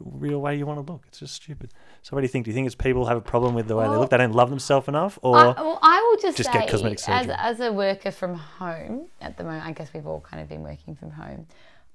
real 0.00 0.40
way 0.40 0.56
you 0.56 0.66
want 0.66 0.84
to 0.84 0.92
look. 0.92 1.04
It's 1.08 1.18
just 1.18 1.34
stupid. 1.34 1.72
So 2.02 2.14
what 2.14 2.20
do 2.20 2.24
you 2.24 2.28
think? 2.28 2.44
Do 2.44 2.50
you 2.50 2.54
think 2.54 2.66
it's 2.66 2.74
people 2.74 3.06
have 3.06 3.16
a 3.16 3.20
problem 3.22 3.54
with 3.54 3.68
the 3.68 3.76
way 3.76 3.84
they 3.84 3.96
look? 3.96 4.10
They 4.10 4.16
don't 4.16 4.32
love 4.32 4.50
themselves 4.50 4.88
enough, 4.88 5.18
or 5.22 5.36
I, 5.36 5.46
well, 5.48 5.78
I 5.82 6.00
will 6.00 6.20
just, 6.20 6.36
just 6.36 6.52
say, 6.52 6.60
get 6.60 6.68
cosmetic 6.68 6.98
as, 6.98 7.04
surgery? 7.04 7.34
as 7.38 7.60
a 7.60 7.72
worker 7.72 8.10
from 8.10 8.34
home 8.34 9.06
at 9.20 9.36
the 9.36 9.44
moment, 9.44 9.64
I 9.64 9.72
guess 9.72 9.92
we've 9.92 10.06
all 10.06 10.20
kind 10.20 10.42
of 10.42 10.48
been 10.48 10.62
working 10.62 10.94
from 10.94 11.10
home. 11.10 11.46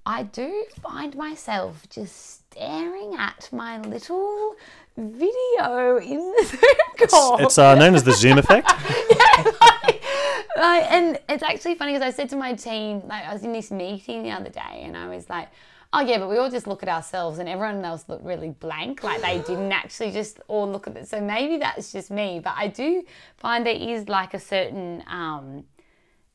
I 0.06 0.24
do 0.24 0.66
find 0.82 1.16
myself 1.16 1.88
just 1.90 2.52
staring 2.52 3.16
at 3.18 3.50
my 3.52 3.80
little 3.82 4.56
video 4.98 5.98
in 5.98 6.34
the 6.38 6.46
Zoom 6.48 7.08
call. 7.10 7.38
it's 7.46 7.58
uh, 7.58 7.76
known 7.76 7.96
as 7.96 8.04
the 8.04 8.14
Zoom 8.14 8.38
effect? 8.38 8.72
Yeah. 9.12 9.44
like, 10.58 10.92
and 10.92 11.20
it's 11.30 11.44
actually 11.44 11.76
funny 11.76 11.94
because 11.94 12.06
I 12.06 12.12
said 12.12 12.30
to 12.30 12.36
my 12.36 12.54
team, 12.54 13.02
like, 13.08 13.26
I 13.26 13.34
was 13.34 13.44
in 13.44 13.54
this 13.54 13.72
meeting 13.72 14.24
the 14.24 14.32
other 14.32 14.50
day, 14.50 14.82
and 14.84 14.98
I 14.98 15.08
was 15.08 15.30
like, 15.30 15.50
"Oh 15.94 16.00
yeah, 16.02 16.18
but 16.20 16.30
we 16.30 16.38
all 16.38 16.50
just 16.50 16.68
look 16.68 16.84
at 16.84 16.90
ourselves, 16.90 17.40
and 17.40 17.50
everyone 17.50 17.84
else 17.84 18.06
looked 18.08 18.24
really 18.24 18.50
blank, 18.50 19.04
like 19.04 19.22
they 19.22 19.40
didn't 19.48 19.72
actually 19.72 20.12
just 20.12 20.40
all 20.48 20.70
look 20.72 20.88
at 20.88 20.96
it." 20.98 21.08
So 21.08 21.20
maybe 21.20 21.58
that's 21.58 21.92
just 21.92 22.12
me, 22.12 22.40
but 22.44 22.54
I 22.58 22.68
do 22.68 23.04
find 23.38 23.66
there 23.66 23.76
is 23.76 24.08
like 24.08 24.34
a 24.34 24.40
certain, 24.40 25.04
um, 25.08 25.66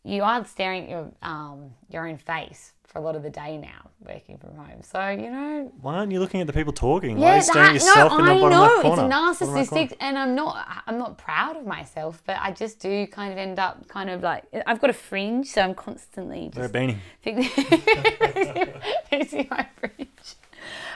you 0.06 0.22
aren't 0.22 0.46
staring 0.46 0.84
at 0.84 0.88
your 0.88 1.12
um, 1.22 1.72
your 1.90 2.06
own 2.08 2.16
face 2.16 2.72
for 2.84 3.00
a 3.00 3.02
lot 3.02 3.16
of 3.16 3.22
the 3.24 3.30
day 3.30 3.58
now, 3.58 3.90
working 4.06 4.38
from 4.38 4.54
home. 4.54 4.80
So 4.82 5.08
you 5.08 5.30
know, 5.30 5.72
Why 5.80 5.96
aren't 5.96 6.12
you 6.12 6.20
looking 6.20 6.40
at 6.40 6.46
the 6.46 6.52
people 6.52 6.72
talking? 6.72 7.18
Why 7.18 7.32
are 7.32 7.36
you 7.36 7.42
staring 7.42 7.66
that- 7.68 7.74
yourself 7.74 8.12
no, 8.12 8.18
in 8.18 8.24
the 8.24 8.30
I 8.30 8.48
know 8.48 8.78
it's 8.78 9.40
narcissistic, 9.40 9.96
and 10.00 10.16
I'm 10.16 10.34
not. 10.34 10.66
I'm 10.86 10.98
not 10.98 11.18
proud 11.18 11.56
of 11.56 11.66
myself, 11.66 12.22
but 12.24 12.36
I 12.40 12.52
just 12.52 12.78
do 12.78 13.06
kind 13.08 13.32
of 13.32 13.38
end 13.38 13.58
up 13.58 13.88
kind 13.88 14.08
of 14.08 14.22
like 14.22 14.44
I've 14.66 14.80
got 14.80 14.90
a 14.90 14.94
fringe, 14.94 15.48
so 15.48 15.60
I'm 15.62 15.74
constantly 15.74 16.50
just 16.54 16.72
beanie. 16.72 16.98
fixing 19.10 19.48
my 19.50 19.66
fringe. 19.76 20.08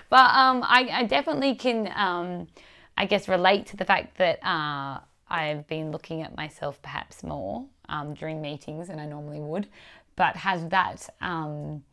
But 0.08 0.30
um, 0.34 0.62
I, 0.64 0.88
I 0.92 1.04
definitely 1.04 1.54
can, 1.54 1.92
um, 1.94 2.48
I 2.96 3.06
guess, 3.06 3.28
relate 3.28 3.66
to 3.66 3.76
the 3.76 3.84
fact 3.84 4.18
that 4.18 4.44
uh, 4.44 4.98
I've 5.28 5.68
been 5.68 5.92
looking 5.92 6.22
at 6.22 6.36
myself 6.36 6.82
perhaps 6.82 7.22
more 7.22 7.66
um, 7.90 8.14
during 8.14 8.40
meetings 8.40 8.88
than 8.88 8.98
I 8.98 9.04
normally 9.04 9.40
would. 9.40 9.68
But 10.16 10.36
has 10.36 10.66
that 10.68 11.08
um, 11.20 11.84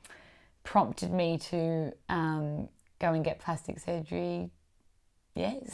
prompted 0.63 1.11
me 1.11 1.37
to 1.49 1.91
um, 2.07 2.69
go 2.99 3.11
and 3.13 3.25
get 3.25 3.39
plastic 3.39 3.79
surgery? 3.79 4.49
Yes. 5.35 5.69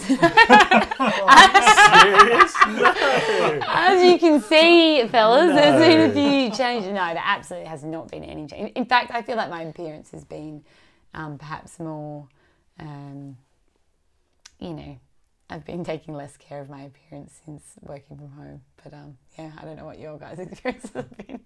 As 3.65 4.03
you 4.03 4.17
can 4.19 4.41
see, 4.41 5.07
fellas, 5.07 5.53
there's 5.53 5.79
been 5.81 6.09
a 6.09 6.13
few 6.13 6.51
changes. 6.57 6.91
No, 6.91 7.13
there 7.13 7.23
absolutely 7.23 7.69
has 7.69 7.83
not 7.83 8.11
been 8.11 8.25
any 8.25 8.45
change. 8.45 8.73
In 8.75 8.85
fact, 8.85 9.11
I 9.13 9.21
feel 9.21 9.37
like 9.37 9.49
my 9.49 9.61
appearance 9.61 10.11
has 10.11 10.25
been 10.25 10.65
um, 11.13 11.37
perhaps 11.37 11.79
more, 11.79 12.27
um, 12.77 13.37
you 14.59 14.73
know, 14.73 14.99
I've 15.53 15.65
been 15.65 15.83
taking 15.83 16.15
less 16.15 16.35
care 16.35 16.61
of 16.61 16.69
my 16.69 16.81
appearance 16.81 17.39
since 17.45 17.63
working 17.81 18.17
from 18.17 18.31
home. 18.31 18.61
But 18.83 18.93
um, 18.93 19.17
yeah, 19.37 19.51
I 19.61 19.65
don't 19.65 19.75
know 19.75 19.85
what 19.85 19.99
your 19.99 20.17
guys' 20.17 20.39
experiences 20.51 20.89
have 20.95 21.15
been. 21.15 21.41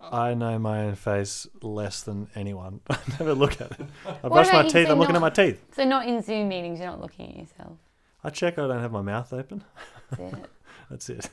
I 0.00 0.34
know 0.34 0.56
my 0.60 0.84
own 0.84 0.94
face 0.94 1.48
less 1.60 2.02
than 2.02 2.28
anyone. 2.36 2.80
I 2.90 2.98
never 3.18 3.34
look 3.34 3.60
at 3.60 3.72
it. 3.72 3.80
I 4.22 4.28
brush 4.28 4.52
my 4.52 4.62
teeth. 4.62 4.72
say 4.72 4.86
I'm 4.86 5.00
looking 5.00 5.16
at 5.16 5.20
not- 5.20 5.36
my 5.36 5.44
teeth. 5.44 5.60
So 5.74 5.82
not 5.82 6.06
in 6.06 6.22
Zoom 6.22 6.48
meetings, 6.48 6.78
you're 6.78 6.88
not 6.88 7.00
looking 7.00 7.28
at 7.30 7.36
yourself. 7.36 7.78
I 8.22 8.30
check 8.30 8.56
I 8.56 8.68
don't 8.68 8.80
have 8.80 8.92
my 8.92 9.02
mouth 9.02 9.32
open. 9.32 9.64
That's 10.10 10.20
it. 10.34 10.50
That's 10.90 11.08
it. 11.10 11.30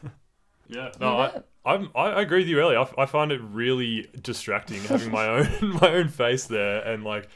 Yeah, 0.67 0.91
no, 0.99 1.17
I, 1.17 1.41
I'm, 1.63 1.91
I 1.93 2.01
I 2.07 2.21
agree 2.21 2.39
with 2.39 2.47
you 2.47 2.59
earlier. 2.59 2.83
I 2.97 3.05
find 3.05 3.31
it 3.31 3.39
really 3.39 4.09
distracting 4.19 4.81
having 4.83 5.11
my 5.11 5.27
own 5.27 5.47
my 5.61 5.89
own 5.89 6.07
face 6.07 6.45
there, 6.45 6.81
and 6.81 7.03
like, 7.03 7.29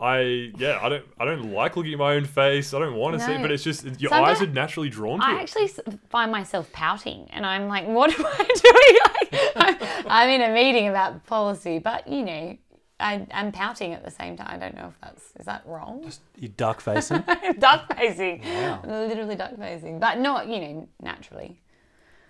I 0.00 0.52
yeah, 0.56 0.78
I 0.80 0.88
don't 0.88 1.04
I 1.18 1.24
don't 1.24 1.52
like 1.52 1.76
looking 1.76 1.92
at 1.92 1.98
my 1.98 2.14
own 2.14 2.24
face. 2.24 2.72
I 2.72 2.78
don't 2.78 2.94
want 2.94 3.18
to 3.18 3.24
see, 3.24 3.32
it, 3.32 3.42
but 3.42 3.50
it's 3.50 3.64
just 3.64 3.84
your 4.00 4.14
eyes 4.14 4.40
are 4.40 4.46
naturally 4.46 4.88
drawn 4.88 5.18
to 5.18 5.26
it. 5.26 5.28
I 5.28 5.38
it. 5.38 5.42
actually 5.42 5.70
find 6.08 6.30
myself 6.30 6.70
pouting, 6.72 7.26
and 7.30 7.44
I'm 7.44 7.66
like, 7.66 7.86
"What 7.86 8.16
am 8.16 8.24
I 8.24 8.36
doing?" 8.62 9.42
Like, 9.56 9.82
I'm, 9.82 10.06
I'm 10.06 10.28
in 10.28 10.42
a 10.42 10.54
meeting 10.54 10.88
about 10.88 11.26
policy, 11.26 11.80
but 11.80 12.06
you 12.06 12.24
know, 12.24 12.56
I, 13.00 13.26
I'm 13.32 13.50
pouting 13.50 13.92
at 13.92 14.04
the 14.04 14.10
same 14.10 14.36
time. 14.36 14.46
I 14.48 14.56
don't 14.56 14.76
know 14.76 14.88
if 14.88 15.00
that's 15.00 15.32
is 15.38 15.46
that 15.46 15.62
wrong. 15.66 16.02
Just 16.04 16.20
you 16.36 16.48
duck 16.48 16.80
facing. 16.80 17.24
duck 17.58 17.92
facing, 17.96 18.42
literally 18.84 19.34
duck 19.34 19.56
facing, 19.58 19.98
but 19.98 20.20
not 20.20 20.46
you 20.48 20.60
know 20.60 20.88
naturally. 21.02 21.60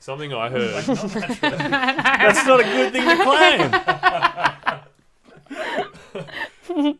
Something 0.01 0.33
I 0.33 0.49
heard. 0.49 0.85
That's 0.85 2.47
not 2.47 2.61
a 2.61 2.63
good 2.63 2.93
thing 2.93 3.05
to 3.05 3.17
claim. 6.15 6.25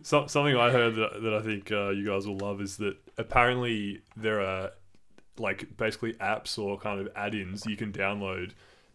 So, 0.03 0.27
something 0.27 0.57
I 0.57 0.71
heard 0.71 0.95
that, 0.97 1.23
that 1.23 1.35
I 1.35 1.43
think 1.43 1.71
uh, 1.73 1.91
you 1.91 2.07
guys 2.07 2.27
will 2.27 2.39
love 2.39 2.61
is 2.61 2.77
that 2.79 2.97
apparently 3.17 4.01
there 4.17 4.41
are 4.41 4.71
like 5.39 5.77
basically 5.77 6.15
apps 6.15 6.59
or 6.59 6.77
kind 6.79 7.01
of 7.01 7.09
add-ins 7.15 7.65
you 7.65 7.77
can 7.77 7.93
download 7.93 8.51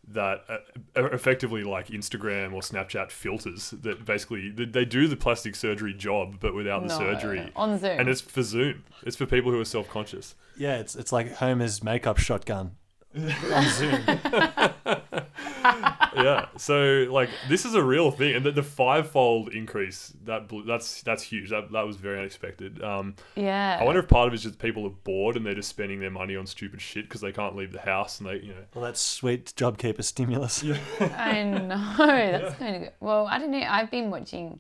that 0.09 0.43
uh, 0.49 0.57
are 0.97 1.09
effectively 1.13 1.63
like 1.63 1.88
Instagram 1.88 2.51
or 2.51 2.59
Snapchat 2.59 3.09
filters 3.12 3.69
that 3.81 4.03
basically 4.03 4.49
they 4.49 4.65
they 4.65 4.83
do 4.83 5.07
the 5.07 5.15
plastic 5.15 5.55
surgery 5.55 5.93
job 5.93 6.41
but 6.41 6.53
without 6.53 6.81
the 6.81 6.89
No, 6.89 6.97
surgery. 6.97 7.49
on 7.55 7.79
Zoom. 7.79 7.97
And 8.01 8.09
it's 8.09 8.19
for 8.19 8.41
Zoom. 8.43 8.83
It's 9.03 9.15
for 9.15 9.25
people 9.25 9.51
who 9.51 9.59
are 9.62 9.65
self-conscious. 9.65 10.36
Yeah, 10.57 10.75
it's 10.79 10.95
it's 10.95 11.13
like 11.13 11.31
Homer's 11.36 11.81
makeup 11.81 12.17
shotgun 12.17 12.75
on 13.15 13.69
Zoom. 13.69 14.01
yeah. 16.15 16.45
So 16.58 17.08
like 17.10 17.30
this 17.49 17.65
is 17.65 17.73
a 17.73 17.84
real 17.84 18.12
thing, 18.12 18.36
and 18.36 18.45
the, 18.45 18.52
the 18.52 18.63
five-fold 18.63 19.49
increase 19.49 20.13
that 20.26 20.47
blew, 20.47 20.63
that's 20.63 21.02
that's 21.02 21.23
huge. 21.23 21.49
That 21.49 21.71
that 21.71 21.86
was 21.86 21.97
very 21.97 22.19
unexpected. 22.19 22.84
Um, 22.84 23.15
yeah. 23.36 23.78
I 23.80 23.84
wonder 23.84 23.99
if 23.99 24.08
part 24.08 24.28
of 24.28 24.34
it 24.34 24.38
is 24.38 24.43
just 24.43 24.60
people 24.60 24.86
are 24.86 24.89
bored 24.89 25.36
and 25.36 25.45
they're 25.45 25.56
just 25.56 25.69
spending 25.69 25.99
their 25.99 26.12
money 26.12 26.36
on 26.36 26.45
stupid 26.45 26.82
shit 26.82 27.06
because 27.06 27.21
they 27.21 27.32
can't 27.32 27.56
leave 27.56 27.71
the 27.71 27.82
house 27.82 28.19
and 28.19 28.30
they, 28.30 28.36
you 28.36 28.49
know. 28.49 28.63
Well, 28.73 28.84
that's 28.84 29.02
sweet 29.02 29.54
JobKeeper 29.56 30.04
stimulus. 30.04 30.63
Yeah. 30.63 30.78
I 31.17 31.43
know 31.43 31.67
that's 31.97 32.56
kind 32.56 32.76
of 32.76 32.82
good. 32.84 32.91
Well, 32.99 33.28
I 33.28 33.39
don't 33.39 33.52
know. 33.52 33.65
I've 33.67 33.91
been 33.91 34.10
watching. 34.10 34.60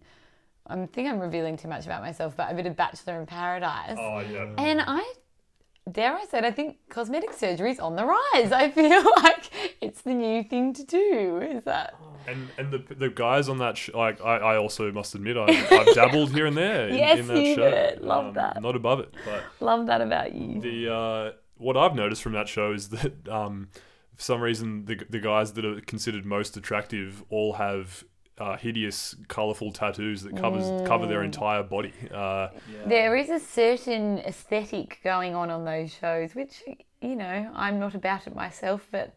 I 0.65 0.85
think 0.85 1.09
I'm 1.09 1.19
revealing 1.19 1.57
too 1.57 1.67
much 1.67 1.85
about 1.85 2.01
myself, 2.01 2.37
but 2.37 2.49
a 2.49 2.55
bit 2.55 2.65
of 2.65 2.75
Bachelor 2.75 3.19
in 3.19 3.25
Paradise. 3.25 3.97
Oh 3.99 4.19
yeah. 4.19 4.49
And 4.57 4.81
I, 4.81 5.13
dare 5.91 6.15
I 6.15 6.25
say, 6.25 6.39
it, 6.39 6.43
I 6.45 6.51
think 6.51 6.77
cosmetic 6.89 7.33
surgery 7.33 7.71
is 7.71 7.79
on 7.79 7.95
the 7.95 8.05
rise. 8.05 8.51
I 8.51 8.69
feel 8.71 9.03
like 9.23 9.49
it's 9.81 10.01
the 10.01 10.13
new 10.13 10.43
thing 10.43 10.73
to 10.73 10.83
do. 10.83 11.39
Is 11.41 11.63
that? 11.65 11.95
And 12.27 12.47
and 12.57 12.71
the 12.71 12.77
the 12.95 13.09
guys 13.09 13.49
on 13.49 13.57
that 13.57 13.77
sh- 13.77 13.89
like 13.93 14.21
I, 14.21 14.37
I 14.37 14.57
also 14.57 14.91
must 14.91 15.13
admit 15.13 15.35
I 15.37 15.43
I've 15.45 15.93
dabbled 15.93 16.31
here 16.33 16.45
and 16.45 16.55
there 16.55 16.87
in, 16.87 16.95
Yes, 16.95 17.19
in 17.19 17.27
that 17.27 17.41
you 17.41 17.55
show. 17.55 17.69
did. 17.69 18.01
Love 18.01 18.27
Um, 18.27 18.33
that. 18.35 18.61
Not 18.61 18.75
above 18.77 18.99
it, 19.01 19.13
but 19.25 19.43
Love 19.59 19.87
that 19.87 19.99
about 20.01 20.33
you. 20.33 20.61
the 20.61 20.93
uh, 20.93 21.31
what 21.57 21.75
I've 21.75 21.95
noticed 21.95 22.21
from 22.23 22.31
that 22.33 22.47
show 22.47 22.71
is 22.71 22.89
that 22.89 23.27
um, 23.27 23.67
for 24.15 24.21
some 24.23 24.41
reason 24.41 24.85
the 24.85 25.01
the 25.09 25.19
guys 25.19 25.53
that 25.53 25.65
are 25.65 25.81
considered 25.81 26.25
most 26.25 26.55
attractive 26.55 27.23
all 27.29 27.53
have 27.53 28.05
uh, 28.43 28.57
hideous, 28.57 29.15
colourful 29.29 29.71
tattoos 29.71 30.23
that 30.23 30.35
covers 30.35 30.65
cover 30.85 31.07
their 31.07 31.23
entire 31.23 31.63
body. 31.63 31.93
Uh, 32.13 32.49
There 32.85 33.15
is 33.15 33.29
a 33.29 33.39
certain 33.39 34.19
aesthetic 34.19 34.99
going 35.03 35.33
on 35.33 35.49
on 35.49 35.63
those 35.63 35.93
shows, 35.93 36.35
which 36.35 36.61
you 37.01 37.15
know 37.15 37.49
I'm 37.53 37.79
not 37.79 37.95
about 37.95 38.27
it 38.27 38.35
myself, 38.35 38.85
but 38.91 39.15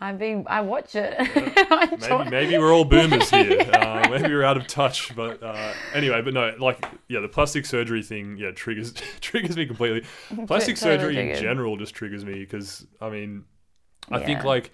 I've 0.00 0.18
been 0.18 0.44
I 0.46 0.60
watch 0.60 0.94
it. 0.94 1.14
I 1.18 1.96
maybe 2.24 2.30
maybe 2.30 2.58
we're 2.58 2.72
all 2.72 2.84
boomers 2.84 3.28
here. 3.30 3.60
Uh, 3.84 4.08
maybe 4.10 4.28
we're 4.28 4.44
out 4.44 4.56
of 4.56 4.66
touch, 4.66 5.14
but 5.16 5.42
uh, 5.42 5.72
anyway, 5.92 6.20
but 6.22 6.32
no, 6.34 6.54
like 6.60 6.84
yeah, 7.08 7.20
the 7.20 7.28
plastic 7.28 7.66
surgery 7.66 8.02
thing, 8.02 8.36
yeah, 8.36 8.50
triggers 8.52 8.92
triggers 9.20 9.56
me 9.56 9.66
completely. 9.66 10.02
Plastic 10.46 10.76
Totally 10.76 10.76
surgery 10.76 11.30
in 11.30 11.40
general 11.40 11.76
just 11.76 11.94
triggers 11.94 12.24
me 12.24 12.34
because 12.34 12.86
I 13.00 13.10
mean, 13.10 13.44
I 14.10 14.20
think 14.20 14.44
like 14.44 14.72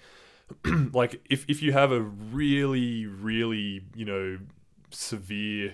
like 0.93 1.21
if 1.29 1.45
if 1.49 1.61
you 1.61 1.71
have 1.73 1.91
a 1.91 2.01
really 2.01 3.05
really 3.05 3.83
you 3.95 4.05
know 4.05 4.37
severe 4.89 5.73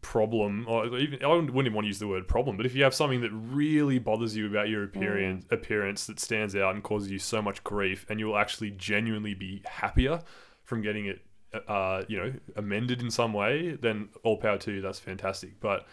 problem 0.00 0.64
or 0.68 0.96
even 0.98 1.22
I 1.22 1.28
wouldn't 1.28 1.50
even 1.50 1.74
want 1.74 1.84
to 1.84 1.88
use 1.88 1.98
the 1.98 2.08
word 2.08 2.26
problem 2.26 2.56
but 2.56 2.64
if 2.64 2.74
you 2.74 2.84
have 2.84 2.94
something 2.94 3.20
that 3.20 3.30
really 3.32 3.98
bothers 3.98 4.34
you 4.34 4.46
about 4.46 4.68
your 4.68 4.84
appearance 4.84 5.44
appearance 5.50 6.06
that 6.06 6.18
stands 6.20 6.56
out 6.56 6.74
and 6.74 6.82
causes 6.82 7.10
you 7.10 7.18
so 7.18 7.42
much 7.42 7.62
grief 7.64 8.06
and 8.08 8.18
you 8.18 8.26
will 8.26 8.38
actually 8.38 8.70
genuinely 8.70 9.34
be 9.34 9.62
happier 9.66 10.22
from 10.62 10.80
getting 10.80 11.06
it 11.06 11.20
uh 11.68 12.02
you 12.08 12.18
know 12.18 12.32
amended 12.56 13.00
in 13.00 13.10
some 13.10 13.32
way 13.32 13.76
then 13.80 14.08
all 14.22 14.36
power 14.36 14.58
to 14.58 14.72
you. 14.72 14.80
That's 14.80 14.98
fantastic. 14.98 15.60
But 15.60 15.86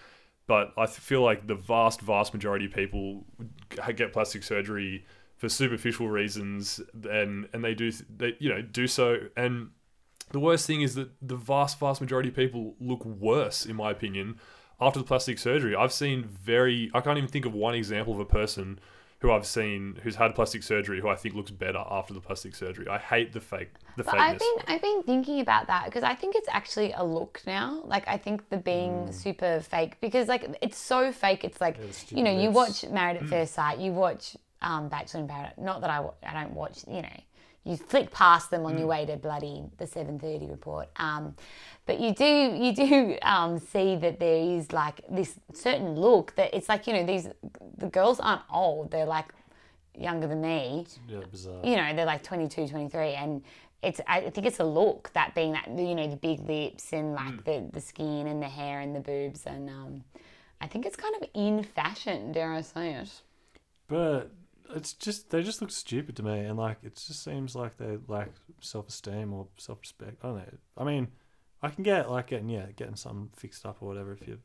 but 0.47 0.73
I 0.77 0.85
feel 0.85 1.21
like 1.21 1.47
the 1.47 1.55
vast 1.55 2.01
vast 2.01 2.33
majority 2.33 2.65
of 2.65 2.73
people 2.73 3.25
get 3.95 4.13
plastic 4.13 4.43
surgery 4.43 5.05
for 5.41 5.49
superficial 5.49 6.07
reasons 6.07 6.79
and 7.09 7.49
and 7.51 7.63
they 7.63 7.73
do 7.73 7.91
they 8.15 8.35
you 8.37 8.47
know 8.47 8.61
do 8.61 8.85
so 8.85 9.17
and 9.35 9.71
the 10.29 10.39
worst 10.39 10.67
thing 10.67 10.81
is 10.81 10.95
that 10.95 11.09
the 11.21 11.35
vast, 11.35 11.79
vast 11.79 11.99
majority 11.99 12.29
of 12.29 12.35
people 12.35 12.75
look 12.79 13.03
worse, 13.03 13.65
in 13.65 13.75
my 13.75 13.91
opinion, 13.91 14.39
after 14.79 14.97
the 14.97 15.03
plastic 15.03 15.37
surgery. 15.37 15.75
I've 15.75 15.91
seen 15.91 16.23
very, 16.23 16.89
I 16.93 17.01
can't 17.01 17.17
even 17.17 17.29
think 17.29 17.45
of 17.45 17.53
one 17.53 17.75
example 17.75 18.13
of 18.13 18.19
a 18.19 18.25
person 18.25 18.79
who 19.19 19.29
I've 19.31 19.45
seen 19.45 19.99
who's 20.03 20.15
had 20.15 20.33
plastic 20.33 20.63
surgery 20.63 21.01
who 21.01 21.09
I 21.09 21.15
think 21.15 21.35
looks 21.35 21.51
better 21.51 21.83
after 21.91 22.13
the 22.13 22.21
plastic 22.21 22.55
surgery. 22.55 22.87
I 22.87 22.97
hate 22.97 23.33
the 23.33 23.41
fake, 23.41 23.71
the 23.97 24.03
But 24.03 24.13
fakeness. 24.15 24.19
I've 24.19 24.39
been 24.39 24.55
I've 24.67 24.81
been 24.81 25.03
thinking 25.03 25.41
about 25.41 25.67
that 25.67 25.85
because 25.85 26.03
I 26.03 26.15
think 26.15 26.35
it's 26.35 26.47
actually 26.49 26.93
a 26.93 27.03
look 27.03 27.41
now. 27.45 27.81
Like 27.83 28.07
I 28.07 28.17
think 28.17 28.47
the 28.49 28.57
being 28.57 28.91
mm. 29.09 29.13
super 29.13 29.59
fake 29.59 29.97
because 30.01 30.27
like 30.27 30.57
it's 30.63 30.77
so 30.77 31.11
fake. 31.11 31.43
It's 31.43 31.61
like 31.61 31.77
the 31.79 32.15
you 32.15 32.23
know 32.23 32.35
you 32.35 32.49
watch 32.49 32.83
Married 32.89 33.17
at 33.17 33.23
mm. 33.23 33.29
First 33.29 33.53
Sight, 33.53 33.77
you 33.77 33.91
watch 33.91 34.37
um, 34.61 34.89
Bachelor 34.89 35.21
in 35.21 35.27
Paradise. 35.27 35.53
Not 35.57 35.81
that 35.81 35.89
I 35.89 36.05
I 36.25 36.33
don't 36.43 36.53
watch. 36.53 36.79
You 36.87 37.01
know 37.03 37.19
you 37.63 37.77
flick 37.77 38.09
past 38.09 38.49
them 38.49 38.65
on 38.65 38.75
your 38.75 38.87
way 38.87 39.05
to 39.05 39.15
bloody 39.17 39.61
the 39.77 39.85
seven 39.85 40.17
thirty 40.17 40.47
report. 40.47 40.89
Um, 40.95 41.35
but 41.85 41.99
you 41.99 42.13
do 42.13 42.25
you 42.25 42.73
do 42.73 43.17
um, 43.21 43.59
see 43.59 43.95
that 43.97 44.19
there 44.19 44.37
is 44.57 44.71
like 44.71 45.01
this 45.09 45.35
certain 45.53 45.93
look 45.95 46.33
that 46.35 46.55
it's 46.55 46.67
like 46.69 46.87
you 46.87 46.93
know 46.93 47.05
these 47.05 47.27
the 47.77 47.87
girls 47.87 48.19
aren't 48.19 48.41
old. 48.51 48.89
They're 48.91 49.05
like 49.05 49.31
younger 49.97 50.25
than 50.25 50.41
me 50.41 50.85
Yeah, 51.07 51.19
bizarre. 51.29 51.59
you 51.63 51.75
know 51.75 51.93
they're 51.93 52.05
like 52.05 52.23
22 52.23 52.65
23 52.69 53.13
and 53.13 53.43
it's 53.83 53.99
i 54.07 54.21
think 54.21 54.47
it's 54.47 54.61
a 54.61 54.63
look 54.63 55.11
that 55.13 55.35
being 55.35 55.51
that 55.51 55.67
you 55.67 55.93
know 55.93 56.07
the 56.07 56.15
big 56.15 56.39
lips 56.47 56.93
and 56.93 57.13
like 57.13 57.43
the, 57.43 57.69
the 57.73 57.81
skin 57.81 58.25
and 58.27 58.41
the 58.41 58.47
hair 58.47 58.79
and 58.79 58.95
the 58.95 59.01
boobs 59.01 59.45
and 59.45 59.69
um 59.69 60.01
i 60.61 60.65
think 60.65 60.85
it's 60.85 60.95
kind 60.95 61.13
of 61.21 61.27
in 61.33 61.61
fashion 61.61 62.31
dare 62.31 62.53
i 62.53 62.61
say 62.61 62.93
it 62.93 63.11
But 63.89 64.31
it's 64.75 64.93
just 64.93 65.29
they 65.29 65.43
just 65.43 65.61
look 65.61 65.71
stupid 65.71 66.15
to 66.17 66.23
me, 66.23 66.39
and 66.39 66.57
like 66.57 66.77
it 66.83 66.95
just 66.95 67.23
seems 67.23 67.55
like 67.55 67.77
they 67.77 67.97
lack 68.07 68.29
self 68.59 68.87
esteem 68.87 69.33
or 69.33 69.47
self 69.57 69.79
respect. 69.81 70.17
I 70.23 70.27
don't 70.27 70.37
know. 70.37 70.57
I 70.77 70.83
mean, 70.83 71.07
I 71.61 71.69
can 71.69 71.83
get 71.83 72.09
like 72.09 72.27
getting 72.27 72.49
yeah 72.49 72.67
getting 72.75 72.95
something 72.95 73.29
fixed 73.35 73.65
up 73.65 73.77
or 73.81 73.87
whatever 73.87 74.13
if 74.13 74.27
you. 74.27 74.39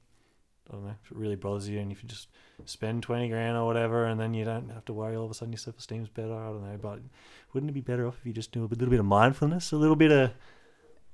I 0.69 0.73
don't 0.73 0.85
know 0.85 0.95
if 1.05 1.13
it 1.13 1.17
really 1.17 1.37
bothers 1.37 1.69
you, 1.69 1.79
and 1.79 1.93
if 1.93 2.03
you 2.03 2.09
just 2.09 2.29
spend 2.65 3.03
twenty 3.03 3.29
grand 3.29 3.57
or 3.57 3.67
whatever, 3.67 4.07
and 4.07 4.21
then 4.21 4.35
you 4.35 4.45
don't 4.45 4.71
have 4.71 4.85
to 4.87 4.93
worry. 4.93 5.17
All 5.17 5.25
of 5.25 5.31
a 5.31 5.35
sudden, 5.35 5.53
your 5.53 5.59
self 5.59 5.79
esteem's 5.79 6.09
better. 6.09 6.35
I 6.35 6.47
don't 6.47 6.65
know, 6.65 6.79
but 6.81 7.01
wouldn't 7.53 7.71
it 7.71 7.75
be 7.75 7.81
better 7.81 8.07
off 8.07 8.17
if 8.21 8.27
you 8.27 8.33
just 8.33 8.53
do 8.53 8.65
a 8.65 8.67
little 8.67 8.89
bit 8.89 9.01
of 9.01 9.07
mindfulness, 9.07 9.73
a 9.73 9.77
little 9.77 9.97
bit 9.97 10.11
of, 10.11 10.33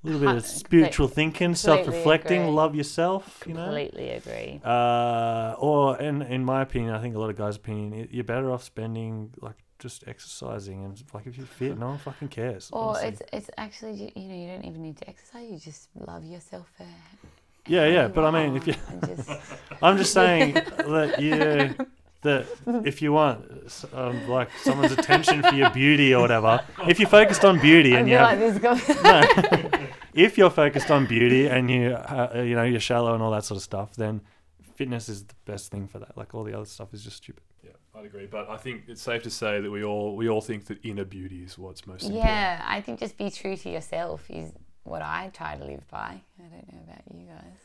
a 0.02 0.06
little 0.06 0.20
bit 0.20 0.36
of 0.36 0.46
spiritual 0.46 1.08
thinking, 1.08 1.54
self 1.54 1.86
reflecting, 1.86 2.42
agree. 2.42 2.52
love 2.52 2.74
yourself. 2.74 3.44
You 3.46 3.54
know, 3.54 3.64
completely 3.64 4.10
agree 4.10 4.60
uh, 4.64 5.54
or 5.58 5.98
in 5.98 6.22
in 6.22 6.44
my 6.44 6.62
opinion, 6.62 6.94
I 6.94 7.00
think 7.00 7.14
a 7.14 7.18
lot 7.18 7.30
of 7.30 7.36
guys' 7.36 7.56
opinion, 7.56 8.08
you're 8.10 8.24
better 8.24 8.50
off 8.50 8.62
spending 8.62 9.32
like 9.40 9.56
just 9.78 10.04
exercising 10.06 10.84
and 10.84 11.02
like 11.12 11.26
if 11.26 11.36
you're 11.36 11.46
fit, 11.46 11.76
no 11.78 11.88
one 11.88 11.98
fucking 11.98 12.28
cares. 12.28 12.70
or 12.72 12.90
honestly. 12.90 13.08
it's 13.08 13.22
it's 13.32 13.50
actually 13.58 13.92
you- 13.94 14.12
you 14.14 14.28
know 14.28 14.34
you 14.34 14.46
don't 14.46 14.64
even 14.64 14.80
need 14.82 14.96
to 14.96 15.08
exercise 15.08 15.50
you 15.50 15.58
just 15.58 15.88
love 15.96 16.24
yourself 16.24 16.66
for 16.76 16.86
yeah, 17.66 17.86
yeah. 17.86 18.08
But 18.08 18.24
I 18.24 18.30
mean, 18.30 18.56
if 18.56 18.66
you, 18.66 18.74
just 19.06 19.30
I'm 19.82 19.96
just 19.96 20.12
saying 20.12 20.54
that 20.94 21.20
you 21.20 21.74
that 22.22 22.46
if 22.84 23.02
you 23.02 23.12
want 23.12 23.44
um, 23.92 24.28
like 24.28 24.48
someone's 24.62 24.92
attention 24.92 25.42
for 25.42 25.54
your 25.54 25.70
beauty 25.70 26.14
or 26.14 26.20
whatever, 26.20 26.60
if 26.88 26.98
you're 26.98 27.08
focused 27.08 27.44
on 27.44 27.60
beauty 27.60 27.94
and 27.94 28.08
you 28.08 28.16
have, 28.16 28.38
like 28.38 28.38
this 28.38 28.58
guy 28.58 28.74
no, 29.02 29.61
if 30.14 30.36
you're 30.38 30.50
focused 30.50 30.90
on 30.90 31.06
beauty 31.06 31.46
and 31.46 31.70
you 31.70 31.92
uh, 31.94 32.32
you 32.36 32.54
know 32.54 32.64
you're 32.64 32.80
shallow 32.80 33.14
and 33.14 33.22
all 33.22 33.30
that 33.32 33.44
sort 33.44 33.56
of 33.56 33.62
stuff, 33.62 33.94
then 33.96 34.20
fitness 34.74 35.08
is 35.08 35.24
the 35.24 35.34
best 35.44 35.70
thing 35.70 35.86
for 35.86 35.98
that. 35.98 36.16
Like 36.16 36.34
all 36.34 36.44
the 36.44 36.54
other 36.54 36.64
stuff 36.66 36.92
is 36.94 37.02
just 37.04 37.16
stupid. 37.18 37.42
yeah, 37.62 37.70
I'd 37.94 38.04
agree. 38.06 38.26
But 38.26 38.48
I 38.50 38.56
think 38.56 38.84
it's 38.88 39.02
safe 39.02 39.22
to 39.24 39.30
say 39.30 39.60
that 39.60 39.70
we 39.70 39.84
all 39.84 40.16
we 40.16 40.28
all 40.28 40.40
think 40.40 40.66
that 40.66 40.78
inner 40.84 41.04
beauty 41.04 41.42
is 41.42 41.58
what's 41.58 41.86
most 41.86 42.04
important. 42.04 42.24
yeah 42.26 42.62
i 42.66 42.80
think 42.80 42.98
just 43.00 43.16
be 43.16 43.30
true 43.30 43.56
to 43.56 43.68
yourself 43.70 44.24
is 44.30 44.52
what 44.84 45.02
i 45.02 45.30
try 45.34 45.56
to 45.56 45.64
live 45.64 45.86
by 45.88 46.20
i 46.38 46.42
don't 46.50 46.72
know 46.72 46.80
about 46.86 47.02
you 47.14 47.26
guys 47.26 47.58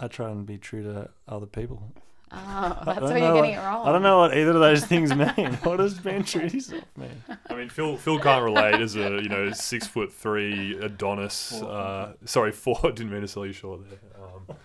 I 0.00 0.08
try 0.08 0.30
and 0.30 0.46
be 0.46 0.56
true 0.56 0.82
to 0.84 1.10
other 1.28 1.44
people. 1.44 1.92
Oh, 2.54 2.78
I 2.80 2.82
that's 2.84 3.00
don't 3.00 3.08
where 3.10 3.18
you're 3.18 3.28
know 3.28 3.34
getting 3.34 3.56
what- 3.56 3.62
it 3.62 3.66
wrong. 3.66 3.86
I 3.86 3.92
don't 3.92 4.02
know 4.02 4.18
what 4.20 4.36
either 4.36 4.50
of 4.52 4.60
those 4.60 4.84
things 4.86 5.14
mean. 5.14 5.52
what 5.64 5.76
does 5.76 5.98
being 5.98 6.24
true 6.24 6.48
to 6.48 6.54
yourself 6.54 6.84
mean? 6.96 7.22
I 7.50 7.54
mean, 7.54 7.68
Phil 7.68 7.96
Phil 7.98 8.18
can't 8.18 8.42
relate 8.42 8.80
as 8.80 8.96
a 8.96 9.20
you 9.22 9.28
know 9.28 9.50
six 9.52 9.86
foot 9.86 10.12
three 10.12 10.78
Adonis. 10.78 11.52
Uh, 11.62 12.14
sorry, 12.24 12.52
four. 12.52 12.78
Didn't 12.82 13.10
mean 13.10 13.20
to 13.20 13.28
sell 13.28 13.44
you 13.44 13.52
short 13.52 13.80
there. 13.88 13.98
Um, 14.22 14.56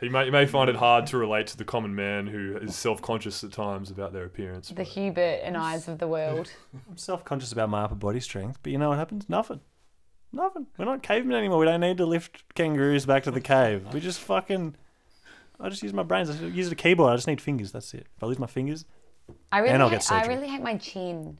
he 0.00 0.08
may, 0.10 0.26
he 0.26 0.30
may 0.30 0.44
find 0.44 0.68
it 0.68 0.76
hard 0.76 1.06
to 1.08 1.16
relate 1.16 1.46
to 1.46 1.56
the 1.56 1.64
common 1.64 1.94
man 1.94 2.26
who 2.26 2.58
is 2.58 2.76
self 2.76 3.00
conscious 3.00 3.42
at 3.42 3.52
times 3.52 3.90
about 3.90 4.12
their 4.12 4.24
appearance. 4.24 4.68
The 4.68 4.74
but- 4.74 4.86
Hubert 4.88 5.40
and 5.44 5.56
eyes 5.56 5.88
of 5.88 5.98
the 5.98 6.08
world. 6.08 6.50
I'm 6.90 6.96
self 6.98 7.24
conscious 7.24 7.52
about 7.52 7.70
my 7.70 7.82
upper 7.84 7.94
body 7.94 8.20
strength, 8.20 8.58
but 8.62 8.70
you 8.72 8.76
know 8.78 8.90
what 8.90 8.98
happens? 8.98 9.28
Nothing. 9.30 9.60
Nothing. 10.32 10.66
We're 10.76 10.84
not 10.84 11.02
cavemen 11.02 11.36
anymore. 11.38 11.58
We 11.58 11.66
don't 11.66 11.80
need 11.80 11.96
to 11.98 12.06
lift 12.06 12.42
kangaroos 12.54 13.06
back 13.06 13.22
to 13.22 13.30
the 13.30 13.40
cave. 13.40 13.86
We 13.94 14.00
just 14.00 14.20
fucking. 14.20 14.74
I 15.64 15.70
just 15.70 15.82
use 15.82 15.92
my 15.94 16.02
brains. 16.02 16.28
I 16.30 16.34
use 16.46 16.70
a 16.70 16.74
keyboard. 16.74 17.12
I 17.12 17.16
just 17.16 17.26
need 17.26 17.40
fingers. 17.40 17.72
That's 17.72 17.94
it. 17.94 18.06
If 18.16 18.22
I 18.22 18.26
lose 18.26 18.38
my 18.38 18.46
fingers, 18.46 18.84
I 19.50 19.58
really, 19.60 19.70
And 19.72 19.82
I'll 19.82 19.88
hate, 19.88 20.00
get 20.00 20.12
I 20.12 20.26
really 20.26 20.46
hate 20.48 20.62
my 20.62 20.76
chin. 20.76 21.38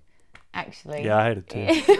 Actually, 0.55 1.05
yeah, 1.05 1.18
I 1.18 1.25
hate 1.35 1.39
it 1.39 1.49
too. 1.49 1.99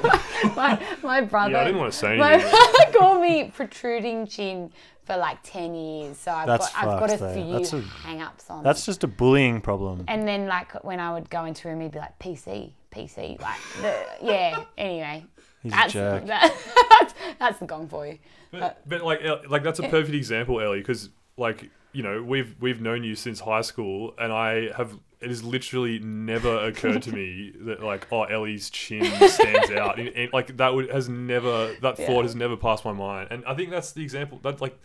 my, 0.57 0.81
my 1.03 1.21
brother. 1.23 1.51
yeah, 1.53 1.61
I 1.61 1.65
didn't 1.65 1.81
want 1.81 1.93
to 1.93 1.99
say 1.99 2.17
my 2.17 2.35
anything. 2.35 2.51
brother 2.51 2.93
called 2.99 3.21
me 3.21 3.51
protruding 3.53 4.27
chin 4.29 4.71
for 5.05 5.17
like 5.17 5.39
ten 5.43 5.75
years. 5.75 6.17
So 6.19 6.31
I've 6.31 6.47
That's 6.47 6.73
got 6.73 6.79
I've 6.85 7.01
got 7.01 7.05
a 7.05 7.09
fucked, 7.19 7.21
though. 7.21 7.35
few 7.35 7.53
That's 7.53 7.73
a- 7.73 7.81
hang-ups 7.81 8.49
on. 8.51 8.63
That's 8.63 8.87
just 8.87 9.03
a 9.03 9.09
bullying 9.09 9.61
problem. 9.61 10.05
and 10.07 10.27
then 10.27 10.47
like 10.47 10.85
when 10.85 11.01
I 11.01 11.13
would 11.13 11.29
go 11.31 11.45
into 11.47 11.67
a 11.69 11.73
room, 11.73 11.81
he'd 11.81 11.91
be 11.91 11.99
like 11.99 12.17
PC, 12.21 12.71
PC, 12.93 13.41
like 13.43 13.59
the, 13.83 14.07
yeah. 14.23 14.65
Anyway, 14.79 15.27
He's 15.65 15.73
a 15.73 15.77
that's 15.77 15.93
jerk. 15.93 16.27
that, 16.27 16.55
that's 17.01 17.15
that's 17.41 17.59
the 17.59 17.67
gong 17.67 17.89
for 17.89 18.07
you. 18.07 18.19
But, 18.53 18.89
but 18.89 19.03
like 19.03 19.19
El- 19.25 19.43
like 19.51 19.65
that's 19.65 19.81
a 19.81 19.89
perfect 19.89 20.15
example, 20.15 20.61
Ellie, 20.61 20.79
because 20.79 21.11
like 21.37 21.71
you 21.95 22.03
know 22.03 22.23
we've 22.23 22.55
we've 22.61 22.81
known 22.81 23.05
you 23.05 23.15
since 23.15 23.41
high 23.41 23.63
school, 23.63 24.15
and 24.19 24.33
I 24.33 24.73
have 24.77 24.99
it 25.21 25.29
has 25.31 25.43
literally 25.43 25.99
never 26.01 26.67
occurred 26.67 27.03
to 27.05 27.13
me 27.13 27.53
that 27.61 27.83
like 27.83 28.07
oh 28.13 28.25
Ellie's 28.25 28.69
chin 28.69 29.05
stands 29.29 29.71
out, 29.71 29.99
and, 29.99 30.09
and, 30.11 30.33
like 30.33 30.57
that 30.59 30.75
would 30.75 30.91
has 30.91 31.09
never 31.09 31.75
that 31.81 31.99
Yeah. 31.99 32.07
thought 32.07 32.25
has 32.25 32.35
never 32.35 32.57
passed 32.57 32.85
my 32.85 32.93
mind, 32.93 33.29
and 33.31 33.45
I 33.47 33.55
think 33.55 33.71
that's 33.71 33.93
the 33.93 34.03
example 34.03 34.39
that 34.43 34.61
like. 34.61 34.79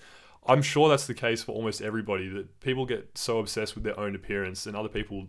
I'm 0.48 0.62
sure 0.62 0.88
that's 0.88 1.06
the 1.06 1.14
case 1.14 1.44
for 1.44 1.52
almost 1.52 1.82
everybody 1.82 2.30
that 2.30 2.62
people 2.62 2.86
get 2.86 3.18
so 3.18 3.40
obsessed 3.40 3.76
with 3.76 3.84
their 3.84 4.00
own 4.00 4.16
appearance 4.16 4.66
and 4.66 4.76
other 4.76 4.88
people 4.88 5.28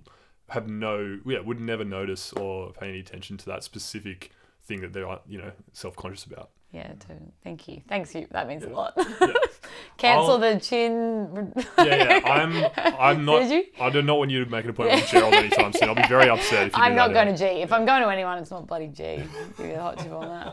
have 0.50 0.68
no 0.68 1.18
yeah 1.26 1.40
would 1.40 1.60
never 1.60 1.84
notice 1.84 2.32
or 2.34 2.72
pay 2.72 2.88
any 2.90 3.00
attention 3.00 3.36
to 3.38 3.46
that 3.46 3.64
specific 3.64 4.30
thing 4.64 4.80
that 4.82 4.92
they're 4.92 5.18
you 5.28 5.36
know 5.36 5.50
self-conscious 5.72 6.24
about 6.24 6.50
Yeah, 6.72 6.86
totally. 7.00 7.32
thank 7.42 7.66
you. 7.66 7.82
Thanks 7.88 8.14
you. 8.14 8.28
That 8.30 8.46
means 8.46 8.62
a 8.62 8.68
lot. 8.68 8.92
Yeah. 8.96 9.32
Cancel 9.98 10.30
I'll- 10.32 10.38
the 10.38 10.60
chin. 10.60 11.52
yeah, 11.78 11.84
yeah. 11.84 12.20
I'm, 12.24 12.94
I'm 12.98 13.24
not. 13.24 13.40
Did 13.40 13.50
you? 13.50 13.64
I 13.80 13.90
do 13.90 14.02
not 14.02 14.18
want 14.18 14.30
you 14.30 14.44
to 14.44 14.50
make 14.50 14.64
an 14.64 14.70
appointment 14.70 15.02
with 15.02 15.10
Gerald 15.12 15.34
anytime 15.34 15.72
soon. 15.72 15.88
I'll 15.88 15.94
be 15.96 16.06
very 16.08 16.28
upset 16.28 16.68
if 16.68 16.76
you 16.76 16.82
I'm 16.82 16.92
do 16.92 16.96
not 16.96 17.08
that, 17.12 17.24
going 17.24 17.36
to 17.36 17.36
G. 17.36 17.60
If 17.62 17.72
I'm 17.72 17.84
going 17.84 18.02
to 18.02 18.08
anyone, 18.08 18.38
it's 18.38 18.52
not 18.52 18.66
bloody 18.68 18.86
G. 18.86 19.22
Give 19.56 19.66
you 19.66 19.72
a 19.74 19.80
hot 19.80 19.98
tip 19.98 20.12
on 20.12 20.46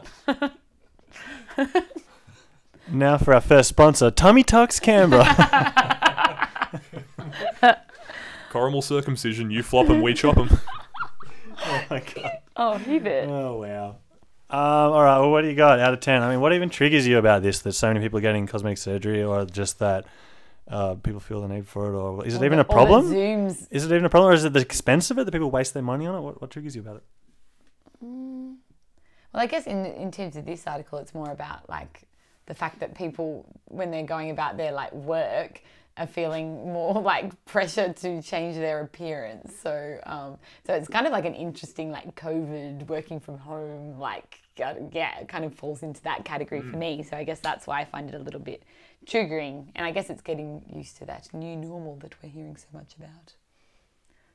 that. 1.57 1.73
Now 2.89 3.17
for 3.17 3.33
our 3.33 3.41
first 3.41 3.69
sponsor, 3.69 4.09
Tummy 4.09 4.43
Tucks 4.43 4.79
Canberra. 4.79 5.25
Coronal 8.49 8.81
circumcision. 8.81 9.51
You 9.51 9.61
flop 9.61 9.89
'em, 9.89 10.01
we 10.01 10.13
chop 10.13 10.37
'em. 10.37 10.49
oh 11.65 11.83
my 11.89 11.99
god. 12.15 12.31
Oh, 12.55 12.77
Hubert. 12.77 13.27
Oh 13.27 13.59
wow. 13.61 13.97
Um, 14.49 14.59
all 14.59 15.03
right. 15.03 15.19
Well, 15.19 15.29
what 15.31 15.41
do 15.41 15.49
you 15.49 15.55
got 15.55 15.79
out 15.79 15.93
of 15.93 15.99
ten? 15.99 16.21
I 16.23 16.29
mean, 16.29 16.39
what 16.39 16.53
even 16.53 16.69
triggers 16.69 17.05
you 17.05 17.17
about 17.17 17.41
this? 17.43 17.59
That 17.59 17.73
so 17.73 17.87
many 17.89 17.99
people 17.99 18.19
are 18.19 18.21
getting 18.21 18.47
cosmetic 18.47 18.77
surgery, 18.77 19.21
or 19.23 19.45
just 19.45 19.79
that 19.79 20.05
uh, 20.69 20.95
people 20.95 21.19
feel 21.19 21.41
the 21.41 21.47
need 21.49 21.67
for 21.67 21.93
it, 21.93 21.97
or 21.97 22.25
is 22.25 22.35
it 22.35 22.41
Or 22.41 22.45
even 22.45 22.57
the- 22.57 22.61
a 22.61 22.65
problem? 22.65 23.05
Zooms. 23.11 23.67
Is 23.71 23.85
it 23.85 23.91
even 23.91 24.05
a 24.05 24.09
problem, 24.09 24.31
or 24.31 24.33
is 24.33 24.45
it 24.45 24.53
the 24.53 24.61
expense 24.61 25.11
of 25.11 25.17
it 25.17 25.25
that 25.25 25.31
people 25.33 25.51
waste 25.51 25.73
their 25.73 25.83
money 25.83 26.05
on 26.07 26.15
it? 26.15 26.21
What, 26.21 26.39
what 26.41 26.49
triggers 26.49 26.75
you 26.75 26.81
about 26.81 26.97
it? 26.97 27.03
Well, 28.01 29.43
I 29.43 29.47
guess 29.47 29.67
in 29.67 29.85
in 29.85 30.11
terms 30.11 30.35
of 30.37 30.45
this 30.45 30.65
article, 30.65 30.99
it's 30.99 31.13
more 31.13 31.31
about 31.31 31.69
like 31.69 32.03
the 32.45 32.53
fact 32.55 32.79
that 32.79 32.95
people, 32.95 33.45
when 33.65 33.91
they're 33.91 34.05
going 34.05 34.29
about 34.29 34.55
their 34.55 34.71
like 34.71 34.93
work, 34.93 35.61
are 35.97 36.07
feeling 36.07 36.71
more 36.71 36.93
like 37.01 37.33
pressure 37.45 37.93
to 37.93 38.21
change 38.21 38.55
their 38.55 38.81
appearance. 38.81 39.53
So, 39.61 39.99
um, 40.05 40.37
so 40.65 40.73
it's 40.73 40.87
kind 40.87 41.05
of 41.05 41.11
like 41.11 41.25
an 41.25 41.33
interesting 41.33 41.91
like 41.91 42.15
COVID 42.15 42.87
working 42.87 43.19
from 43.19 43.37
home, 43.37 43.99
like 43.99 44.39
uh, 44.63 44.73
yeah, 44.91 45.19
it 45.19 45.27
kind 45.27 45.45
of 45.45 45.53
falls 45.53 45.83
into 45.83 46.01
that 46.03 46.25
category 46.25 46.61
for 46.61 46.77
me. 46.77 47.03
So 47.03 47.15
I 47.17 47.23
guess 47.23 47.39
that's 47.39 47.67
why 47.67 47.81
I 47.81 47.85
find 47.85 48.09
it 48.09 48.15
a 48.15 48.19
little 48.19 48.39
bit 48.39 48.63
triggering, 49.05 49.67
and 49.75 49.85
I 49.85 49.91
guess 49.91 50.09
it's 50.09 50.21
getting 50.21 50.63
used 50.73 50.97
to 50.97 51.05
that 51.05 51.33
new 51.33 51.55
normal 51.55 51.95
that 51.97 52.13
we're 52.21 52.29
hearing 52.29 52.57
so 52.57 52.67
much 52.73 52.95
about. 52.97 53.33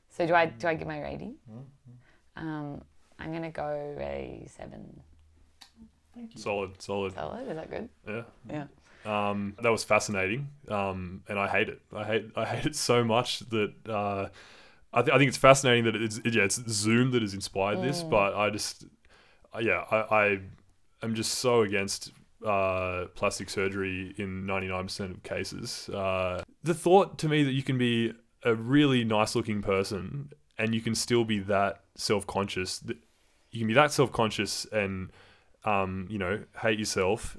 So 0.09 0.25
do 0.25 0.33
I 0.33 0.45
do 0.47 0.67
I 0.67 0.75
give 0.75 0.87
my 0.87 1.01
rating? 1.01 1.35
Um, 2.35 2.81
I'm 3.19 3.31
gonna 3.31 3.51
go 3.51 3.95
a 3.99 4.45
seven. 4.47 5.01
Solid, 6.35 6.79
solid. 6.81 7.13
Solid. 7.15 7.47
Is 7.49 7.55
that 7.55 7.69
good? 7.71 7.89
Yeah. 8.07 8.21
Yeah. 8.47 8.65
Um, 9.05 9.55
that 9.61 9.69
was 9.69 9.83
fascinating, 9.83 10.49
um, 10.69 11.23
and 11.27 11.37
I 11.37 11.47
hate 11.47 11.69
it. 11.69 11.81
I 11.93 12.03
hate 12.03 12.31
I 12.35 12.45
hate 12.45 12.65
it 12.65 12.75
so 12.75 13.03
much 13.03 13.39
that 13.49 13.73
uh, 13.87 14.27
I, 14.93 15.01
th- 15.01 15.13
I 15.13 15.17
think 15.17 15.27
it's 15.27 15.37
fascinating 15.37 15.83
that 15.85 15.95
it's 15.95 16.21
yeah 16.23 16.43
it's 16.43 16.61
Zoom 16.69 17.11
that 17.11 17.21
has 17.21 17.33
inspired 17.33 17.81
this, 17.81 18.03
but 18.03 18.35
I 18.35 18.49
just 18.49 18.85
uh, 19.53 19.59
yeah 19.59 19.83
I, 19.91 19.97
I 19.97 20.39
am 21.01 21.15
just 21.15 21.35
so 21.35 21.63
against 21.63 22.11
uh, 22.45 23.05
plastic 23.15 23.49
surgery 23.49 24.13
in 24.17 24.45
ninety 24.45 24.67
nine 24.67 24.83
percent 24.83 25.11
of 25.11 25.23
cases. 25.23 25.89
Uh, 25.89 26.43
the 26.63 26.73
thought 26.73 27.17
to 27.19 27.27
me 27.27 27.43
that 27.43 27.53
you 27.53 27.63
can 27.63 27.77
be 27.77 28.13
a 28.45 28.55
really 28.55 29.03
nice 29.03 29.35
looking 29.35 29.61
person 29.61 30.29
and 30.57 30.73
you 30.75 30.81
can 30.81 30.95
still 30.95 31.23
be 31.23 31.39
that 31.39 31.81
self 31.95 32.27
conscious 32.27 32.79
that 32.79 32.97
you 33.51 33.59
can 33.59 33.67
be 33.67 33.73
that 33.73 33.91
self 33.91 34.11
conscious 34.11 34.65
and 34.71 35.11
um, 35.65 36.07
you 36.09 36.17
know 36.17 36.43
hate 36.61 36.79
yourself 36.79 37.37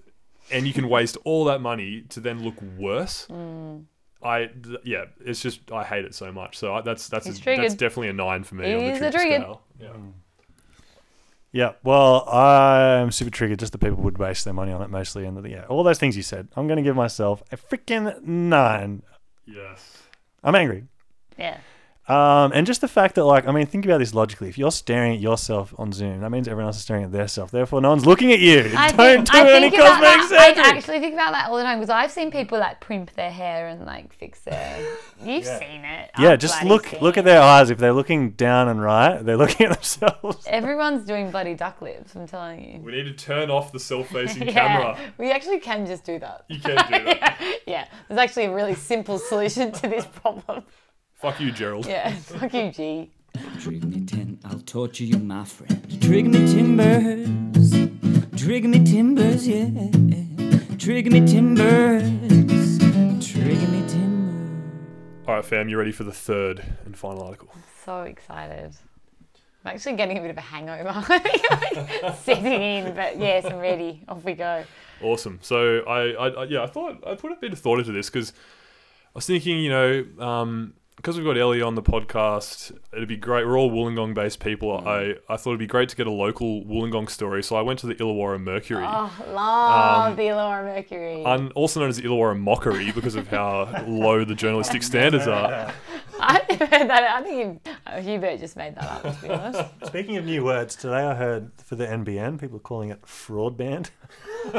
and 0.50 0.66
you 0.66 0.72
can 0.72 0.88
waste 0.88 1.16
all 1.24 1.44
that 1.46 1.60
money 1.60 2.02
to 2.10 2.20
then 2.20 2.42
look 2.42 2.60
worse. 2.78 3.26
I 4.22 4.46
th- 4.46 4.78
yeah, 4.84 5.04
it's 5.20 5.42
just 5.42 5.70
I 5.70 5.84
hate 5.84 6.04
it 6.06 6.14
so 6.14 6.32
much. 6.32 6.56
So 6.56 6.74
I, 6.74 6.80
that's 6.80 7.08
that's 7.08 7.26
a, 7.26 7.32
that's 7.32 7.74
definitely 7.74 8.08
a 8.08 8.14
nine 8.14 8.42
for 8.42 8.54
me 8.54 8.72
on 8.72 8.78
the 8.78 8.90
He's 8.90 8.98
trigger 8.98 9.18
scale. 9.18 9.62
Yeah. 9.78 9.88
Mm. 9.88 10.12
Yeah, 11.52 11.74
well, 11.84 12.28
I'm 12.28 13.12
super 13.12 13.30
triggered 13.30 13.60
just 13.60 13.70
that 13.70 13.78
people 13.78 13.98
would 13.98 14.18
waste 14.18 14.44
their 14.44 14.52
money 14.52 14.72
on 14.72 14.82
it 14.82 14.90
mostly. 14.90 15.24
And 15.24 15.48
yeah, 15.48 15.66
all 15.68 15.84
those 15.84 16.00
things 16.00 16.16
you 16.16 16.22
said. 16.24 16.48
I'm 16.56 16.66
going 16.66 16.78
to 16.78 16.82
give 16.82 16.96
myself 16.96 17.44
a 17.52 17.56
freaking 17.56 18.20
nine. 18.22 19.04
Yes. 19.46 19.98
I'm 20.42 20.56
angry. 20.56 20.82
Yeah. 21.38 21.58
Um, 22.06 22.52
and 22.54 22.66
just 22.66 22.82
the 22.82 22.88
fact 22.88 23.14
that, 23.14 23.24
like, 23.24 23.48
I 23.48 23.52
mean, 23.52 23.64
think 23.66 23.86
about 23.86 23.96
this 23.98 24.12
logically. 24.12 24.50
If 24.50 24.58
you're 24.58 24.70
staring 24.70 25.14
at 25.14 25.20
yourself 25.20 25.72
on 25.78 25.90
Zoom, 25.90 26.20
that 26.20 26.28
means 26.30 26.46
everyone 26.46 26.66
else 26.66 26.76
is 26.76 26.82
staring 26.82 27.04
at 27.04 27.12
their 27.12 27.26
self. 27.28 27.50
Therefore, 27.50 27.80
no 27.80 27.88
one's 27.88 28.04
looking 28.04 28.30
at 28.30 28.40
you. 28.40 28.70
I 28.76 28.92
Don't 28.92 29.26
think, 29.26 29.30
do 29.30 29.38
I 29.38 29.50
any 29.52 29.70
think 29.70 29.80
about 29.80 29.92
cosmetic 30.02 30.28
that, 30.30 30.54
surgery. 30.54 30.64
I 30.64 30.76
actually 30.76 31.00
think 31.00 31.14
about 31.14 31.32
that 31.32 31.48
all 31.48 31.56
the 31.56 31.62
time 31.62 31.78
because 31.78 31.88
I've 31.88 32.10
seen 32.10 32.30
people 32.30 32.58
like 32.58 32.78
primp 32.82 33.14
their 33.14 33.30
hair 33.30 33.68
and 33.68 33.86
like 33.86 34.12
fix 34.12 34.40
their. 34.40 34.78
You've 35.24 35.44
Yeah. 35.44 35.58
seen 35.58 35.84
it. 35.86 36.10
yeah, 36.18 36.32
I've 36.32 36.40
just 36.40 36.54
bloody 36.60 36.68
look 36.68 36.86
seen 36.88 37.00
look 37.00 37.16
it. 37.16 37.20
at 37.20 37.24
their 37.24 37.40
eyes. 37.40 37.70
If 37.70 37.78
they're 37.78 37.94
looking 37.94 38.32
down 38.32 38.68
and 38.68 38.82
right, 38.82 39.24
they're 39.24 39.36
looking 39.44 39.66
at 39.68 39.72
themselves. 39.72 40.44
Everyone's 40.46 41.06
doing 41.06 41.30
bloody 41.30 41.54
duck 41.54 41.80
lips. 41.80 42.14
I'm 42.14 42.26
telling 42.26 42.62
you. 42.70 42.80
We 42.80 42.92
need 42.92 43.04
to 43.04 43.14
turn 43.14 43.50
off 43.50 43.72
the 43.72 43.80
self-facing 43.80 44.42
Yeah, 44.48 44.52
camera. 44.52 44.98
we 45.16 45.30
actually 45.30 45.60
can 45.60 45.86
just 45.86 46.04
do 46.04 46.18
that. 46.18 46.44
You 46.48 46.60
can 46.60 46.76
do 46.76 47.04
that. 47.04 47.36
yeah, 47.40 47.52
yeah. 47.66 47.88
There's 48.08 48.18
actually 48.20 48.44
a 48.44 48.54
really 48.54 48.74
simple 48.74 49.18
solution 49.18 49.72
to 49.72 49.88
this 49.88 50.04
problem. 50.04 50.64
Fuck 51.24 51.40
you, 51.40 51.52
Gerald. 51.52 51.86
Yeah, 51.86 52.10
fuck 52.16 52.52
you, 52.52 52.70
G. 52.70 53.10
Trigger 53.58 53.86
me 53.86 54.04
ten, 54.04 54.38
I'll 54.44 54.58
torture 54.58 55.04
you, 55.04 55.16
my 55.16 55.42
friend. 55.46 56.02
Trigger 56.02 56.28
me 56.28 56.52
timbers, 56.52 57.70
trigger 58.36 58.68
me 58.68 58.84
timbers, 58.84 59.48
yeah. 59.48 59.70
Trigger 60.76 61.10
me 61.10 61.26
timbers, 61.26 62.78
trigger 63.26 63.68
me 63.68 63.88
timbers. 63.88 65.26
All 65.26 65.36
right, 65.36 65.44
fam, 65.46 65.70
you 65.70 65.78
ready 65.78 65.92
for 65.92 66.04
the 66.04 66.12
third 66.12 66.62
and 66.84 66.94
final 66.94 67.22
article? 67.22 67.48
So 67.86 68.02
excited. 68.02 68.76
I'm 69.64 69.74
actually 69.74 69.96
getting 69.96 70.18
a 70.18 70.20
bit 70.20 70.30
of 70.30 70.36
a 70.36 70.42
hangover. 70.42 70.92
Setting 72.22 72.44
in, 72.44 72.94
but 72.94 73.18
yes, 73.18 73.46
I'm 73.46 73.60
ready. 73.60 74.04
Off 74.08 74.22
we 74.24 74.34
go. 74.34 74.62
Awesome. 75.00 75.38
So 75.40 75.78
I, 75.88 76.10
I, 76.10 76.28
I 76.28 76.44
yeah, 76.44 76.64
I 76.64 76.66
thought 76.66 77.02
I 77.06 77.14
put 77.14 77.32
a 77.32 77.36
bit 77.36 77.54
of 77.54 77.58
thought 77.60 77.78
into 77.78 77.92
this 77.92 78.10
because 78.10 78.34
I 78.34 79.12
was 79.14 79.26
thinking, 79.26 79.58
you 79.60 79.70
know, 79.70 80.04
um, 80.22 80.74
because 80.96 81.16
we've 81.16 81.26
got 81.26 81.36
Ellie 81.36 81.60
on 81.60 81.74
the 81.74 81.82
podcast, 81.82 82.72
it'd 82.92 83.08
be 83.08 83.16
great. 83.16 83.46
We're 83.46 83.58
all 83.58 83.70
Wollongong 83.70 84.14
based 84.14 84.40
people. 84.40 84.78
I, 84.86 85.16
I 85.28 85.36
thought 85.36 85.50
it'd 85.50 85.58
be 85.58 85.66
great 85.66 85.88
to 85.90 85.96
get 85.96 86.06
a 86.06 86.10
local 86.10 86.64
Wollongong 86.64 87.10
story. 87.10 87.42
So 87.42 87.56
I 87.56 87.62
went 87.62 87.78
to 87.80 87.86
the 87.86 87.94
Illawarra 87.96 88.40
Mercury, 88.40 88.84
Oh, 88.86 89.12
love 89.32 90.10
Um, 90.12 90.16
the 90.16 90.22
Illawarra 90.22 90.64
Mercury. 90.64 91.24
un, 91.24 91.50
also 91.54 91.80
known 91.80 91.88
as 91.90 91.96
the 91.96 92.04
Illawarra 92.04 92.38
Mockery 92.38 92.92
because 92.92 93.16
of 93.16 93.28
how 93.28 93.84
low 93.86 94.24
the 94.24 94.34
journalistic 94.34 94.82
standards 94.82 95.26
are. 95.26 95.72
I 96.20 96.40
heard 96.48 96.88
that. 96.88 97.02
I 97.02 97.22
think 97.22 97.62
you, 97.66 97.72
uh, 97.86 98.00
Hubert 98.00 98.38
just 98.38 98.56
made 98.56 98.74
that 98.76 98.84
up, 98.84 99.02
to 99.02 99.22
be 99.22 99.28
honest. 99.30 99.70
Speaking 99.86 100.16
of 100.16 100.24
new 100.24 100.44
words, 100.44 100.76
today 100.76 101.04
I 101.04 101.14
heard 101.14 101.50
for 101.64 101.76
the 101.76 101.86
NBN, 101.86 102.40
people 102.40 102.58
calling 102.58 102.90
it 102.90 103.06
fraud 103.06 103.56
band. 103.56 103.90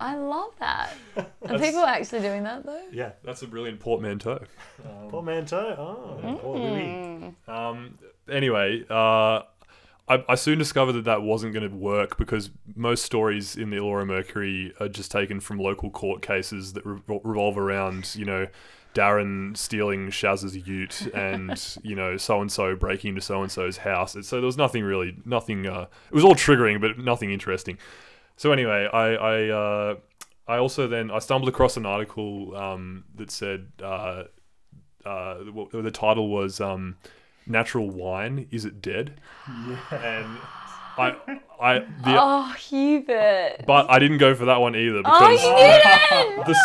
I 0.00 0.16
love 0.16 0.52
that. 0.58 0.94
Are 1.16 1.58
people 1.58 1.80
actually 1.84 2.20
doing 2.20 2.42
that 2.44 2.64
though? 2.64 2.82
Yeah. 2.90 3.12
That's 3.24 3.42
a 3.42 3.46
brilliant 3.46 3.80
portmanteau. 3.80 4.42
Portmanteau. 5.08 5.76
Oh, 5.78 6.38
poor 6.40 6.58
Louis. 6.58 7.34
Um, 7.46 7.98
anyway, 8.30 8.84
uh, 8.88 9.42
I, 10.12 10.24
I 10.28 10.34
soon 10.34 10.58
discovered 10.58 10.92
that 10.92 11.04
that 11.04 11.22
wasn't 11.22 11.54
going 11.54 11.68
to 11.68 11.74
work 11.74 12.18
because 12.18 12.50
most 12.74 13.04
stories 13.04 13.56
in 13.56 13.70
the 13.70 13.78
Illawarra 13.78 14.06
Mercury 14.06 14.74
are 14.78 14.88
just 14.88 15.10
taken 15.10 15.40
from 15.40 15.58
local 15.58 15.90
court 15.90 16.20
cases 16.20 16.74
that 16.74 16.84
re- 16.84 17.00
revolve 17.24 17.56
around, 17.56 18.14
you 18.14 18.24
know, 18.24 18.46
Darren 18.94 19.56
stealing 19.56 20.10
Shaz's 20.10 20.54
ute 20.54 21.06
and, 21.14 21.78
you 21.82 21.94
know, 21.94 22.18
so 22.18 22.42
and 22.42 22.52
so 22.52 22.76
breaking 22.76 23.10
into 23.10 23.22
so 23.22 23.42
and 23.42 23.50
so's 23.50 23.78
house. 23.78 24.14
So 24.22 24.36
there 24.36 24.46
was 24.46 24.58
nothing 24.58 24.84
really, 24.84 25.16
nothing, 25.24 25.66
uh, 25.66 25.86
it 26.10 26.14
was 26.14 26.24
all 26.24 26.34
triggering, 26.34 26.80
but 26.80 26.98
nothing 26.98 27.30
interesting. 27.30 27.78
So 28.36 28.52
anyway, 28.52 28.88
I, 28.92 29.14
I, 29.14 29.48
uh, 29.48 29.94
I 30.46 30.58
also 30.58 30.88
then 30.88 31.10
I 31.10 31.20
stumbled 31.20 31.48
across 31.48 31.78
an 31.78 31.86
article 31.86 32.54
um, 32.54 33.04
that 33.14 33.30
said 33.30 33.68
uh, 33.82 34.24
uh, 35.06 35.38
the, 35.38 35.82
the 35.82 35.90
title 35.90 36.28
was 36.28 36.60
um, 36.60 36.96
"Natural 37.46 37.88
Wine 37.90 38.46
Is 38.50 38.64
It 38.64 38.80
Dead?" 38.82 39.14
Yeah. 39.48 39.76
and 39.92 40.38
I, 40.98 41.16
I, 41.60 41.78
the, 41.78 41.86
Oh, 42.20 42.52
Hubert. 42.58 43.64
but 43.66 43.90
I 43.90 43.98
didn't 43.98 44.18
go 44.18 44.34
for 44.34 44.44
that 44.46 44.60
one 44.60 44.76
either 44.76 44.98
because 44.98 45.40
Oh, 45.42 45.54
because 45.54 46.22
you 46.22 46.30
didn't. 46.36 46.44
the, 46.46 46.50
s- 46.52 46.58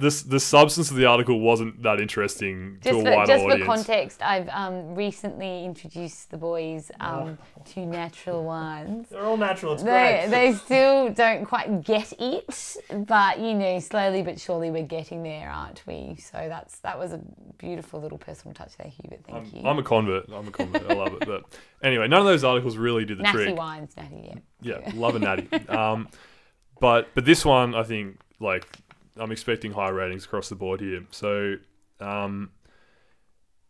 this 0.00 0.22
the 0.22 0.40
substance 0.40 0.90
of 0.90 0.96
the 0.96 1.06
article 1.06 1.40
wasn't 1.40 1.82
that 1.82 2.00
interesting 2.00 2.78
to 2.82 2.90
Just 2.90 3.00
a 3.00 3.02
for, 3.04 3.16
wider 3.16 3.32
just 3.36 3.58
for 3.58 3.64
context, 3.64 4.22
I've 4.22 4.48
um, 4.50 4.94
recently 4.94 5.64
introduced 5.64 6.30
the 6.30 6.36
boys 6.36 6.90
um, 7.00 7.38
to 7.72 7.86
natural 7.86 8.44
wines. 8.44 9.08
They're 9.10 9.24
all 9.24 9.36
natural. 9.36 9.74
It's 9.74 9.82
They, 9.82 9.88
great. 10.22 10.30
they 10.30 10.52
still 10.64 11.10
don't 11.10 11.44
quite 11.44 11.82
get 11.84 12.12
it, 12.18 12.76
but 13.06 13.38
you 13.38 13.54
know, 13.54 13.78
slowly 13.80 14.22
but 14.22 14.40
surely 14.40 14.70
we're 14.70 14.82
getting 14.82 15.22
there, 15.22 15.50
aren't 15.50 15.82
we? 15.86 16.16
So 16.16 16.46
that's 16.48 16.78
that 16.80 16.98
was 16.98 17.12
a 17.12 17.20
beautiful 17.58 18.00
little 18.00 18.18
personal 18.18 18.54
touch 18.54 18.76
there, 18.76 18.90
Hubert. 19.02 19.20
Thank 19.26 19.48
I'm, 19.54 19.60
you. 19.60 19.68
I'm 19.68 19.78
a 19.78 19.82
convert. 19.82 20.28
I'm 20.32 20.48
a 20.48 20.50
convert. 20.50 20.90
I 20.90 20.94
love 20.94 21.14
it. 21.20 21.26
But 21.26 21.44
anyway, 21.82 22.08
none 22.08 22.20
of 22.20 22.26
those 22.26 22.44
articles 22.44 22.76
really 22.76 23.04
did 23.04 23.18
the 23.18 23.22
Natty 23.24 23.38
trick. 23.38 23.56
wines, 23.56 23.96
natty, 23.96 24.30
yeah. 24.62 24.78
Yeah, 24.80 24.92
love 24.94 25.14
a 25.14 25.18
natty. 25.28 25.48
Um, 25.68 26.08
but 26.80 27.08
but 27.14 27.24
this 27.24 27.44
one, 27.44 27.74
I 27.74 27.82
think, 27.82 28.20
like 28.40 28.64
I'm 29.18 29.32
expecting 29.32 29.72
high 29.72 29.88
ratings 29.88 30.24
across 30.24 30.48
the 30.48 30.54
board 30.54 30.80
here. 30.80 31.04
So, 31.10 31.56
um, 32.00 32.50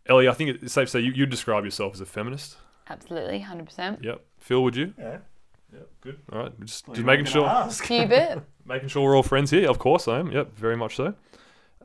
Ellie, 0.07 0.29
I 0.29 0.33
think 0.33 0.63
it's 0.63 0.73
safe 0.73 0.89
to 0.89 0.93
say 0.93 1.01
you 1.01 1.13
you 1.13 1.27
describe 1.27 1.65
yourself 1.65 1.95
as 1.95 2.01
a 2.01 2.07
feminist. 2.07 2.57
Absolutely, 2.89 3.41
hundred 3.41 3.67
percent. 3.67 4.03
Yep. 4.03 4.25
Phil, 4.39 4.63
would 4.63 4.77
you? 4.77 4.95
Yeah. 4.99 5.19
Yeah. 5.73 5.81
Good. 6.01 6.19
All 6.33 6.39
right. 6.39 6.61
Just, 6.61 6.87
just 6.87 7.03
making 7.03 7.27
sure 7.27 7.43
gonna 7.43 7.67
ask. 7.67 7.85
Hubert, 7.85 8.43
making 8.65 8.89
sure 8.89 9.05
we're 9.05 9.17
all 9.17 9.23
friends 9.23 9.51
here. 9.51 9.69
Of 9.69 9.79
course 9.79 10.09
I 10.09 10.19
am. 10.19 10.31
Yep. 10.33 10.57
Very 10.57 10.77
much 10.77 10.97
so. 10.97 11.15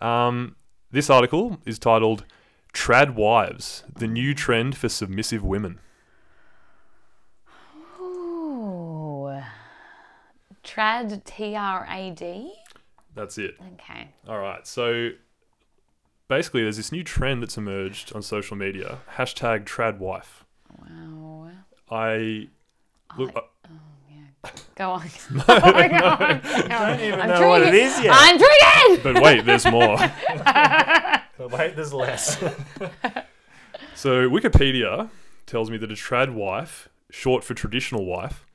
Um, 0.01 0.55
this 0.91 1.09
article 1.09 1.59
is 1.65 1.79
titled 1.79 2.25
"Trad 2.73 3.15
Wives: 3.15 3.83
The 3.93 4.07
New 4.07 4.33
Trend 4.33 4.77
for 4.77 4.87
Submissive 4.87 5.43
Women." 5.43 5.79
Ooh. 7.99 9.41
Trad 10.63 11.23
T 11.25 11.55
R 11.55 11.85
A 11.89 12.11
D. 12.11 12.53
That's 13.15 13.37
it. 13.37 13.55
Okay. 13.73 14.07
All 14.27 14.39
right. 14.39 14.65
So 14.67 15.09
basically, 16.27 16.63
there's 16.63 16.77
this 16.77 16.91
new 16.91 17.03
trend 17.03 17.41
that's 17.43 17.57
emerged 17.57 18.13
on 18.13 18.21
social 18.21 18.55
media. 18.57 18.99
Hashtag 19.17 19.65
tradwife. 19.65 20.43
Wow. 20.79 21.51
I 21.91 22.47
look. 23.17 23.31
I- 23.35 23.39
I, 23.39 23.69
oh 23.69 23.79
yeah. 24.09 24.51
Go 24.75 24.91
on. 24.91 25.07
oh 25.47 25.71
my 25.73 25.87
God. 25.87 26.41
don't 26.43 26.99
even 27.01 27.21
I'm 27.21 27.29
know 27.29 27.47
what 27.47 27.61
it 27.61 27.69
triggered. 27.69 27.73
is 27.75 28.03
yet. 28.03 28.13
I'm 28.17 28.37
triggered. 28.37 29.03
But 29.03 29.23
wait, 29.23 29.45
there's 29.45 29.65
more. 29.65 29.97
But 31.35 31.51
wait, 31.51 31.75
there's 31.75 31.93
less. 31.93 32.41
So 33.95 34.29
Wikipedia 34.29 35.09
tells 35.45 35.69
me 35.71 35.77
that 35.77 35.91
a 35.91 35.95
trad 35.95 36.33
wife, 36.33 36.89
short 37.09 37.43
for 37.43 37.53
traditional 37.53 38.05
wife, 38.05 38.45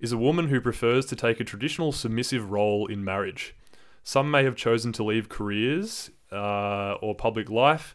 is 0.00 0.12
a 0.12 0.18
woman 0.18 0.48
who 0.48 0.60
prefers 0.60 1.06
to 1.06 1.16
take 1.16 1.40
a 1.40 1.44
traditional 1.44 1.92
submissive 1.92 2.50
role 2.50 2.86
in 2.86 3.04
marriage. 3.04 3.54
Some 4.08 4.30
may 4.30 4.42
have 4.44 4.56
chosen 4.56 4.90
to 4.94 5.04
leave 5.04 5.28
careers 5.28 6.10
uh, 6.32 6.92
or 7.02 7.14
public 7.14 7.50
life 7.50 7.94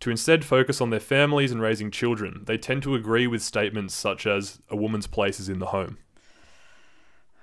to 0.00 0.10
instead 0.10 0.44
focus 0.44 0.82
on 0.82 0.90
their 0.90 1.00
families 1.00 1.50
and 1.50 1.62
raising 1.62 1.90
children. 1.90 2.42
They 2.44 2.58
tend 2.58 2.82
to 2.82 2.94
agree 2.94 3.26
with 3.26 3.40
statements 3.40 3.94
such 3.94 4.26
as 4.26 4.60
"a 4.68 4.76
woman's 4.76 5.06
place 5.06 5.40
is 5.40 5.48
in 5.48 5.58
the 5.58 5.68
home." 5.68 5.96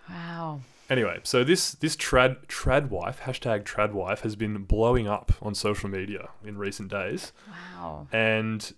Wow. 0.07 0.61
Anyway, 0.91 1.21
so 1.23 1.43
this 1.43 1.71
this 1.71 1.95
trad 1.95 2.45
trad 2.45 2.89
wife 2.89 3.21
hashtag 3.21 3.63
trad 3.63 3.93
wife 3.93 4.21
has 4.21 4.35
been 4.35 4.59
blowing 4.65 5.07
up 5.07 5.31
on 5.41 5.55
social 5.55 5.89
media 5.89 6.29
in 6.45 6.59
recent 6.59 6.91
days 6.91 7.33
Wow. 7.49 8.07
and 8.11 8.73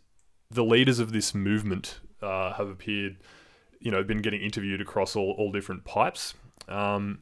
the 0.49 0.63
leaders 0.63 0.99
of 0.99 1.11
this 1.11 1.35
movement 1.35 1.99
uh, 2.21 2.53
have 2.53 2.69
appeared, 2.69 3.17
you 3.81 3.91
know, 3.91 4.01
been 4.01 4.21
getting 4.21 4.41
interviewed 4.41 4.79
across 4.79 5.13
all, 5.13 5.35
all 5.37 5.51
different 5.51 5.83
pipes. 5.83 6.35
Um, 6.69 7.19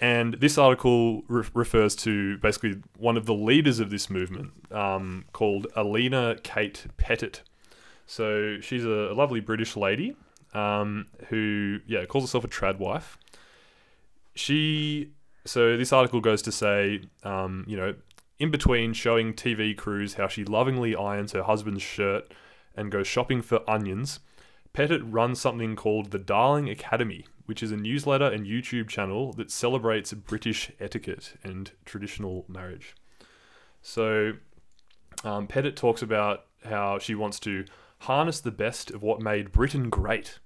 and 0.00 0.34
this 0.34 0.58
article 0.58 1.22
re- 1.28 1.44
refers 1.54 1.96
to 1.96 2.38
basically 2.38 2.82
one 2.96 3.16
of 3.16 3.26
the 3.26 3.34
leaders 3.34 3.80
of 3.80 3.90
this 3.90 4.08
movement 4.08 4.52
um, 4.70 5.24
called 5.32 5.66
Alena 5.76 6.42
Kate 6.42 6.86
Pettit. 6.96 7.42
So 8.06 8.60
she's 8.60 8.84
a, 8.84 9.12
lovely 9.12 9.40
British 9.40 9.76
lady 9.76 10.16
um, 10.54 11.06
who, 11.28 11.80
yeah, 11.86 12.04
calls 12.06 12.24
herself 12.24 12.44
a 12.44 12.48
trad 12.48 12.78
wife. 12.78 13.18
She, 14.34 15.10
so 15.44 15.76
this 15.76 15.92
article 15.92 16.20
goes 16.20 16.42
to 16.42 16.52
say, 16.52 17.02
um, 17.24 17.64
you 17.66 17.76
know, 17.76 17.94
in 18.38 18.50
between 18.50 18.92
showing 18.92 19.34
TV 19.34 19.76
crews 19.76 20.14
how 20.14 20.28
she 20.28 20.44
lovingly 20.44 20.94
irons 20.94 21.32
her 21.32 21.42
husband's 21.42 21.82
shirt 21.82 22.32
and 22.76 22.92
goes 22.92 23.08
shopping 23.08 23.42
for 23.42 23.68
onions, 23.68 24.20
Pettit 24.72 25.02
runs 25.04 25.40
something 25.40 25.74
called 25.74 26.12
the 26.12 26.18
Darling 26.18 26.70
Academy, 26.70 27.26
which 27.48 27.62
is 27.62 27.72
a 27.72 27.76
newsletter 27.76 28.26
and 28.26 28.46
YouTube 28.46 28.88
channel 28.88 29.32
that 29.32 29.50
celebrates 29.50 30.12
British 30.12 30.70
etiquette 30.78 31.32
and 31.42 31.72
traditional 31.86 32.44
marriage. 32.46 32.94
So, 33.80 34.34
um, 35.24 35.46
Pettit 35.46 35.74
talks 35.74 36.02
about 36.02 36.44
how 36.64 36.98
she 36.98 37.14
wants 37.14 37.40
to 37.40 37.64
harness 38.00 38.40
the 38.40 38.50
best 38.50 38.90
of 38.90 39.02
what 39.02 39.20
made 39.22 39.50
Britain 39.50 39.88
great. 39.88 40.38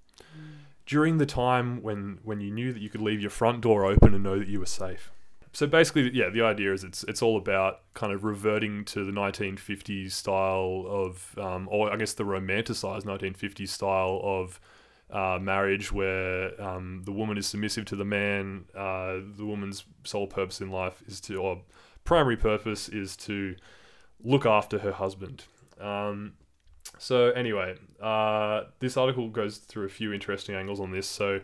During 0.86 1.18
the 1.18 1.26
time 1.26 1.82
when, 1.82 2.20
when 2.22 2.40
you 2.40 2.53
knew 2.53 2.72
that 2.72 2.80
you 2.80 2.88
could 2.88 3.00
leave 3.00 3.20
your 3.20 3.30
front 3.30 3.62
door 3.62 3.84
open 3.84 4.14
and 4.14 4.22
know 4.22 4.38
that 4.38 4.48
you 4.48 4.61
were 4.61 4.66
safe 4.66 5.11
so 5.55 5.66
basically, 5.66 6.11
yeah, 6.14 6.30
the 6.30 6.42
idea 6.42 6.72
is 6.72 6.82
it's 6.82 7.05
it's 7.05 7.20
all 7.20 7.36
about 7.36 7.80
kind 7.92 8.12
of 8.12 8.24
reverting 8.24 8.84
to 8.86 9.05
the 9.05 9.12
1950s 9.12 10.12
style 10.12 10.84
of, 10.88 11.34
um, 11.38 11.68
or 11.70 11.92
I 11.92 11.96
guess 11.96 12.14
the 12.14 12.24
romanticized 12.24 13.05
1950s 13.05 13.68
style 13.68 14.20
of 14.24 14.59
uh, 15.12 15.38
marriage, 15.40 15.92
where 15.92 16.60
um, 16.60 17.02
the 17.04 17.12
woman 17.12 17.36
is 17.36 17.46
submissive 17.46 17.84
to 17.86 17.96
the 17.96 18.04
man. 18.04 18.64
Uh, 18.74 19.18
the 19.36 19.44
woman's 19.44 19.84
sole 20.04 20.26
purpose 20.26 20.60
in 20.60 20.70
life 20.70 21.02
is 21.06 21.20
to, 21.20 21.36
or 21.36 21.60
primary 22.04 22.36
purpose 22.36 22.88
is 22.88 23.16
to 23.16 23.54
look 24.24 24.46
after 24.46 24.78
her 24.78 24.92
husband. 24.92 25.44
Um, 25.80 26.32
so 26.98 27.30
anyway, 27.30 27.76
uh, 28.00 28.62
this 28.80 28.96
article 28.96 29.28
goes 29.28 29.58
through 29.58 29.86
a 29.86 29.90
few 29.90 30.12
interesting 30.12 30.54
angles 30.54 30.80
on 30.80 30.90
this. 30.90 31.06
So. 31.06 31.40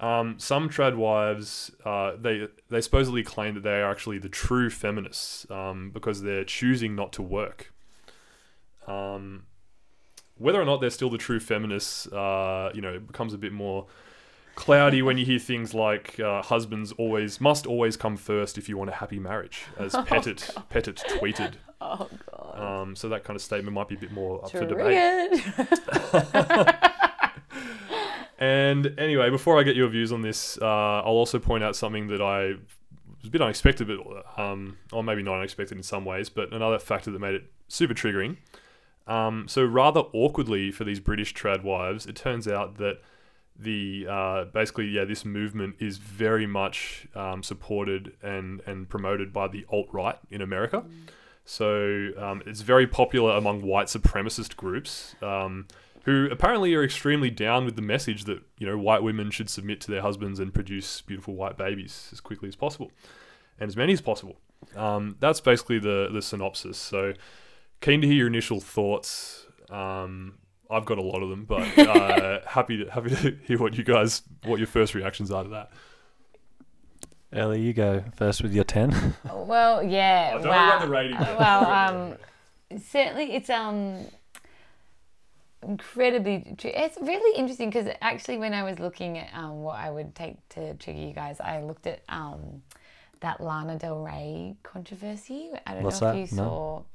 Um, 0.00 0.38
some 0.38 0.68
trad 0.68 0.94
wives, 0.94 1.72
uh, 1.84 2.12
they 2.16 2.46
they 2.70 2.80
supposedly 2.80 3.24
claim 3.24 3.54
that 3.54 3.64
they 3.64 3.82
are 3.82 3.90
actually 3.90 4.18
the 4.18 4.28
true 4.28 4.70
feminists 4.70 5.44
um, 5.50 5.90
because 5.90 6.22
they're 6.22 6.44
choosing 6.44 6.94
not 6.94 7.12
to 7.14 7.22
work. 7.22 7.72
Um, 8.86 9.46
whether 10.38 10.60
or 10.60 10.64
not 10.64 10.80
they're 10.80 10.90
still 10.90 11.10
the 11.10 11.18
true 11.18 11.40
feminists, 11.40 12.06
uh, 12.08 12.70
you 12.74 12.80
know, 12.80 12.94
it 12.94 13.06
becomes 13.06 13.34
a 13.34 13.38
bit 13.38 13.52
more 13.52 13.86
cloudy 14.54 15.02
when 15.02 15.16
you 15.16 15.24
hear 15.24 15.38
things 15.38 15.72
like 15.72 16.18
uh, 16.18 16.42
husbands 16.42 16.90
always 16.92 17.40
must 17.40 17.64
always 17.66 17.96
come 17.96 18.16
first 18.16 18.58
if 18.58 18.68
you 18.68 18.76
want 18.76 18.90
a 18.90 18.94
happy 18.94 19.18
marriage, 19.18 19.64
as 19.78 19.94
Pettit 20.06 20.50
Pettit 20.70 20.96
tweeted. 20.96 21.54
Oh 21.80 22.08
God. 22.32 22.60
Um, 22.60 22.96
so 22.96 23.08
that 23.10 23.22
kind 23.22 23.36
of 23.36 23.40
statement 23.40 23.72
might 23.72 23.86
be 23.86 23.94
a 23.94 23.98
bit 23.98 24.10
more 24.10 24.44
up 24.44 24.50
for 24.50 24.66
debate. 24.66 25.40
And 28.38 28.94
anyway, 28.98 29.30
before 29.30 29.58
I 29.58 29.64
get 29.64 29.74
your 29.74 29.88
views 29.88 30.12
on 30.12 30.22
this, 30.22 30.58
uh, 30.62 30.64
I'll 30.64 31.06
also 31.06 31.38
point 31.38 31.64
out 31.64 31.74
something 31.74 32.06
that 32.08 32.20
I 32.20 32.54
was 33.18 33.26
a 33.26 33.30
bit 33.30 33.42
unexpected, 33.42 33.88
but 33.88 34.40
um, 34.40 34.76
or 34.92 35.02
maybe 35.02 35.22
not 35.22 35.36
unexpected 35.36 35.76
in 35.76 35.82
some 35.82 36.04
ways, 36.04 36.28
but 36.28 36.52
another 36.52 36.78
factor 36.78 37.10
that 37.10 37.18
made 37.18 37.34
it 37.34 37.44
super 37.66 37.94
triggering. 37.94 38.36
Um, 39.08 39.48
so 39.48 39.64
rather 39.64 40.00
awkwardly 40.12 40.70
for 40.70 40.84
these 40.84 41.00
British 41.00 41.34
trad 41.34 41.64
wives, 41.64 42.06
it 42.06 42.14
turns 42.14 42.46
out 42.46 42.76
that 42.76 43.00
the 43.58 44.06
uh, 44.08 44.44
basically 44.44 44.86
yeah 44.86 45.04
this 45.04 45.24
movement 45.24 45.74
is 45.80 45.98
very 45.98 46.46
much 46.46 47.08
um, 47.14 47.42
supported 47.42 48.12
and 48.22 48.60
and 48.66 48.88
promoted 48.88 49.32
by 49.32 49.48
the 49.48 49.66
alt 49.70 49.88
right 49.92 50.16
in 50.30 50.40
America. 50.40 50.84
So 51.44 52.10
um, 52.18 52.42
it's 52.46 52.60
very 52.60 52.86
popular 52.86 53.34
among 53.36 53.62
white 53.62 53.86
supremacist 53.86 54.56
groups 54.56 55.16
um, 55.22 55.66
who 56.04 56.28
apparently 56.30 56.74
are 56.74 56.84
extremely 56.84 57.30
down 57.30 57.64
with 57.64 57.74
the 57.74 57.82
message 57.82 58.24
that 58.24 58.42
you 58.58 58.66
know 58.66 58.78
white 58.78 59.02
women 59.02 59.30
should 59.30 59.48
submit 59.48 59.80
to 59.80 59.90
their 59.90 60.02
husbands 60.02 60.38
and 60.38 60.52
produce 60.52 61.00
beautiful 61.00 61.34
white 61.34 61.56
babies 61.56 62.10
as 62.12 62.20
quickly 62.20 62.48
as 62.48 62.54
possible 62.54 62.92
and 63.58 63.68
as 63.68 63.76
many 63.76 63.92
as 63.92 64.02
possible. 64.02 64.36
Um, 64.76 65.16
that's 65.18 65.40
basically 65.40 65.78
the 65.78 66.10
the 66.12 66.22
synopsis. 66.22 66.78
So 66.78 67.14
keen 67.80 68.00
to 68.00 68.06
hear 68.06 68.16
your 68.16 68.26
initial 68.26 68.60
thoughts. 68.60 69.46
Um, 69.70 70.38
I've 70.70 70.84
got 70.84 70.98
a 70.98 71.02
lot 71.02 71.22
of 71.22 71.30
them, 71.30 71.44
but 71.44 71.78
uh, 71.78 72.40
happy 72.46 72.84
to 72.84 72.90
happy 72.90 73.10
to 73.10 73.36
hear 73.44 73.58
what 73.58 73.76
you 73.76 73.84
guys 73.84 74.22
what 74.44 74.58
your 74.58 74.66
first 74.66 74.94
reactions 74.94 75.30
are 75.30 75.44
to 75.44 75.50
that. 75.50 75.70
Ellie, 77.32 77.60
you 77.60 77.74
go 77.74 78.02
first 78.16 78.42
with 78.42 78.54
your 78.54 78.64
10. 78.64 79.14
well, 79.34 79.82
yeah. 79.82 80.30
Oh, 80.32 80.38
don't 80.38 80.48
worry 80.48 80.56
wow. 80.56 80.68
about 80.68 80.80
the 80.80 80.88
rating 80.88 81.18
well, 81.18 81.66
um, 81.66 82.78
certainly 82.80 83.34
it's 83.34 83.50
um 83.50 84.06
incredibly. 85.62 86.54
Tr- 86.56 86.68
it's 86.68 86.96
really 87.00 87.38
interesting 87.38 87.70
because 87.70 87.88
actually, 88.00 88.38
when 88.38 88.54
I 88.54 88.62
was 88.62 88.78
looking 88.78 89.18
at 89.18 89.28
um 89.34 89.62
what 89.62 89.78
I 89.78 89.90
would 89.90 90.14
take 90.14 90.36
to 90.50 90.74
trigger 90.74 91.00
you 91.00 91.12
guys, 91.12 91.40
I 91.40 91.62
looked 91.62 91.86
at 91.86 92.02
um 92.08 92.62
that 93.20 93.40
Lana 93.40 93.76
Del 93.78 93.98
Rey 93.98 94.56
controversy. 94.62 95.50
I 95.66 95.74
don't 95.74 95.82
What's 95.82 96.00
know 96.00 96.12
that? 96.12 96.18
if 96.18 96.30
you 96.30 96.36
No. 96.38 96.86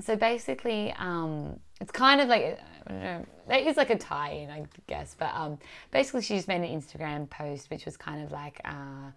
So 0.00 0.16
basically, 0.16 0.94
um, 0.98 1.58
it's 1.80 1.92
kind 1.92 2.20
of 2.20 2.28
like 2.28 2.58
I 2.86 2.92
don't 2.92 3.02
know. 3.02 3.26
There 3.48 3.58
is 3.58 3.76
like 3.76 3.90
a 3.90 3.96
tie-in, 3.96 4.50
I 4.50 4.64
guess, 4.86 5.16
but 5.18 5.30
um, 5.34 5.58
basically, 5.90 6.22
she 6.22 6.36
just 6.36 6.48
made 6.48 6.62
an 6.62 6.80
Instagram 6.80 7.28
post 7.28 7.70
which 7.70 7.84
was 7.84 7.96
kind 7.96 8.22
of 8.22 8.32
like, 8.32 8.60
uh, 8.64 9.10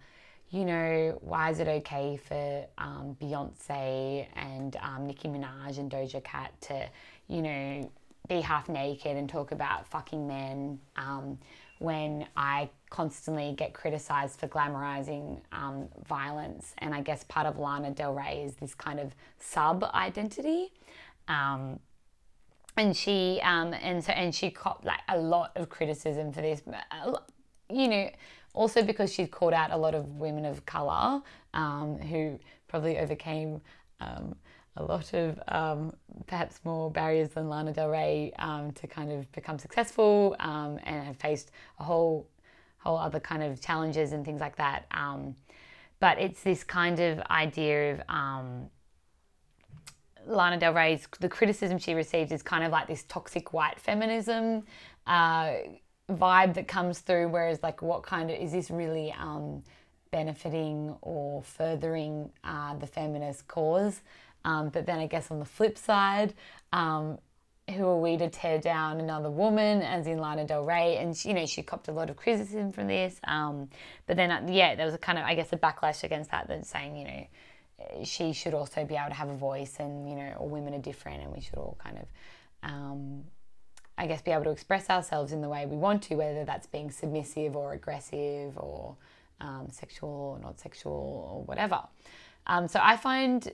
you 0.50 0.64
know, 0.64 1.18
why 1.20 1.50
is 1.50 1.60
it 1.60 1.68
okay 1.68 2.16
for 2.16 2.66
um, 2.78 3.16
Beyonce 3.20 4.26
and 4.34 4.76
um, 4.76 5.06
Nicki 5.06 5.28
Minaj 5.28 5.78
and 5.78 5.90
Doja 5.90 6.22
Cat 6.24 6.52
to, 6.62 6.88
you 7.28 7.42
know, 7.42 7.90
be 8.28 8.40
half 8.40 8.68
naked 8.68 9.16
and 9.16 9.28
talk 9.28 9.52
about 9.52 9.86
fucking 9.88 10.26
men 10.26 10.78
um, 10.96 11.38
when 11.80 12.26
I 12.36 12.68
constantly 12.90 13.54
get 13.56 13.72
criticized 13.72 14.38
for 14.38 14.46
glamorizing 14.48 15.40
um, 15.50 15.88
violence. 16.06 16.74
And 16.78 16.94
I 16.94 17.00
guess 17.00 17.24
part 17.24 17.46
of 17.46 17.58
Lana 17.58 17.90
Del 17.90 18.12
Rey 18.12 18.42
is 18.44 18.54
this 18.56 18.74
kind 18.74 19.00
of 19.00 19.14
sub 19.38 19.82
identity. 19.94 20.72
Um, 21.26 21.80
and 22.76 22.94
she 22.94 23.40
um, 23.42 23.74
and 23.74 24.04
so 24.04 24.12
and 24.12 24.34
she 24.34 24.50
copped 24.50 24.84
like 24.84 25.00
a 25.08 25.18
lot 25.18 25.52
of 25.56 25.70
criticism 25.70 26.32
for 26.32 26.42
this. 26.42 26.62
You 27.70 27.88
know, 27.88 28.10
also 28.52 28.82
because 28.82 29.12
she's 29.12 29.28
called 29.28 29.54
out 29.54 29.70
a 29.70 29.76
lot 29.76 29.94
of 29.94 30.06
women 30.16 30.44
of 30.44 30.66
color 30.66 31.22
um, 31.54 31.98
who 31.98 32.38
probably 32.68 32.98
overcame 32.98 33.62
um, 34.00 34.34
a 34.76 34.82
lot 34.82 35.12
of 35.12 35.40
um, 35.48 35.92
perhaps 36.26 36.60
more 36.64 36.90
barriers 36.90 37.30
than 37.30 37.48
Lana 37.48 37.72
Del 37.72 37.88
Rey 37.88 38.32
um, 38.38 38.72
to 38.72 38.86
kind 38.86 39.10
of 39.12 39.30
become 39.32 39.58
successful 39.58 40.36
um, 40.38 40.78
and 40.84 41.04
have 41.04 41.16
faced 41.16 41.50
a 41.78 41.84
whole 41.84 42.28
whole 42.78 42.96
other 42.96 43.20
kind 43.20 43.42
of 43.42 43.60
challenges 43.60 44.12
and 44.12 44.24
things 44.24 44.40
like 44.40 44.56
that. 44.56 44.86
Um, 44.90 45.36
but 45.98 46.18
it's 46.18 46.42
this 46.42 46.64
kind 46.64 46.98
of 46.98 47.20
idea 47.30 47.92
of 47.92 48.00
um, 48.08 48.70
Lana 50.26 50.58
Del 50.58 50.72
Rey's 50.72 51.06
the 51.20 51.28
criticism 51.28 51.78
she 51.78 51.94
received 51.94 52.32
is 52.32 52.42
kind 52.42 52.64
of 52.64 52.72
like 52.72 52.86
this 52.86 53.04
toxic 53.04 53.52
white 53.52 53.78
feminism 53.78 54.64
uh, 55.06 55.52
vibe 56.10 56.54
that 56.54 56.68
comes 56.68 57.00
through. 57.00 57.28
Whereas, 57.28 57.62
like, 57.62 57.82
what 57.82 58.02
kind 58.02 58.30
of 58.30 58.38
is 58.38 58.52
this 58.52 58.70
really 58.70 59.12
um, 59.18 59.62
benefiting 60.10 60.96
or 61.02 61.42
furthering 61.42 62.30
uh, 62.44 62.76
the 62.76 62.86
feminist 62.86 63.46
cause? 63.48 64.00
Um, 64.44 64.68
but 64.70 64.86
then, 64.86 64.98
I 64.98 65.06
guess 65.06 65.30
on 65.30 65.38
the 65.38 65.44
flip 65.44 65.76
side, 65.76 66.34
um, 66.72 67.18
who 67.68 67.86
are 67.86 68.00
we 68.00 68.16
to 68.16 68.28
tear 68.28 68.58
down 68.58 69.00
another 69.00 69.30
woman, 69.30 69.82
as 69.82 70.06
in 70.06 70.18
Lana 70.18 70.44
Del 70.44 70.64
Rey? 70.64 70.96
And 70.96 71.16
she, 71.16 71.28
you 71.28 71.34
know, 71.34 71.46
she 71.46 71.62
copped 71.62 71.88
a 71.88 71.92
lot 71.92 72.10
of 72.10 72.16
criticism 72.16 72.72
from 72.72 72.88
this. 72.88 73.20
Um, 73.24 73.68
but 74.06 74.16
then, 74.16 74.30
uh, 74.30 74.46
yeah, 74.48 74.74
there 74.74 74.86
was 74.86 74.94
a 74.94 74.98
kind 74.98 75.18
of, 75.18 75.24
I 75.24 75.34
guess, 75.34 75.52
a 75.52 75.56
backlash 75.56 76.02
against 76.02 76.30
that, 76.30 76.48
that 76.48 76.66
saying, 76.66 76.96
you 76.96 77.04
know, 77.04 77.26
she 78.04 78.32
should 78.32 78.54
also 78.54 78.84
be 78.84 78.94
able 78.94 79.08
to 79.08 79.14
have 79.14 79.28
a 79.28 79.36
voice, 79.36 79.76
and 79.78 80.08
you 80.08 80.16
know, 80.16 80.34
all 80.38 80.48
women 80.48 80.74
are 80.74 80.78
different, 80.78 81.22
and 81.22 81.32
we 81.32 81.40
should 81.40 81.56
all 81.56 81.78
kind 81.82 81.98
of, 81.98 82.06
um, 82.62 83.24
I 83.96 84.06
guess, 84.06 84.22
be 84.22 84.30
able 84.30 84.44
to 84.44 84.50
express 84.50 84.90
ourselves 84.90 85.32
in 85.32 85.40
the 85.40 85.48
way 85.48 85.66
we 85.66 85.76
want 85.76 86.02
to, 86.04 86.16
whether 86.16 86.44
that's 86.44 86.66
being 86.66 86.90
submissive 86.90 87.56
or 87.56 87.72
aggressive 87.72 88.56
or 88.58 88.96
um, 89.40 89.68
sexual 89.70 90.10
or 90.10 90.38
not 90.42 90.60
sexual 90.60 90.92
or 91.32 91.42
whatever. 91.44 91.80
Um, 92.46 92.68
so 92.68 92.80
I 92.82 92.96
find 92.96 93.50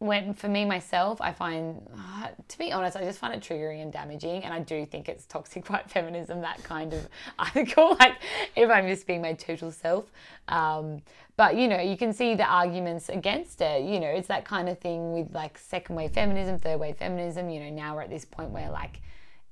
when 0.00 0.32
for 0.32 0.48
me 0.48 0.64
myself, 0.64 1.20
I 1.20 1.30
find, 1.30 1.86
uh, 1.94 2.28
to 2.48 2.58
be 2.58 2.72
honest, 2.72 2.96
I 2.96 3.04
just 3.04 3.18
find 3.18 3.34
it 3.34 3.42
triggering 3.42 3.82
and 3.82 3.92
damaging, 3.92 4.44
and 4.44 4.52
I 4.52 4.58
do 4.60 4.86
think 4.86 5.10
it's 5.10 5.26
toxic 5.26 5.68
white 5.70 5.90
feminism 5.90 6.40
that 6.40 6.62
kind 6.64 6.92
of 6.94 7.06
article. 7.38 7.96
Like 8.00 8.14
if 8.56 8.70
I'm 8.70 8.88
just 8.88 9.06
being 9.06 9.20
my 9.20 9.34
total 9.34 9.70
self, 9.70 10.10
um, 10.48 11.02
but 11.36 11.54
you 11.54 11.68
know, 11.68 11.80
you 11.80 11.98
can 11.98 12.14
see 12.14 12.34
the 12.34 12.44
arguments 12.44 13.10
against 13.10 13.60
it. 13.60 13.84
You 13.84 14.00
know, 14.00 14.08
it's 14.08 14.28
that 14.28 14.46
kind 14.46 14.70
of 14.70 14.78
thing 14.78 15.12
with 15.12 15.34
like 15.34 15.58
second 15.58 15.96
wave 15.96 16.12
feminism, 16.12 16.58
third 16.58 16.80
wave 16.80 16.96
feminism. 16.96 17.50
You 17.50 17.60
know, 17.60 17.70
now 17.70 17.94
we're 17.94 18.02
at 18.02 18.10
this 18.10 18.24
point 18.24 18.50
where 18.50 18.70
like 18.70 19.02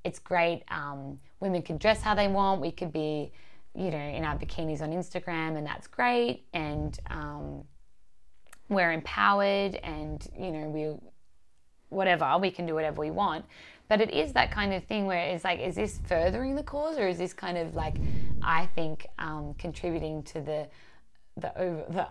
it's 0.03 0.19
great. 0.19 0.63
Um, 0.71 1.21
women 1.41 1.61
can 1.61 1.77
dress 1.77 2.01
how 2.01 2.15
they 2.15 2.29
want. 2.29 2.63
We 2.63 2.71
could 2.71 2.93
be, 2.93 3.33
you 3.75 3.91
know, 3.91 3.99
in 3.99 4.25
our 4.25 4.39
bikinis 4.39 4.81
on 4.81 4.93
Instagram, 4.93 5.59
and 5.59 5.67
that's 5.67 5.87
great. 5.87 6.45
And 6.55 6.99
um, 7.11 7.65
we're 8.69 8.93
empowered 8.93 9.77
and 9.77 10.29
you 10.39 10.51
know 10.51 10.69
we 10.69 10.95
whatever 11.89 12.37
we 12.41 12.51
can 12.51 12.67
do 12.67 12.75
whatever 12.75 13.01
we 13.01 13.11
want 13.11 13.45
but 13.89 14.01
it 14.01 14.11
is 14.11 14.33
that 14.35 14.51
kind 14.51 14.75
of 14.75 14.85
thing 14.85 15.07
where 15.07 15.27
it's 15.29 15.45
like 15.45 15.59
is 15.61 15.75
this 15.75 16.01
furthering 16.07 16.55
the 16.55 16.63
cause 16.63 16.99
or 16.99 17.09
is 17.09 17.19
this 17.19 17.33
kind 17.33 17.57
of 17.57 17.75
like 17.75 17.97
i 18.43 18.67
think 18.75 19.07
um, 19.19 19.55
contributing 19.59 20.23
to 20.23 20.41
the 20.41 20.69
the 21.39 21.59
over 21.59 21.85
the 21.91 22.07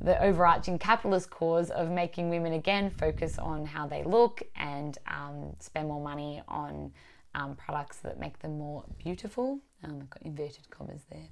the 0.00 0.20
overarching 0.22 0.78
capitalist 0.78 1.30
cause 1.30 1.70
of 1.70 1.88
making 1.88 2.28
women 2.28 2.54
again 2.54 2.90
focus 2.90 3.38
on 3.38 3.64
how 3.64 3.86
they 3.86 4.02
look 4.02 4.42
and 4.56 4.98
um, 5.06 5.54
spend 5.60 5.86
more 5.86 6.02
money 6.02 6.42
on 6.48 6.92
um, 7.34 7.54
products 7.54 7.98
that 7.98 8.18
make 8.18 8.38
them 8.40 8.58
more 8.58 8.84
beautiful. 8.98 9.60
Um, 9.84 9.98
I've 10.00 10.10
got 10.10 10.22
inverted 10.22 10.68
commas 10.70 11.02
there. 11.10 11.28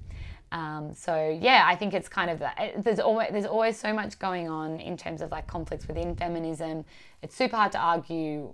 Um, 0.52 0.94
so 0.94 1.38
yeah, 1.40 1.64
I 1.66 1.76
think 1.76 1.94
it's 1.94 2.08
kind 2.08 2.30
of. 2.30 2.42
There's 2.82 2.98
always 2.98 3.28
there's 3.30 3.46
always 3.46 3.78
so 3.78 3.92
much 3.92 4.18
going 4.18 4.48
on 4.48 4.80
in 4.80 4.96
terms 4.96 5.22
of 5.22 5.30
like 5.30 5.46
conflicts 5.46 5.86
within 5.86 6.16
feminism. 6.16 6.84
It's 7.22 7.34
super 7.36 7.56
hard 7.56 7.72
to 7.72 7.78
argue. 7.78 8.52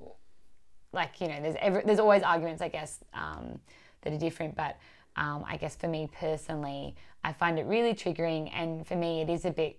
Like 0.93 1.21
you 1.21 1.29
know, 1.29 1.41
there's 1.41 1.57
every, 1.61 1.83
there's 1.85 1.99
always 1.99 2.23
arguments, 2.23 2.63
I 2.63 2.69
guess, 2.69 2.99
um, 3.15 3.61
that 4.03 4.13
are 4.13 4.19
different. 4.19 4.55
But 4.57 4.77
um, 5.17 5.45
I 5.47 5.57
guess 5.57 5.75
for 5.75 5.89
me 5.89 6.09
personally, 6.19 6.95
I 7.25 7.33
find 7.33 7.59
it 7.59 7.67
really 7.67 7.95
triggering, 7.95 8.51
and 8.55 8.87
for 8.87 8.97
me, 8.97 9.23
it 9.23 9.31
is 9.31 9.45
a 9.45 9.51
bit 9.51 9.79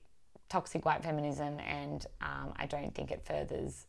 toxic 0.49 0.85
white 0.85 1.03
feminism, 1.03 1.59
and 1.59 2.05
um, 2.21 2.53
I 2.55 2.65
don't 2.65 2.93
think 2.95 3.11
it 3.11 3.23
furthers 3.23 3.85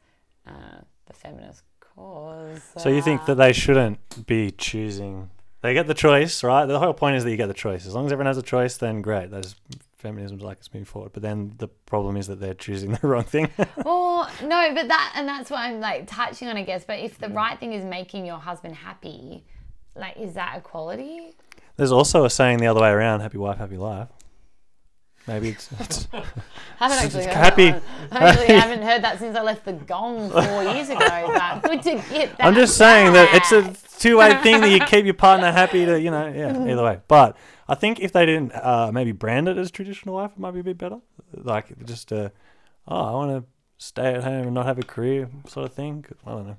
uh, 0.47 0.81
the 1.07 1.13
feminist 1.13 1.63
cause. 1.81 2.63
So 2.77 2.91
you 2.91 3.03
think 3.03 3.25
that 3.27 3.37
they 3.37 3.53
shouldn't 3.53 4.27
be 4.27 4.51
choosing? 4.51 5.31
They 5.61 5.75
get 5.75 5.87
the 5.87 5.95
choice, 5.95 6.45
right? 6.45 6.67
The 6.67 6.79
whole 6.79 6.95
point 6.95 7.17
is 7.17 7.25
that 7.25 7.31
you 7.31 7.37
get 7.37 7.49
the 7.49 7.55
choice. 7.55 7.87
As 7.87 7.95
long 7.95 8.07
as 8.07 8.13
everyone 8.13 8.27
has 8.27 8.39
a 8.39 8.43
choice, 8.43 8.77
then 8.77 9.03
great. 9.03 9.31
That's 9.31 9.57
feminism's 9.99 10.43
like 10.43 10.59
it's 10.59 10.73
moving 10.73 10.85
forward. 10.85 11.13
But 11.13 11.23
then 11.23 11.55
the 11.59 11.69
problem 11.69 12.17
is 12.17 12.29
that 12.29 12.41
they're 12.41 12.55
choosing 12.55 12.93
the 13.03 13.07
wrong 13.07 13.25
thing. 13.25 13.51
well, 13.85 14.31
no, 14.43 14.75
but 14.75 14.89
that 14.89 15.13
and 15.17 15.29
that's 15.29 15.51
what 15.51 15.61
I'm 15.61 15.81
like 15.81 16.07
touching 16.07 16.49
on, 16.49 16.57
I 16.57 16.63
guess. 16.63 16.85
But 16.85 17.01
if 17.01 17.19
the 17.19 17.29
right 17.29 17.59
thing 17.59 17.73
is 17.73 17.85
making 17.85 18.25
your 18.25 18.39
husband 18.39 18.77
happy, 18.77 19.45
like, 19.95 20.17
is 20.17 20.35
that 20.35 20.57
equality? 20.59 21.35
There's 21.77 21.93
also 21.93 22.25
a 22.25 22.31
saying 22.31 22.59
the 22.59 22.67
other 22.67 22.81
way 22.81 22.91
around: 22.91 23.21
"Happy 23.21 23.39
wife, 23.39 23.59
happy 23.59 23.77
life." 23.77 24.09
Maybe 25.29 25.51
it's, 25.51 25.71
it's 25.79 26.09
haven't 26.11 26.29
actually 26.81 27.25
heard 27.27 27.35
happy. 27.35 27.75
I 28.11 28.29
actually 28.31 28.55
haven't 28.55 28.83
heard 28.89 29.05
that 29.05 29.19
since 29.19 29.37
I 29.37 29.43
left 29.43 29.67
the 29.67 29.75
gong 29.75 30.31
four 30.31 30.63
years 30.65 30.89
ago. 30.89 30.99
But 31.07 31.61
good 31.63 31.83
to 31.83 31.95
get 32.11 32.37
that. 32.39 32.47
I'm 32.47 32.55
just 32.55 32.77
saying 32.77 33.13
that 33.13 33.35
it's 33.35 33.53
a 33.53 34.01
two-way 34.01 34.35
thing 34.43 34.63
that 34.63 34.71
you 34.71 34.81
keep 34.81 35.05
your 35.05 35.15
partner 35.15 35.53
happy 35.53 35.85
to, 35.85 36.01
you 36.01 36.11
know, 36.11 36.27
yeah, 36.29 36.67
either 36.67 36.83
way. 36.83 37.01
But 37.09 37.37
I 37.69 37.75
think 37.75 38.01
if 38.01 38.13
they 38.13 38.25
didn't 38.25 38.53
uh, 38.53 38.91
maybe 38.93 39.13
brand 39.13 39.49
it 39.49 39.59
as 39.59 39.71
traditional 39.71 40.15
wife, 40.15 40.33
it 40.33 40.39
might 40.39 40.53
be 40.53 40.61
a 40.61 40.65
bit 40.65 40.79
better. 40.79 41.01
Like 41.35 41.85
just 41.85 42.11
uh, 42.11 42.31
oh, 42.89 43.05
I 43.05 43.13
want 43.13 43.31
to 43.43 43.51
stay 43.77 44.15
at 44.15 44.25
home 44.25 44.45
and 44.45 44.55
not 44.55 44.65
have 44.65 44.79
a 44.79 44.83
career 44.83 45.29
sort 45.47 45.67
of 45.67 45.75
thing. 45.75 46.07
I 46.27 46.31
don't 46.31 46.47
know. 46.47 46.57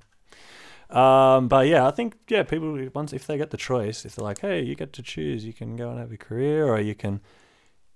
Um, 0.96 1.48
but 1.48 1.68
yeah, 1.68 1.88
I 1.88 1.92
think 1.92 2.18
yeah, 2.28 2.44
people 2.44 2.88
once 2.94 3.14
if 3.14 3.26
they 3.26 3.38
get 3.38 3.50
the 3.50 3.58
choice, 3.58 4.06
if 4.06 4.16
they're 4.16 4.26
like, 4.26 4.42
hey, 4.42 4.62
you 4.62 4.76
get 4.76 4.94
to 4.94 5.02
choose, 5.02 5.44
you 5.44 5.54
can 5.54 5.76
go 5.76 5.90
and 5.90 6.00
have 6.00 6.12
a 6.12 6.18
career, 6.18 6.68
or 6.68 6.80
you 6.80 6.96
can 6.96 7.22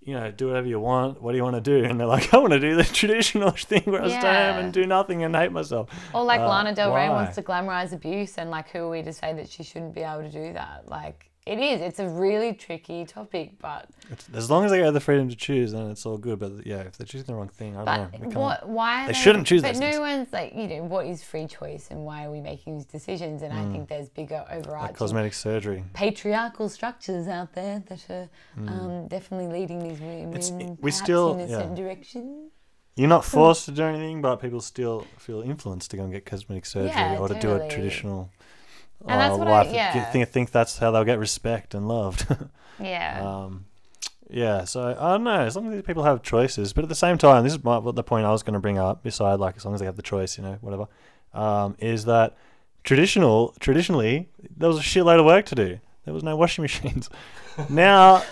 you 0.05 0.13
know, 0.15 0.31
do 0.31 0.47
whatever 0.47 0.67
you 0.67 0.79
want. 0.79 1.21
What 1.21 1.31
do 1.31 1.37
you 1.37 1.43
want 1.43 1.55
to 1.55 1.61
do? 1.61 1.85
And 1.85 1.99
they're 1.99 2.07
like, 2.07 2.33
I 2.33 2.37
want 2.37 2.53
to 2.53 2.59
do 2.59 2.75
the 2.75 2.83
traditional 2.83 3.51
thing 3.69 3.83
where 3.85 4.01
I 4.03 4.07
stay 4.09 4.19
home 4.19 4.63
and 4.65 4.73
do 4.73 4.85
nothing 4.85 5.23
and 5.23 5.35
hate 5.35 5.51
myself. 5.51 5.89
Or 6.13 6.23
like 6.23 6.41
Uh, 6.41 6.47
Lana 6.49 6.73
Del 6.75 6.93
Rey 6.93 7.09
why? 7.09 7.15
wants 7.15 7.35
to 7.35 7.41
glamorize 7.43 7.93
abuse, 7.93 8.37
and 8.37 8.49
like, 8.49 8.69
who 8.69 8.79
are 8.79 8.89
we 8.89 9.01
to 9.03 9.13
say 9.13 9.33
that 9.33 9.49
she 9.49 9.63
shouldn't 9.63 9.93
be 9.95 10.01
able 10.01 10.23
to 10.23 10.29
do 10.31 10.53
that? 10.53 10.87
Like, 10.87 11.29
it 11.45 11.59
is. 11.59 11.81
It's 11.81 11.99
a 11.99 12.07
really 12.07 12.53
tricky 12.53 13.03
topic, 13.05 13.59
but 13.59 13.89
It's, 14.09 14.27
as 14.33 14.49
long 14.49 14.63
as 14.65 14.71
they 14.71 14.79
have 14.79 14.93
the 14.93 14.99
freedom 15.01 15.27
to 15.29 15.35
choose, 15.35 15.73
then 15.73 15.89
it's 15.91 16.05
all 16.05 16.17
good. 16.17 16.39
But 16.39 16.65
yeah, 16.65 16.79
if 16.81 16.97
they're 16.97 17.05
choosing 17.05 17.27
the 17.27 17.35
wrong 17.35 17.49
thing, 17.49 17.75
I 17.75 17.83
don't 17.83 17.85
know. 17.85 18.09
but 18.19 18.21
can't- 18.21 18.35
what? 18.35 18.69
Why? 18.69 19.03
Are 19.03 19.07
they 19.07 19.13
shouldn't 19.13 19.45
choose 19.47 19.61
But 19.61 19.73
those 19.73 19.79
no 19.81 19.87
things. 19.91 19.99
one's 19.99 20.33
like, 20.33 20.53
you 20.55 20.67
know, 20.67 20.83
what 20.83 21.05
is 21.05 21.23
free 21.23 21.47
choice, 21.47 21.89
and 21.91 22.05
why 22.05 22.25
are 22.25 22.31
we 22.31 22.39
making 22.41 22.75
these 22.77 22.85
decisions? 22.85 23.41
And 23.41 23.51
I 23.53 23.63
think 23.71 23.89
there's 23.89 24.09
bigger 24.09 24.35
Mm. 24.47 24.49
like 24.49 24.65
overarching 24.67 24.95
cosmetic 24.95 25.33
surgery. 25.33 25.83
patriarchal 25.93 26.69
structures 26.69 27.27
out 27.27 27.53
there 27.53 27.83
that 27.87 28.09
are 28.09 28.29
um, 28.67 29.07
definitely 29.07 29.47
leading 29.59 29.79
these 29.79 29.99
women 29.99 30.31
Mm. 30.31 30.35
It's- 30.35 30.51
we 30.51 30.75
perhaps 30.75 30.97
still- 30.97 31.33
in 31.33 31.39
a 31.41 31.43
yeah. 31.47 31.57
certain 31.59 31.75
direction. 31.75 32.49
You're 32.95 33.09
not 33.09 33.25
forced 33.25 33.65
to 33.65 33.71
do 33.71 33.83
anything, 33.83 34.21
but 34.21 34.35
people 34.37 34.61
still 34.61 35.07
feel 35.17 35.41
influenced 35.41 35.89
to 35.91 35.97
go 35.97 36.03
and 36.03 36.13
get 36.13 36.25
cosmetic 36.27 36.65
surgery 36.67 36.89
Yeah, 36.91 37.17
or 37.17 37.27
to 37.27 37.33
do 37.33 37.49
a 37.49 37.53
totally. 37.53 37.69
traditional 37.71 38.29
And 39.07 39.19
that's 39.19 39.35
uh, 39.35 39.37
what 39.37 39.47
I- 39.47 39.63
life. 39.63 39.73
yeah. 39.73 40.11
think, 40.11 40.29
think 40.29 40.51
that's 40.51 40.77
how 40.77 40.91
they'll 40.91 41.03
get 41.03 41.19
respect 41.19 41.73
and 41.73 41.87
loved. 41.87 42.25
Yeah. 42.79 43.21
Um, 43.23 43.65
yeah, 44.29 44.63
so 44.63 44.97
I 44.99 45.11
don't 45.11 45.23
know. 45.23 45.41
As 45.41 45.55
long 45.55 45.71
as 45.71 45.83
people 45.83 46.03
have 46.03 46.23
choices, 46.23 46.73
but 46.73 46.83
at 46.83 46.89
the 46.89 46.95
same 46.95 47.19
time, 47.19 47.43
this 47.43 47.53
is 47.53 47.63
my, 47.63 47.77
what 47.77 47.95
the 47.95 48.03
point 48.03 48.25
I 48.25 48.31
was 48.31 48.41
going 48.41 48.55
to 48.55 48.59
bring 48.59 48.79
up. 48.79 49.03
Beside, 49.03 49.35
like, 49.39 49.55
as 49.57 49.63
long 49.63 49.75
as 49.75 49.79
they 49.79 49.85
have 49.85 49.95
the 49.95 50.01
choice, 50.01 50.37
you 50.39 50.43
know, 50.43 50.57
whatever, 50.61 50.87
um, 51.35 51.75
is 51.77 52.05
that 52.05 52.35
traditional, 52.83 53.53
traditionally, 53.59 54.27
there 54.57 54.67
was 54.67 54.79
a 54.79 54.81
shitload 54.81 55.19
of 55.19 55.25
work 55.25 55.45
to 55.45 55.55
do. 55.55 55.79
There 56.05 56.13
was 56.13 56.23
no 56.23 56.35
washing 56.35 56.61
machines. 56.67 57.11
now, 57.69 58.23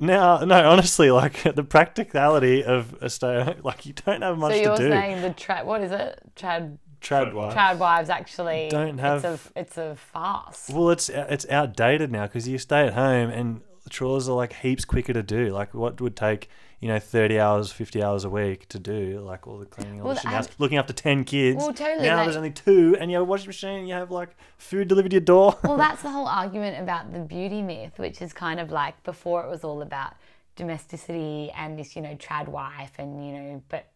now, 0.00 0.38
no, 0.38 0.68
honestly, 0.70 1.10
like 1.10 1.42
the 1.54 1.62
practicality 1.62 2.64
of 2.64 2.96
a 3.02 3.10
stay, 3.10 3.54
like 3.62 3.84
you 3.86 3.92
don't 3.92 4.22
have 4.22 4.38
much 4.38 4.54
so 4.54 4.60
you're 4.62 4.76
to 4.76 4.82
do. 4.82 4.90
saying 4.90 5.20
the 5.22 5.30
trad? 5.30 5.64
What 5.64 5.82
is 5.82 5.92
it? 5.92 6.18
Trad 6.36 6.78
Trad 7.02 7.32
wife. 7.34 7.54
trad 7.54 7.78
wives 7.78 8.08
actually 8.10 8.68
Don't 8.70 8.98
have- 8.98 9.24
It's 9.24 9.46
a 9.56 9.58
it's 9.60 9.78
a 9.78 9.96
farce. 9.96 10.70
Well, 10.72 10.90
it's 10.90 11.08
it's 11.08 11.46
outdated 11.50 12.10
now 12.12 12.26
because 12.26 12.46
you 12.48 12.58
stay 12.58 12.86
at 12.86 12.94
home 12.94 13.30
and 13.30 13.60
chores 13.90 14.28
are 14.28 14.36
like 14.36 14.52
heaps 14.54 14.84
quicker 14.84 15.12
to 15.12 15.22
do. 15.22 15.48
Like 15.50 15.74
what 15.74 16.00
would 16.00 16.16
take 16.16 16.48
you 16.80 16.88
know 16.88 16.98
thirty 16.98 17.38
hours, 17.40 17.70
fifty 17.72 18.02
hours 18.02 18.24
a 18.24 18.30
week 18.30 18.68
to 18.68 18.78
do, 18.78 19.20
like 19.20 19.46
all 19.46 19.58
the 19.58 19.66
cleaning, 19.66 20.00
all 20.00 20.06
Well, 20.06 20.14
the 20.14 20.20
shit. 20.20 20.30
Now 20.30 20.42
looking 20.58 20.78
after 20.78 20.92
ten 20.92 21.24
kids. 21.24 21.56
Well, 21.58 21.72
totally, 21.74 22.06
Now 22.06 22.16
like- 22.16 22.26
there's 22.26 22.36
only 22.36 22.50
two, 22.52 22.96
and 23.00 23.10
you 23.10 23.16
have 23.16 23.22
a 23.22 23.30
washing 23.30 23.48
machine. 23.48 23.78
and 23.80 23.88
You 23.88 23.94
have 23.94 24.10
like 24.10 24.36
food 24.58 24.88
delivered 24.88 25.10
to 25.10 25.14
your 25.16 25.20
door. 25.24 25.58
well, 25.64 25.76
that's 25.84 26.02
the 26.02 26.10
whole 26.10 26.26
argument 26.28 26.80
about 26.80 27.12
the 27.12 27.18
beauty 27.20 27.62
myth, 27.62 27.98
which 27.98 28.22
is 28.22 28.32
kind 28.32 28.58
of 28.60 28.70
like 28.70 29.02
before 29.04 29.44
it 29.44 29.48
was 29.50 29.64
all 29.64 29.82
about 29.82 30.14
domesticity 30.54 31.50
and 31.56 31.78
this, 31.78 31.96
you 31.96 32.02
know, 32.02 32.14
trad 32.14 32.48
wife 32.48 32.92
and, 32.98 33.24
you 33.26 33.32
know, 33.32 33.62
but 33.68 33.86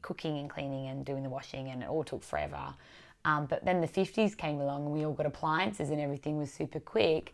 cooking 0.00 0.38
and 0.38 0.48
cleaning 0.48 0.86
and 0.88 1.04
doing 1.04 1.22
the 1.22 1.28
washing 1.28 1.68
and 1.68 1.82
it 1.82 1.88
all 1.88 2.04
took 2.04 2.22
forever. 2.22 2.74
Um, 3.24 3.46
but 3.46 3.64
then 3.64 3.80
the 3.80 3.86
50s 3.86 4.36
came 4.36 4.60
along 4.60 4.84
and 4.84 4.92
we 4.92 5.04
all 5.04 5.12
got 5.12 5.26
appliances 5.26 5.90
and 5.90 6.00
everything 6.00 6.38
was 6.38 6.52
super 6.52 6.80
quick. 6.80 7.30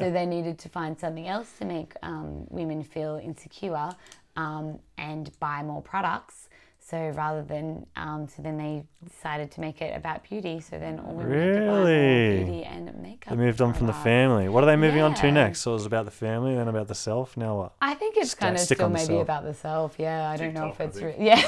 So 0.00 0.10
they 0.10 0.24
needed 0.26 0.58
to 0.60 0.68
find 0.68 0.98
something 0.98 1.26
else 1.26 1.52
to 1.58 1.64
make 1.64 1.94
um, 2.02 2.46
women 2.48 2.84
feel 2.84 3.16
insecure 3.22 3.90
um, 4.36 4.78
and 4.98 5.30
buy 5.40 5.62
more 5.64 5.82
products. 5.82 6.48
So 6.84 6.98
rather 7.14 7.42
than, 7.42 7.86
um, 7.94 8.26
so 8.26 8.42
then 8.42 8.58
they 8.58 8.82
decided 9.08 9.52
to 9.52 9.60
make 9.60 9.80
it 9.80 9.96
about 9.96 10.24
beauty. 10.28 10.60
So 10.60 10.78
then 10.80 10.98
all 10.98 11.14
women 11.14 11.32
had 11.38 11.54
to 11.54 11.60
Really? 11.60 12.44
beauty 12.44 12.64
and 12.64 12.92
makeup. 13.00 13.30
They 13.30 13.36
moved 13.36 13.60
on 13.62 13.72
from 13.72 13.86
the 13.86 13.92
family. 13.92 14.48
What 14.48 14.64
are 14.64 14.66
they 14.66 14.74
moving 14.76 15.00
on 15.00 15.14
to 15.14 15.30
next? 15.30 15.60
So 15.60 15.70
it 15.70 15.74
was 15.74 15.86
about 15.86 16.06
the 16.06 16.10
family, 16.10 16.56
then 16.56 16.66
about 16.66 16.88
the 16.88 16.94
self. 16.96 17.36
Now 17.36 17.56
what? 17.56 17.72
I 17.80 17.94
think 17.94 18.16
it's 18.16 18.32
Sta- 18.32 18.40
kind 18.46 18.56
of 18.56 18.60
stick 18.60 18.78
still 18.78 18.90
maybe 18.90 19.06
self. 19.06 19.22
about 19.22 19.44
the 19.44 19.54
self. 19.54 19.94
Yeah, 19.96 20.28
I 20.28 20.36
don't 20.36 20.54
know 20.54 20.66
if 20.68 20.80
it's 20.80 20.98
think. 20.98 21.16
re- 21.18 21.24
yeah, 21.26 21.40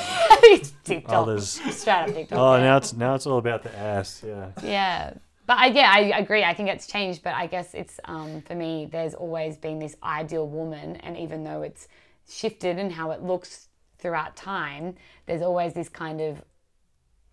it's 0.45 0.72
TikTok. 0.85 1.12
Others. 1.14 1.49
Straight 1.76 1.93
up 1.95 2.07
TikTok. 2.14 2.39
Oh, 2.39 2.55
yeah. 2.57 2.62
now 2.62 2.76
it's 2.76 2.93
now 2.93 3.14
it's 3.16 3.26
all 3.26 3.39
about 3.39 3.64
the 3.64 3.76
ass. 3.76 4.22
Yeah. 4.26 4.51
Yeah. 4.62 5.14
But 5.47 5.59
I, 5.59 5.66
yeah, 5.66 5.91
I 5.93 5.99
agree. 6.18 6.43
I 6.45 6.55
think 6.55 6.70
it's 6.70 6.87
changed, 6.87 7.22
but 7.22 7.35
I 7.35 7.47
guess 7.49 7.74
it's 7.74 7.99
um, 8.07 8.41
for 8.43 8.55
me. 8.55 8.89
There's 8.91 9.14
always 9.14 9.57
been 9.59 9.78
this 9.80 9.97
ideal 10.03 10.49
woman, 10.49 10.97
and 10.97 11.18
even 11.18 11.43
though 11.45 11.61
it's 11.62 11.87
shifted 12.26 12.78
and 12.78 12.91
how 12.93 13.11
it 13.11 13.20
looks 13.22 13.68
throughout 14.05 14.36
time, 14.36 14.94
there's 15.24 15.40
always 15.40 15.72
this 15.72 15.88
kind 15.88 16.20
of 16.20 16.44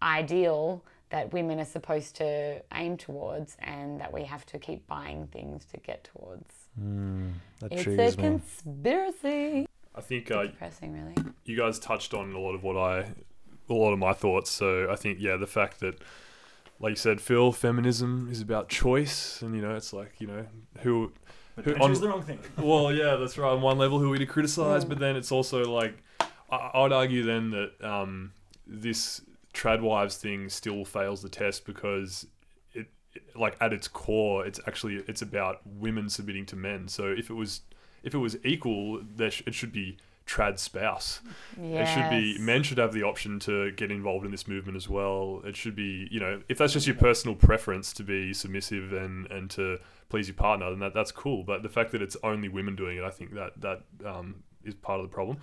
ideal 0.01 0.81
that 1.09 1.33
women 1.33 1.59
are 1.59 1.65
supposed 1.65 2.15
to 2.15 2.61
aim 2.73 2.95
towards, 2.95 3.57
and 3.59 3.99
that 3.99 4.13
we 4.13 4.23
have 4.23 4.45
to 4.45 4.57
keep 4.57 4.87
buying 4.87 5.27
things 5.27 5.65
to 5.65 5.77
get 5.81 6.05
towards. 6.05 6.69
Mm, 6.81 7.33
that 7.59 7.73
It's 7.73 7.81
a 7.81 7.83
triggers 7.83 8.17
me. 8.17 8.23
conspiracy. 8.23 9.67
I 9.93 9.99
think 9.99 10.31
uh, 10.31 10.43
Depressing, 10.43 10.93
really. 10.93 11.33
you 11.43 11.57
guys 11.57 11.77
touched 11.77 12.13
on 12.13 12.31
a 12.31 12.39
lot 12.39 12.55
of 12.55 12.63
what 12.63 12.77
I, 12.77 12.99
a 13.69 13.73
lot 13.73 13.91
of 13.91 13.99
my 13.99 14.13
thoughts. 14.13 14.49
So 14.49 14.89
I 14.89 14.95
think 14.95 15.19
yeah, 15.19 15.35
the 15.35 15.47
fact 15.47 15.81
that, 15.81 16.01
like 16.79 16.91
you 16.91 16.95
said, 16.95 17.19
Phil, 17.19 17.51
feminism 17.51 18.29
is 18.31 18.39
about 18.39 18.69
choice, 18.69 19.41
and 19.41 19.53
you 19.57 19.61
know, 19.61 19.75
it's 19.75 19.91
like 19.91 20.13
you 20.19 20.27
know 20.27 20.45
who. 20.83 21.11
who 21.65 21.75
on, 21.75 21.93
the 21.93 22.07
wrong 22.07 22.23
thing. 22.23 22.39
well, 22.57 22.93
yeah, 22.93 23.17
that's 23.17 23.37
right. 23.37 23.51
On 23.51 23.61
one 23.61 23.77
level, 23.77 23.99
who 23.99 24.07
are 24.07 24.11
we 24.11 24.19
to 24.19 24.25
criticize? 24.25 24.85
Mm. 24.85 24.89
But 24.89 24.99
then 24.99 25.17
it's 25.17 25.33
also 25.33 25.69
like, 25.69 26.01
I, 26.51 26.71
I'd 26.73 26.91
argue 26.91 27.23
then 27.23 27.51
that 27.51 27.71
um, 27.83 28.33
this 28.67 29.21
trad 29.53 29.81
wives 29.81 30.17
thing 30.17 30.49
still 30.49 30.85
fails 30.85 31.21
the 31.21 31.29
test 31.29 31.65
because 31.65 32.25
it, 32.73 32.87
it, 33.13 33.23
like 33.35 33.55
at 33.61 33.73
its 33.73 33.87
core, 33.87 34.45
it's 34.45 34.59
actually 34.67 35.03
it's 35.07 35.21
about 35.21 35.61
women 35.65 36.09
submitting 36.09 36.45
to 36.47 36.55
men. 36.55 36.87
So 36.87 37.07
if 37.07 37.29
it 37.29 37.33
was 37.33 37.61
if 38.03 38.13
it 38.13 38.19
was 38.19 38.37
equal, 38.43 39.01
there 39.15 39.31
sh- 39.31 39.43
it 39.45 39.53
should 39.53 39.71
be 39.71 39.97
trad 40.27 40.59
spouse. 40.59 41.19
It 41.81 41.87
should 41.87 42.09
be 42.09 42.37
men 42.39 42.63
should 42.63 42.77
have 42.77 42.93
the 42.93 43.03
option 43.03 43.39
to 43.41 43.71
get 43.71 43.91
involved 43.91 44.23
in 44.23 44.31
this 44.31 44.47
movement 44.47 44.77
as 44.77 44.87
well. 44.87 45.41
It 45.45 45.55
should 45.57 45.75
be 45.75 46.07
you 46.11 46.19
know 46.19 46.41
if 46.47 46.57
that's 46.57 46.73
just 46.73 46.87
your 46.87 46.95
personal 46.95 47.35
preference 47.35 47.91
to 47.93 48.03
be 48.03 48.33
submissive 48.33 48.93
and 48.93 49.29
and 49.31 49.49
to 49.51 49.79
please 50.09 50.27
your 50.27 50.35
partner, 50.35 50.69
then 50.69 50.79
that 50.79 50.93
that's 50.93 51.11
cool. 51.11 51.43
But 51.43 51.63
the 51.63 51.69
fact 51.69 51.91
that 51.91 52.01
it's 52.01 52.17
only 52.23 52.49
women 52.49 52.75
doing 52.75 52.97
it, 52.97 53.03
I 53.03 53.09
think 53.09 53.33
that 53.33 53.59
that 53.61 53.81
um, 54.05 54.43
is 54.63 54.75
part 54.75 54.99
of 54.99 55.09
the 55.09 55.13
problem. 55.13 55.37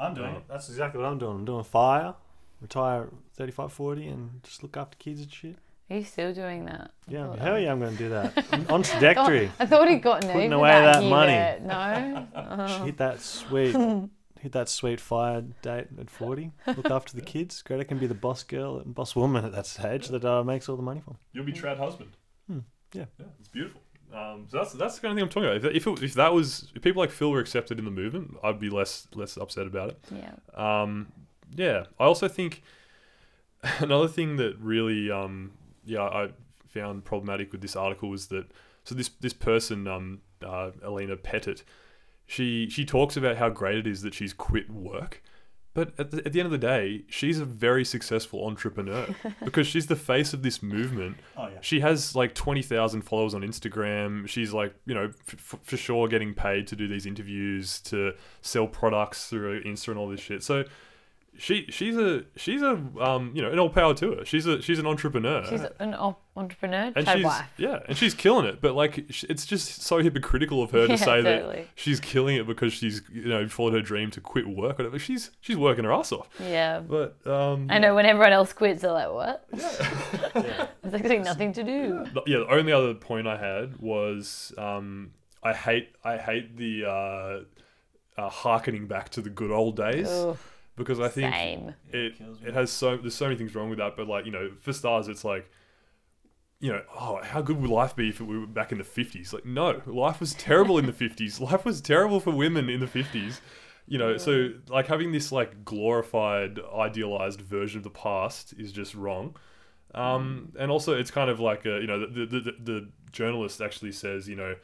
I'm 0.00 0.14
doing 0.14 0.34
it. 0.36 0.42
That's 0.48 0.68
exactly 0.68 1.00
what 1.02 1.08
I'm 1.10 1.18
doing. 1.18 1.36
I'm 1.36 1.44
doing 1.44 1.64
fire, 1.64 2.14
retire 2.60 3.08
35, 3.34 3.72
40, 3.72 4.06
and 4.08 4.42
just 4.42 4.62
look 4.62 4.76
after 4.76 4.96
kids 4.96 5.20
and 5.22 5.32
shit. 5.32 5.56
Are 5.90 5.96
you 5.96 6.04
still 6.04 6.32
doing 6.32 6.66
that? 6.66 6.92
I 7.08 7.12
Yeah, 7.12 7.26
thought 7.26 7.38
hell 7.40 7.54
that- 7.54 7.62
yeah, 7.62 7.72
I'm 7.72 7.80
going 7.80 7.96
to 7.96 7.98
do 7.98 8.08
that. 8.10 8.46
I'm 8.52 8.66
on 8.68 8.82
trajectory. 8.82 9.50
I 9.58 9.66
thought 9.66 9.88
he'd 9.88 10.02
gotten 10.02 10.30
Putting 10.30 10.52
over 10.52 10.60
away 10.60 10.70
that, 10.70 10.92
that 10.94 11.02
here, 11.02 11.10
money. 11.10 11.34
but 11.34 11.62
No. 11.64 12.26
Oh. 12.34 12.84
Hit 12.86 12.96
that 12.98 13.20
sweet, 13.20 13.74
hit 14.40 14.52
that 14.52 14.68
sweet 14.68 15.00
fire 15.00 15.42
date 15.62 15.88
at 15.98 16.08
40. 16.08 16.52
Look 16.68 16.90
after 16.90 17.14
the 17.16 17.22
kids. 17.22 17.60
Greta 17.62 17.84
can 17.84 17.98
be 17.98 18.06
the 18.06 18.14
boss 18.14 18.42
girl 18.44 18.78
and 18.78 18.94
boss 18.94 19.14
woman 19.16 19.44
at 19.44 19.52
that 19.52 19.66
stage 19.66 20.08
that 20.08 20.24
uh, 20.24 20.42
makes 20.44 20.68
all 20.68 20.76
the 20.76 20.82
money 20.82 21.00
for. 21.04 21.10
'em. 21.10 21.18
You'll 21.32 21.44
be 21.44 21.52
trad 21.52 21.76
husband. 21.78 22.16
Hmm, 22.46 22.60
yeah. 22.94 23.06
yeah, 23.18 23.26
it's 23.40 23.48
beautiful. 23.48 23.80
Um, 24.14 24.46
so 24.48 24.58
that's 24.58 24.72
that's 24.72 24.94
the 24.96 25.00
kind 25.02 25.12
of 25.12 25.16
thing 25.16 25.22
I'm 25.24 25.28
talking 25.28 25.48
about. 25.48 25.64
If 25.64 25.86
if, 25.86 25.86
it, 25.86 26.02
if 26.02 26.14
that 26.14 26.32
was 26.32 26.70
if 26.74 26.82
people 26.82 27.00
like 27.00 27.10
Phil 27.10 27.30
were 27.30 27.40
accepted 27.40 27.78
in 27.78 27.84
the 27.84 27.90
movement, 27.90 28.36
I'd 28.42 28.58
be 28.58 28.70
less 28.70 29.06
less 29.14 29.36
upset 29.36 29.66
about 29.66 29.90
it. 29.90 30.04
Yeah. 30.10 30.82
Um, 30.82 31.12
yeah, 31.54 31.84
I 31.98 32.04
also 32.04 32.28
think 32.28 32.62
another 33.78 34.08
thing 34.08 34.36
that 34.36 34.58
really, 34.58 35.10
um, 35.10 35.52
yeah, 35.84 36.02
I 36.02 36.28
found 36.68 37.04
problematic 37.04 37.52
with 37.52 37.60
this 37.60 37.76
article 37.76 38.08
was 38.08 38.26
that 38.28 38.46
so 38.84 38.94
this 38.94 39.08
this 39.20 39.32
person, 39.32 39.86
um, 39.86 40.20
uh, 40.44 40.70
Elena 40.84 41.16
Pettit, 41.16 41.62
she 42.26 42.68
she 42.68 42.84
talks 42.84 43.16
about 43.16 43.36
how 43.36 43.48
great 43.48 43.78
it 43.78 43.86
is 43.86 44.02
that 44.02 44.14
she's 44.14 44.32
quit 44.32 44.70
work. 44.70 45.22
But 45.80 45.94
at 45.98 46.10
the, 46.10 46.18
at 46.26 46.34
the 46.34 46.40
end 46.40 46.44
of 46.44 46.52
the 46.52 46.58
day, 46.58 47.04
she's 47.08 47.38
a 47.40 47.46
very 47.46 47.86
successful 47.86 48.46
entrepreneur 48.46 49.06
because 49.46 49.66
she's 49.66 49.86
the 49.86 49.96
face 49.96 50.34
of 50.34 50.42
this 50.42 50.62
movement. 50.62 51.16
Oh, 51.38 51.48
yeah. 51.48 51.56
She 51.62 51.80
has 51.80 52.14
like 52.14 52.34
20,000 52.34 53.00
followers 53.00 53.32
on 53.32 53.40
Instagram. 53.40 54.28
She's 54.28 54.52
like, 54.52 54.74
you 54.84 54.92
know, 54.92 55.04
f- 55.26 55.54
f- 55.54 55.60
for 55.62 55.78
sure 55.78 56.06
getting 56.06 56.34
paid 56.34 56.66
to 56.66 56.76
do 56.76 56.86
these 56.86 57.06
interviews, 57.06 57.80
to 57.84 58.12
sell 58.42 58.66
products 58.66 59.28
through 59.28 59.62
Insta 59.62 59.88
and 59.88 59.98
all 59.98 60.06
this 60.10 60.20
shit. 60.20 60.42
So 60.42 60.64
she 61.38 61.66
she's 61.70 61.96
a 61.96 62.24
she's 62.36 62.60
a 62.62 62.72
um 63.00 63.32
you 63.34 63.40
know, 63.42 63.50
an 63.50 63.58
all 63.58 63.70
power 63.70 63.94
to 63.94 64.16
her. 64.16 64.24
She's 64.24 64.46
a 64.46 64.60
she's 64.60 64.78
an 64.78 64.86
entrepreneur. 64.86 65.44
She's 65.44 65.62
an 65.78 65.94
entrepreneur, 66.36 66.92
and 66.94 67.08
she's 67.08 67.24
wife. 67.24 67.46
yeah, 67.56 67.80
and 67.88 67.96
she's 67.96 68.12
killing 68.14 68.44
it. 68.46 68.60
But 68.60 68.74
like, 68.74 68.98
it's 68.98 69.46
just 69.46 69.82
so 69.82 69.98
hypocritical 69.98 70.62
of 70.62 70.70
her 70.72 70.86
to 70.86 70.92
Yeah, 70.92 70.96
say 70.96 71.20
that 71.22 71.66
she's 71.74 71.98
killing 72.00 72.36
it 72.36 72.46
because 72.46 72.72
she's 72.72 73.02
you 73.12 73.28
know 73.28 73.48
followed 73.48 73.72
her 73.74 73.80
dream 73.80 74.10
to 74.12 74.20
quit 74.20 74.46
work. 74.48 74.78
Whatever. 74.78 74.98
She's 74.98 75.30
she's 75.40 75.56
working 75.56 75.84
her 75.84 75.92
ass 75.92 76.12
off. 76.12 76.28
Yeah. 76.40 76.80
But 76.80 77.16
um, 77.26 77.68
I 77.70 77.78
know 77.78 77.94
when 77.94 78.06
everyone 78.06 78.32
else 78.32 78.52
quits, 78.52 78.82
they're 78.82 78.92
like, 78.92 79.10
what? 79.10 79.46
There's 80.82 80.94
actually 80.94 81.18
nothing 81.20 81.52
to 81.54 81.62
do. 81.64 82.04
Yeah, 82.26 82.38
the 82.38 82.48
only 82.50 82.72
other 82.72 82.94
point 82.94 83.26
I 83.26 83.36
had 83.36 83.78
was 83.78 84.52
um, 84.58 85.12
I 85.42 85.52
hate 85.54 85.90
I 86.04 86.16
hate 86.18 86.56
the 86.56 86.84
uh, 86.86 88.20
uh, 88.20 88.28
harkening 88.28 88.86
back 88.86 89.08
to 89.10 89.20
the 89.22 89.30
good 89.30 89.50
old 89.50 89.76
days 89.76 90.08
because 90.80 90.98
I 90.98 91.08
think 91.08 91.32
same. 91.32 91.74
it 91.92 92.16
kills 92.16 92.38
it 92.42 92.54
has 92.54 92.70
so 92.70 92.96
there's 92.96 93.14
so 93.14 93.26
many 93.26 93.36
things 93.36 93.54
wrong 93.54 93.68
with 93.68 93.78
that. 93.78 93.96
But 93.96 94.08
like 94.08 94.24
you 94.24 94.32
know, 94.32 94.50
for 94.60 94.72
stars, 94.72 95.08
it's 95.08 95.24
like 95.24 95.50
you 96.58 96.72
know, 96.72 96.82
oh, 96.98 97.20
how 97.22 97.42
good 97.42 97.60
would 97.60 97.70
life 97.70 97.94
be 97.94 98.08
if 98.08 98.20
we 98.20 98.38
were 98.38 98.46
back 98.46 98.72
in 98.72 98.78
the 98.78 98.84
fifties? 98.84 99.32
Like, 99.32 99.44
no, 99.44 99.82
life 99.86 100.20
was 100.20 100.34
terrible 100.34 100.78
in 100.78 100.86
the 100.86 100.92
fifties. 100.92 101.38
Life 101.50 101.64
was 101.64 101.80
terrible 101.80 102.18
for 102.18 102.32
women 102.32 102.68
in 102.68 102.80
the 102.80 102.86
fifties. 102.86 103.40
You 103.86 103.98
know, 103.98 104.16
so 104.16 104.50
like 104.68 104.86
having 104.86 105.12
this 105.12 105.32
like 105.32 105.64
glorified, 105.64 106.58
idealized 106.74 107.40
version 107.40 107.78
of 107.78 107.84
the 107.84 107.90
past 107.90 108.54
is 108.56 108.72
just 108.72 108.94
wrong. 108.94 109.36
Um, 109.94 110.52
and 110.58 110.70
also, 110.70 110.96
it's 110.96 111.10
kind 111.10 111.28
of 111.28 111.40
like 111.40 111.66
a, 111.66 111.80
you 111.80 111.86
know, 111.86 112.00
the, 112.00 112.24
the 112.24 112.40
the 112.40 112.52
the 112.62 112.88
journalist 113.12 113.60
actually 113.60 113.92
says, 113.92 114.28
you 114.28 114.36
know, 114.36 114.54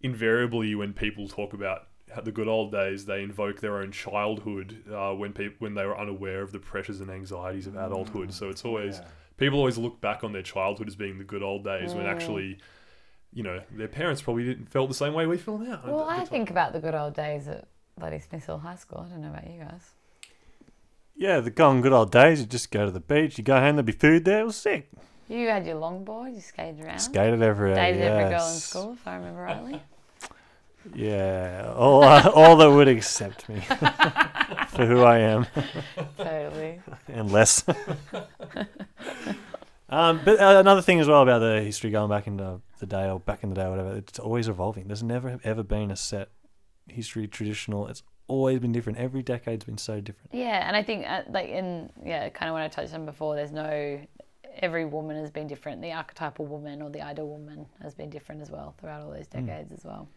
invariably 0.00 0.74
when 0.74 0.92
people 0.92 1.28
talk 1.28 1.52
about 1.52 1.82
how 1.82 1.91
the 2.20 2.32
good 2.32 2.48
old 2.48 2.70
days, 2.72 3.06
they 3.06 3.22
invoke 3.22 3.60
their 3.60 3.78
own 3.78 3.90
childhood 3.92 4.82
uh, 4.92 5.12
when 5.14 5.32
people 5.32 5.56
when 5.60 5.74
they 5.74 5.84
were 5.86 5.98
unaware 5.98 6.42
of 6.42 6.52
the 6.52 6.58
pressures 6.58 7.00
and 7.00 7.10
anxieties 7.10 7.66
of 7.66 7.74
adulthood. 7.76 8.32
So 8.32 8.48
it's 8.48 8.64
always 8.64 9.00
people 9.36 9.58
always 9.58 9.78
look 9.78 10.00
back 10.00 10.22
on 10.24 10.32
their 10.32 10.42
childhood 10.42 10.88
as 10.88 10.96
being 10.96 11.18
the 11.18 11.24
good 11.24 11.42
old 11.42 11.64
days 11.64 11.94
when 11.94 12.04
Mm. 12.04 12.10
actually, 12.10 12.58
you 13.32 13.42
know, 13.42 13.60
their 13.70 13.88
parents 13.88 14.20
probably 14.22 14.44
didn't 14.44 14.66
felt 14.70 14.88
the 14.88 14.94
same 14.94 15.14
way 15.14 15.26
we 15.26 15.38
feel 15.38 15.58
now. 15.58 15.80
Well, 15.86 16.06
I 16.08 16.24
think 16.24 16.50
about 16.50 16.72
the 16.72 16.80
good 16.80 16.94
old 16.94 17.14
days 17.14 17.48
at 17.48 17.66
Bloody 17.98 18.18
Smith 18.18 18.44
Hill 18.46 18.58
High 18.58 18.76
School. 18.76 19.04
I 19.06 19.10
don't 19.10 19.22
know 19.22 19.30
about 19.30 19.50
you 19.50 19.60
guys. 19.60 19.90
Yeah, 21.16 21.40
the 21.40 21.50
gone 21.50 21.82
good 21.82 21.92
old 21.92 22.10
days. 22.10 22.40
You 22.40 22.46
just 22.46 22.70
go 22.70 22.84
to 22.84 22.90
the 22.90 23.00
beach, 23.00 23.38
you 23.38 23.44
go 23.44 23.58
home, 23.60 23.76
there'd 23.76 23.86
be 23.86 23.92
food 23.92 24.24
there. 24.24 24.40
It 24.40 24.46
was 24.46 24.56
sick. 24.56 24.90
You 25.28 25.48
had 25.48 25.66
your 25.66 25.76
longboard, 25.76 26.34
you 26.34 26.40
skated 26.40 26.84
around. 26.84 26.98
Skated 26.98 27.42
everywhere. 27.42 27.76
Dated 27.76 28.02
every 28.02 28.24
girl 28.30 28.46
in 28.48 28.54
school, 28.54 28.92
if 28.92 29.06
I 29.06 29.16
remember 29.16 29.42
rightly. 29.42 29.82
Yeah, 30.94 31.72
all, 31.76 32.02
uh, 32.04 32.30
all 32.34 32.56
that 32.56 32.70
would 32.70 32.88
accept 32.88 33.48
me 33.48 33.60
for 34.68 34.84
who 34.86 35.02
I 35.02 35.18
am 35.18 35.46
totally. 36.16 36.80
and 37.08 37.30
less. 37.30 37.64
um, 39.88 40.20
but 40.24 40.40
uh, 40.40 40.58
another 40.60 40.82
thing 40.82 41.00
as 41.00 41.08
well 41.08 41.22
about 41.22 41.40
the 41.40 41.60
history 41.62 41.90
going 41.90 42.08
back 42.10 42.26
into 42.26 42.60
the 42.78 42.86
day 42.86 43.08
or 43.08 43.20
back 43.20 43.42
in 43.42 43.50
the 43.50 43.54
day 43.54 43.64
or 43.64 43.70
whatever, 43.70 43.96
it's 43.96 44.18
always 44.18 44.48
evolving. 44.48 44.86
There's 44.88 45.02
never 45.02 45.38
ever 45.44 45.62
been 45.62 45.90
a 45.90 45.96
set 45.96 46.30
history 46.88 47.28
traditional. 47.28 47.86
It's 47.88 48.02
always 48.26 48.58
been 48.60 48.72
different. 48.72 48.98
Every 48.98 49.22
decade's 49.22 49.64
been 49.64 49.78
so 49.78 50.00
different. 50.00 50.30
Yeah, 50.32 50.66
and 50.66 50.76
I 50.76 50.82
think 50.82 51.06
uh, 51.06 51.22
like 51.30 51.48
in 51.48 51.90
yeah, 52.04 52.28
kind 52.30 52.48
of 52.48 52.54
what 52.54 52.62
I 52.62 52.68
touched 52.68 52.94
on 52.94 53.04
before. 53.06 53.36
There's 53.36 53.52
no 53.52 54.00
every 54.58 54.84
woman 54.84 55.16
has 55.16 55.30
been 55.30 55.46
different. 55.46 55.80
The 55.80 55.92
archetypal 55.92 56.46
woman 56.46 56.82
or 56.82 56.90
the 56.90 57.00
ideal 57.02 57.28
woman 57.28 57.66
has 57.82 57.94
been 57.94 58.10
different 58.10 58.42
as 58.42 58.50
well 58.50 58.74
throughout 58.78 59.02
all 59.02 59.10
those 59.10 59.26
Mm. 59.28 59.46
decades 59.46 59.72
as 59.72 59.84
well. 59.84 60.08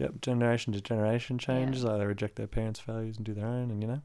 Yep, 0.00 0.22
generation 0.22 0.72
to 0.72 0.80
generation 0.80 1.36
changes. 1.36 1.84
Like 1.84 1.98
they 1.98 2.06
reject 2.06 2.36
their 2.36 2.46
parents' 2.46 2.80
values 2.80 3.18
and 3.18 3.26
do 3.26 3.34
their 3.34 3.46
own, 3.46 3.70
and 3.70 3.82
you 3.82 3.88
know, 3.88 4.00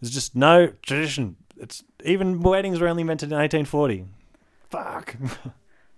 there's 0.00 0.12
just 0.12 0.34
no 0.34 0.68
tradition. 0.80 1.36
It's 1.58 1.84
even 2.02 2.40
weddings 2.40 2.80
were 2.80 2.88
only 2.88 3.02
invented 3.02 3.30
in 3.30 3.36
1840. 3.36 4.06
Fuck. 4.70 5.16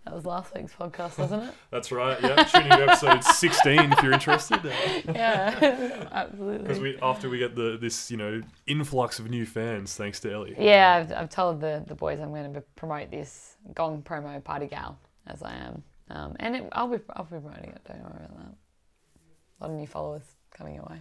That 0.05 0.15
was 0.15 0.27
last 0.27 0.53
week's 0.53 0.73
podcast, 0.75 1.17
wasn't 1.17 1.45
it? 1.45 1.55
That's 1.71 1.91
right. 1.93 2.21
Yeah, 2.21 2.43
tune 2.43 2.63
in 2.65 2.71
to 2.71 2.83
episode 2.91 3.25
sixteen 3.25 3.93
if 3.93 4.03
you're 4.03 4.13
interested. 4.13 4.61
yeah, 5.15 6.09
absolutely. 6.13 6.59
Because 6.59 6.81
we 6.81 6.99
after 7.01 7.31
we 7.31 7.39
get 7.39 7.55
the 7.55 7.79
this 7.81 8.11
you 8.11 8.17
know 8.17 8.43
influx 8.67 9.21
of 9.21 9.31
new 9.31 9.47
fans 9.47 9.95
thanks 9.95 10.21
to 10.21 10.33
Ellie. 10.33 10.57
Yeah, 10.59 10.97
I've, 10.97 11.13
I've 11.13 11.31
told 11.31 11.61
the, 11.61 11.85
the 11.87 11.95
boys 11.95 12.19
I'm 12.21 12.31
going 12.31 12.53
to 12.53 12.61
promote 12.75 13.11
this 13.11 13.57
Gong 13.75 14.03
promo 14.03 14.43
party 14.43 14.67
gal 14.67 14.99
as 15.27 15.43
I 15.43 15.55
am, 15.55 15.83
um, 16.11 16.37
and 16.41 16.57
it, 16.57 16.69
I'll 16.73 16.89
be 16.89 16.99
I'll 17.15 17.25
be 17.25 17.39
promoting 17.39 17.71
it. 17.71 17.81
Don't 17.87 18.03
worry 18.03 18.27
about 18.27 18.39
that. 18.39 18.55
Lot 19.65 19.71
of 19.71 19.77
new 19.79 19.87
followers 19.87 20.23
coming 20.55 20.75
your 20.75 20.85
way. 20.91 21.01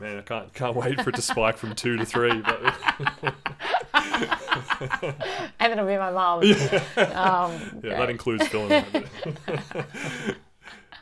Man, 0.00 0.16
I 0.16 0.22
can't 0.22 0.54
can't 0.54 0.74
wait 0.74 0.98
for 1.02 1.10
it 1.10 1.16
to 1.16 1.20
spike 1.22 1.58
from 1.58 1.74
two 1.74 1.98
to 1.98 2.06
three. 2.06 2.40
But 2.40 2.62
And 5.60 5.72
it'll 5.72 5.86
be 5.86 5.98
my 5.98 6.10
mum. 6.10 6.40
Um, 7.14 7.80
yeah, 7.84 7.98
that 7.98 8.08
includes 8.08 8.48
Phil 8.48 8.72
and 8.72 8.86
I. 8.86 9.04
but- 9.44 10.36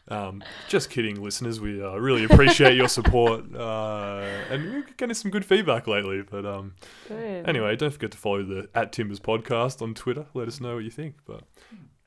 Um, 0.08 0.42
just 0.66 0.90
kidding, 0.90 1.22
listeners. 1.22 1.60
We 1.60 1.80
uh, 1.80 1.94
really 1.94 2.24
appreciate 2.24 2.74
your 2.74 2.88
support, 2.88 3.44
uh, 3.54 4.18
and 4.50 4.64
we're 4.72 4.84
getting 4.96 5.14
some 5.14 5.30
good 5.30 5.44
feedback 5.44 5.86
lately. 5.86 6.22
But 6.28 6.44
um, 6.44 6.74
anyway, 7.08 7.76
don't 7.76 7.92
forget 7.92 8.10
to 8.10 8.18
follow 8.18 8.42
the 8.42 8.68
at 8.74 8.90
Timbers 8.90 9.20
podcast 9.20 9.80
on 9.80 9.94
Twitter. 9.94 10.26
Let 10.34 10.48
us 10.48 10.60
know 10.60 10.74
what 10.74 10.82
you 10.82 10.90
think. 10.90 11.14
But 11.28 11.42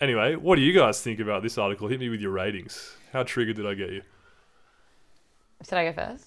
anyway, 0.01 0.35
what 0.35 0.57
do 0.57 0.63
you 0.63 0.73
guys 0.77 0.99
think 0.99 1.21
about 1.21 1.43
this 1.43 1.57
article? 1.57 1.87
Hit 1.87 2.01
me 2.01 2.09
with 2.09 2.19
your 2.19 2.31
ratings. 2.31 2.93
How 3.13 3.23
triggered 3.23 3.55
did 3.55 3.65
I 3.65 3.73
get 3.73 3.91
you? 3.91 4.01
Should 5.67 5.77
I 5.77 5.91
go 5.91 5.93
first? 5.93 6.25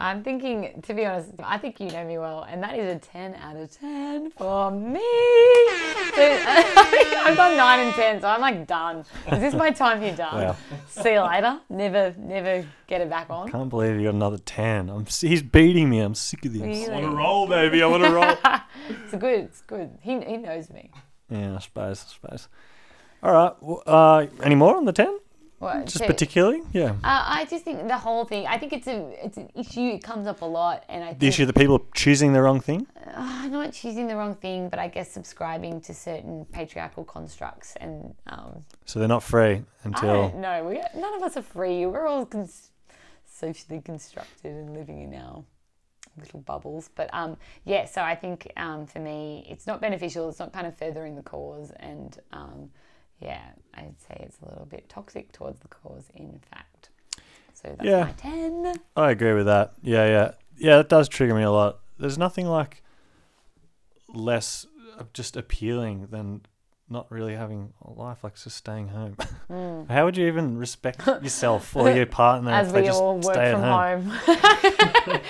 I'm 0.00 0.22
thinking, 0.22 0.80
to 0.82 0.94
be 0.94 1.04
honest, 1.04 1.30
I 1.42 1.58
think 1.58 1.80
you 1.80 1.90
know 1.90 2.04
me 2.04 2.18
well, 2.18 2.44
and 2.48 2.62
that 2.62 2.78
is 2.78 2.94
a 2.94 2.98
10 3.00 3.34
out 3.34 3.56
of 3.56 3.68
10 3.80 4.30
for 4.30 4.70
me. 4.70 5.00
So, 6.14 6.22
I've 6.46 7.36
got 7.36 7.56
9 7.56 7.80
and 7.80 7.92
10, 7.94 8.20
so 8.20 8.28
I'm 8.28 8.40
like 8.40 8.64
done. 8.68 9.00
Is 9.32 9.40
this 9.40 9.54
my 9.54 9.70
time 9.72 10.00
here 10.00 10.14
done? 10.14 10.36
Wow. 10.40 10.56
See 10.88 11.14
you 11.14 11.20
later. 11.22 11.60
Never, 11.68 12.14
never 12.16 12.64
get 12.86 13.00
it 13.00 13.10
back 13.10 13.28
on. 13.28 13.50
Can't 13.50 13.68
believe 13.68 13.96
you 13.96 14.04
got 14.04 14.14
another 14.14 14.38
10. 14.38 14.88
I'm, 14.88 15.04
he's 15.04 15.42
beating 15.42 15.90
me. 15.90 15.98
I'm 15.98 16.14
sick 16.14 16.44
of 16.44 16.52
this. 16.52 16.62
Really? 16.62 16.86
I 16.88 17.00
want 17.00 17.04
to 17.04 17.16
roll, 17.16 17.46
baby. 17.48 17.82
I 17.82 17.86
want 17.86 18.04
to 18.04 18.10
roll. 18.10 18.36
It's 19.04 19.14
good. 19.16 19.40
It's 19.40 19.60
good. 19.62 19.98
He, 20.00 20.12
he 20.20 20.36
knows 20.38 20.70
me. 20.70 20.90
Yeah, 21.28 21.56
I 21.56 21.58
suppose. 21.58 22.04
I 22.08 22.12
suppose. 22.14 22.48
All 23.22 23.32
right. 23.32 23.60
w- 23.60 23.82
Uh, 23.84 24.26
any 24.44 24.54
more 24.54 24.76
on 24.76 24.84
the 24.84 24.92
10? 24.92 25.18
What, 25.58 25.86
Just 25.86 26.04
particularly? 26.06 26.62
Yeah. 26.72 26.90
Uh, 27.02 27.24
I 27.26 27.44
just 27.50 27.64
think 27.64 27.88
the 27.88 27.98
whole 27.98 28.24
thing. 28.24 28.46
I 28.46 28.58
think 28.58 28.72
it's 28.72 28.86
a 28.86 29.24
it's 29.24 29.36
an 29.38 29.48
issue. 29.56 29.80
It 29.96 30.04
comes 30.04 30.28
up 30.28 30.42
a 30.42 30.44
lot, 30.44 30.84
and 30.88 31.02
I 31.02 31.08
think 31.08 31.18
The 31.18 31.26
issue 31.26 31.46
that 31.46 31.56
people 31.56 31.74
are 31.78 31.86
choosing 31.94 32.32
the 32.32 32.40
wrong 32.42 32.60
thing? 32.60 32.86
uh, 33.12 33.48
not 33.50 33.72
choosing 33.72 34.06
the 34.06 34.14
wrong 34.14 34.36
thing, 34.36 34.68
but 34.68 34.78
I 34.78 34.86
guess 34.86 35.10
subscribing 35.10 35.80
to 35.80 35.94
certain 35.94 36.44
patriarchal 36.52 37.04
constructs, 37.04 37.74
and 37.80 38.14
um, 38.28 38.64
So 38.84 39.00
they're 39.00 39.08
not 39.08 39.24
free 39.24 39.64
until. 39.82 40.30
don't. 40.30 40.64
We 40.68 40.80
none 40.94 41.14
of 41.14 41.22
us 41.22 41.36
are 41.36 41.42
free. 41.42 41.86
We're 41.86 42.06
all 42.06 42.24
cons- 42.24 42.70
socially 43.26 43.80
constructed 43.80 44.52
and 44.52 44.74
living 44.74 45.00
in 45.02 45.14
our 45.14 45.42
little 46.16 46.40
bubbles. 46.40 46.88
But 46.94 47.10
um, 47.12 47.36
yeah, 47.64 47.84
so 47.86 48.02
I 48.02 48.14
think 48.14 48.52
um, 48.56 48.86
for 48.86 49.00
me, 49.00 49.44
it's 49.50 49.66
not 49.66 49.80
beneficial. 49.80 50.28
It's 50.28 50.38
not 50.38 50.52
kind 50.52 50.68
of 50.68 50.76
furthering 50.78 51.16
the 51.16 51.22
cause, 51.22 51.72
and 51.80 52.16
um, 52.32 52.70
yeah, 53.20 53.40
I'd 53.74 54.00
say 54.00 54.16
it's 54.20 54.38
a 54.42 54.48
little 54.48 54.66
bit 54.66 54.88
toxic 54.88 55.32
towards 55.32 55.60
the 55.60 55.68
cause. 55.68 56.08
In 56.14 56.40
fact, 56.52 56.90
so 57.54 57.68
that's 57.76 57.84
Yeah. 57.84 58.04
my 58.04 58.12
ten. 58.12 58.74
I 58.96 59.10
agree 59.10 59.32
with 59.34 59.46
that. 59.46 59.72
Yeah, 59.82 60.06
yeah. 60.06 60.30
Yeah, 60.56 60.80
it 60.80 60.88
does 60.88 61.08
trigger 61.08 61.34
me 61.34 61.42
a 61.42 61.50
lot. 61.50 61.78
There's 61.98 62.18
nothing 62.18 62.46
like 62.46 62.82
less 64.08 64.66
just 65.12 65.36
appealing 65.36 66.08
than 66.10 66.42
not 66.90 67.10
really 67.12 67.34
having 67.34 67.74
a 67.84 67.90
life, 67.90 68.24
like 68.24 68.34
just 68.42 68.56
staying 68.56 68.88
home. 68.88 69.14
Mm. 69.50 69.90
How 69.90 70.06
would 70.06 70.16
you 70.16 70.26
even 70.26 70.56
respect 70.56 71.06
yourself 71.22 71.76
or 71.76 71.90
your 71.90 72.06
partner 72.06 72.50
As 72.50 72.68
if 72.68 72.72
they 72.72 72.80
we 72.80 72.86
just 72.86 73.00
all 73.00 73.16
work 73.16 73.34
stay 73.34 73.52
from 73.52 73.62
at 73.64 74.00
home? 74.00 74.04
home. 74.06 75.20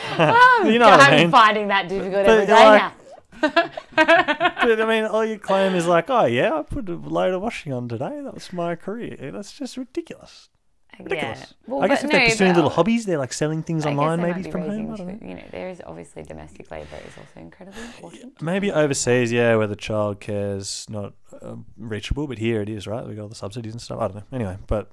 You 0.72 0.78
know 0.78 0.89
what 0.89 1.01
I 1.01 1.11
I'm 1.14 1.16
mean? 1.20 1.30
finding 1.30 1.68
that 1.68 1.89
difficult 1.89 2.26
But 2.26 2.28
every 2.30 2.47
day 2.47 2.53
like- 2.53 2.80
now. 2.82 2.93
But 3.41 4.80
I 4.80 4.86
mean, 4.86 5.05
all 5.05 5.24
you 5.24 5.39
claim 5.39 5.74
is 5.74 5.86
like, 5.86 6.11
oh 6.11 6.26
yeah, 6.26 6.55
I 6.55 6.62
put 6.62 6.89
a 6.89 6.95
load 6.95 7.34
of 7.34 7.43
washing 7.43 7.72
on 7.72 7.89
today. 7.89 8.20
That 8.22 8.34
was 8.34 8.53
my 8.53 8.76
career. 8.76 9.30
That's 9.32 9.53
just 9.53 9.76
ridiculous. 9.76 10.51
Ridiculous. 10.99 11.39
Yeah. 11.41 11.47
Well, 11.68 11.82
I 11.82 11.89
guess 11.89 12.03
if 12.03 12.11
they're 12.11 12.26
pursuing 12.26 12.55
little 12.55 12.70
hobbies, 12.70 13.07
they're 13.07 13.18
like 13.18 13.32
selling 13.32 13.62
things 13.62 13.86
I 13.86 13.91
online, 13.91 14.20
maybe 14.20 14.51
from 14.51 14.62
home. 14.62 14.70
raising 14.70 14.93
I 14.93 14.97
don't 14.97 15.07
know. 15.07 15.12
children. 15.12 15.28
You 15.28 15.34
know, 15.36 15.45
there 15.53 15.68
is 15.68 15.80
obviously 15.86 16.24
domestic 16.24 16.68
labour 16.72 16.97
is 17.07 17.16
also 17.16 17.41
incredibly 17.41 17.80
important. 17.82 18.43
Maybe 18.43 18.72
overseas, 18.72 19.30
yeah, 19.30 19.55
where 19.55 19.68
the 19.68 19.76
child 19.76 20.18
care's 20.18 20.86
not 20.91 21.12
um, 21.41 21.66
reachable, 21.76 22.26
but 22.26 22.39
here 22.39 22.62
it 22.62 22.68
is, 22.68 22.89
right? 22.89 23.07
We 23.07 23.14
got 23.14 23.22
all 23.22 23.28
the 23.28 23.36
subsidies 23.36 23.72
and 23.72 23.80
stuff. 23.80 24.01
I 24.01 24.09
don't 24.09 24.16
know. 24.16 24.24
Anyway, 24.32 24.57
but 24.66 24.91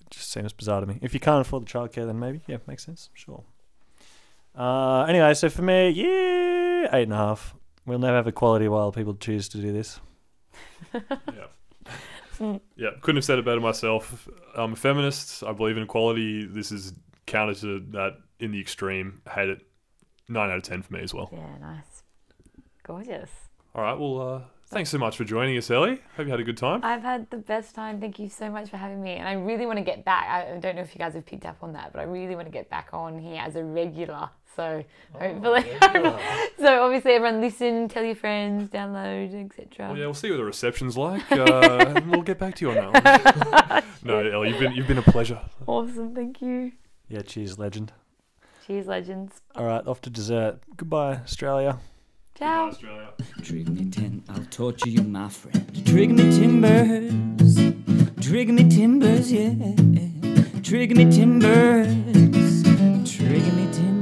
it 0.00 0.10
just 0.10 0.32
seems 0.32 0.52
bizarre 0.52 0.80
to 0.80 0.86
me. 0.86 0.98
If 1.00 1.14
you 1.14 1.20
can't 1.20 1.40
afford 1.40 1.66
the 1.66 1.70
childcare, 1.70 2.04
then 2.04 2.18
maybe, 2.18 2.40
yeah, 2.48 2.56
makes 2.66 2.84
sense. 2.84 3.10
Sure. 3.14 3.44
Uh, 4.56 5.02
anyway, 5.04 5.34
so 5.34 5.48
for 5.48 5.62
me, 5.62 5.90
yeah, 5.90 6.88
eight 6.96 7.04
and 7.04 7.12
a 7.12 7.16
half. 7.16 7.54
We'll 7.86 7.98
never 7.98 8.16
have 8.16 8.26
equality 8.26 8.68
while 8.68 8.92
people 8.92 9.14
choose 9.14 9.48
to 9.50 9.58
do 9.58 9.72
this. 9.72 10.00
yeah. 10.94 12.58
yeah, 12.76 12.90
couldn't 13.00 13.16
have 13.16 13.24
said 13.24 13.38
it 13.38 13.44
better 13.44 13.60
myself. 13.60 14.28
I'm 14.54 14.72
a 14.72 14.76
feminist. 14.76 15.42
I 15.44 15.52
believe 15.52 15.76
in 15.76 15.82
equality. 15.82 16.46
This 16.46 16.72
is 16.72 16.94
counter 17.26 17.54
to 17.54 17.80
that 17.90 18.18
in 18.40 18.52
the 18.52 18.60
extreme. 18.60 19.20
Hate 19.30 19.50
it. 19.50 19.66
Nine 20.28 20.50
out 20.50 20.56
of 20.56 20.62
ten 20.62 20.82
for 20.82 20.94
me 20.94 21.02
as 21.02 21.12
well. 21.12 21.28
Yeah, 21.32 21.58
nice. 21.60 22.02
Gorgeous. 22.82 23.30
All 23.74 23.82
right. 23.82 23.98
Well, 23.98 24.20
uh, 24.20 24.40
thanks 24.68 24.88
so 24.88 24.96
much 24.96 25.18
for 25.18 25.24
joining 25.24 25.58
us, 25.58 25.70
Ellie. 25.70 26.00
Hope 26.16 26.26
you 26.26 26.30
had 26.30 26.40
a 26.40 26.44
good 26.44 26.56
time. 26.56 26.80
I've 26.82 27.02
had 27.02 27.28
the 27.30 27.36
best 27.36 27.74
time. 27.74 28.00
Thank 28.00 28.18
you 28.18 28.30
so 28.30 28.50
much 28.50 28.70
for 28.70 28.78
having 28.78 29.02
me. 29.02 29.12
And 29.12 29.28
I 29.28 29.34
really 29.34 29.66
want 29.66 29.78
to 29.78 29.84
get 29.84 30.04
back. 30.04 30.28
I 30.28 30.58
don't 30.58 30.76
know 30.76 30.82
if 30.82 30.94
you 30.94 30.98
guys 30.98 31.12
have 31.14 31.26
picked 31.26 31.44
up 31.44 31.58
on 31.62 31.74
that, 31.74 31.92
but 31.92 32.00
I 32.00 32.04
really 32.04 32.34
want 32.34 32.46
to 32.46 32.52
get 32.52 32.70
back 32.70 32.88
on 32.94 33.18
here 33.18 33.42
as 33.42 33.56
a 33.56 33.64
regular. 33.64 34.30
So 34.54 34.84
hopefully, 35.12 35.64
so 36.58 36.84
obviously 36.84 37.12
everyone 37.12 37.40
listen, 37.40 37.88
tell 37.88 38.04
your 38.04 38.14
friends, 38.14 38.70
download, 38.70 39.34
etc. 39.44 39.88
Well, 39.88 39.98
yeah, 39.98 40.04
we'll 40.04 40.14
see 40.14 40.30
what 40.30 40.36
the 40.36 40.44
reception's 40.44 40.96
like, 40.96 41.30
uh, 41.32 41.44
and 41.96 42.10
we'll 42.10 42.22
get 42.22 42.38
back 42.38 42.54
to 42.56 42.66
you 42.66 42.78
on 42.78 42.92
that 42.92 43.84
no, 44.04 44.18
Ellie, 44.18 44.50
you've 44.50 44.60
been 44.60 44.72
you've 44.72 44.86
been 44.86 44.98
a 44.98 45.02
pleasure. 45.02 45.40
Awesome. 45.66 46.14
Thank 46.14 46.40
you. 46.40 46.72
Yeah, 47.08 47.22
cheers, 47.22 47.58
legend. 47.58 47.92
Cheers, 48.66 48.86
legends. 48.86 49.40
All 49.54 49.66
right, 49.66 49.86
off 49.86 50.00
to 50.02 50.10
dessert. 50.10 50.60
Goodbye, 50.76 51.16
Australia. 51.16 51.78
Ciao. 52.38 52.68
Australia. 52.68 53.12
Trigger 53.42 53.70
me 53.70 53.90
ten, 53.90 54.22
I'll 54.28 54.44
torture 54.50 54.88
you, 54.88 55.02
my 55.02 55.28
friend. 55.28 55.86
Trigger 55.86 56.14
me 56.14 56.30
timbers, 56.30 57.56
trigger 58.20 58.52
me 58.52 58.68
timbers, 58.68 59.32
yeah. 59.32 59.54
Trigger 60.62 60.94
me 60.94 61.10
timbers, 61.10 62.62
trigger 63.08 63.52
me 63.52 63.72
timbers. 63.72 63.93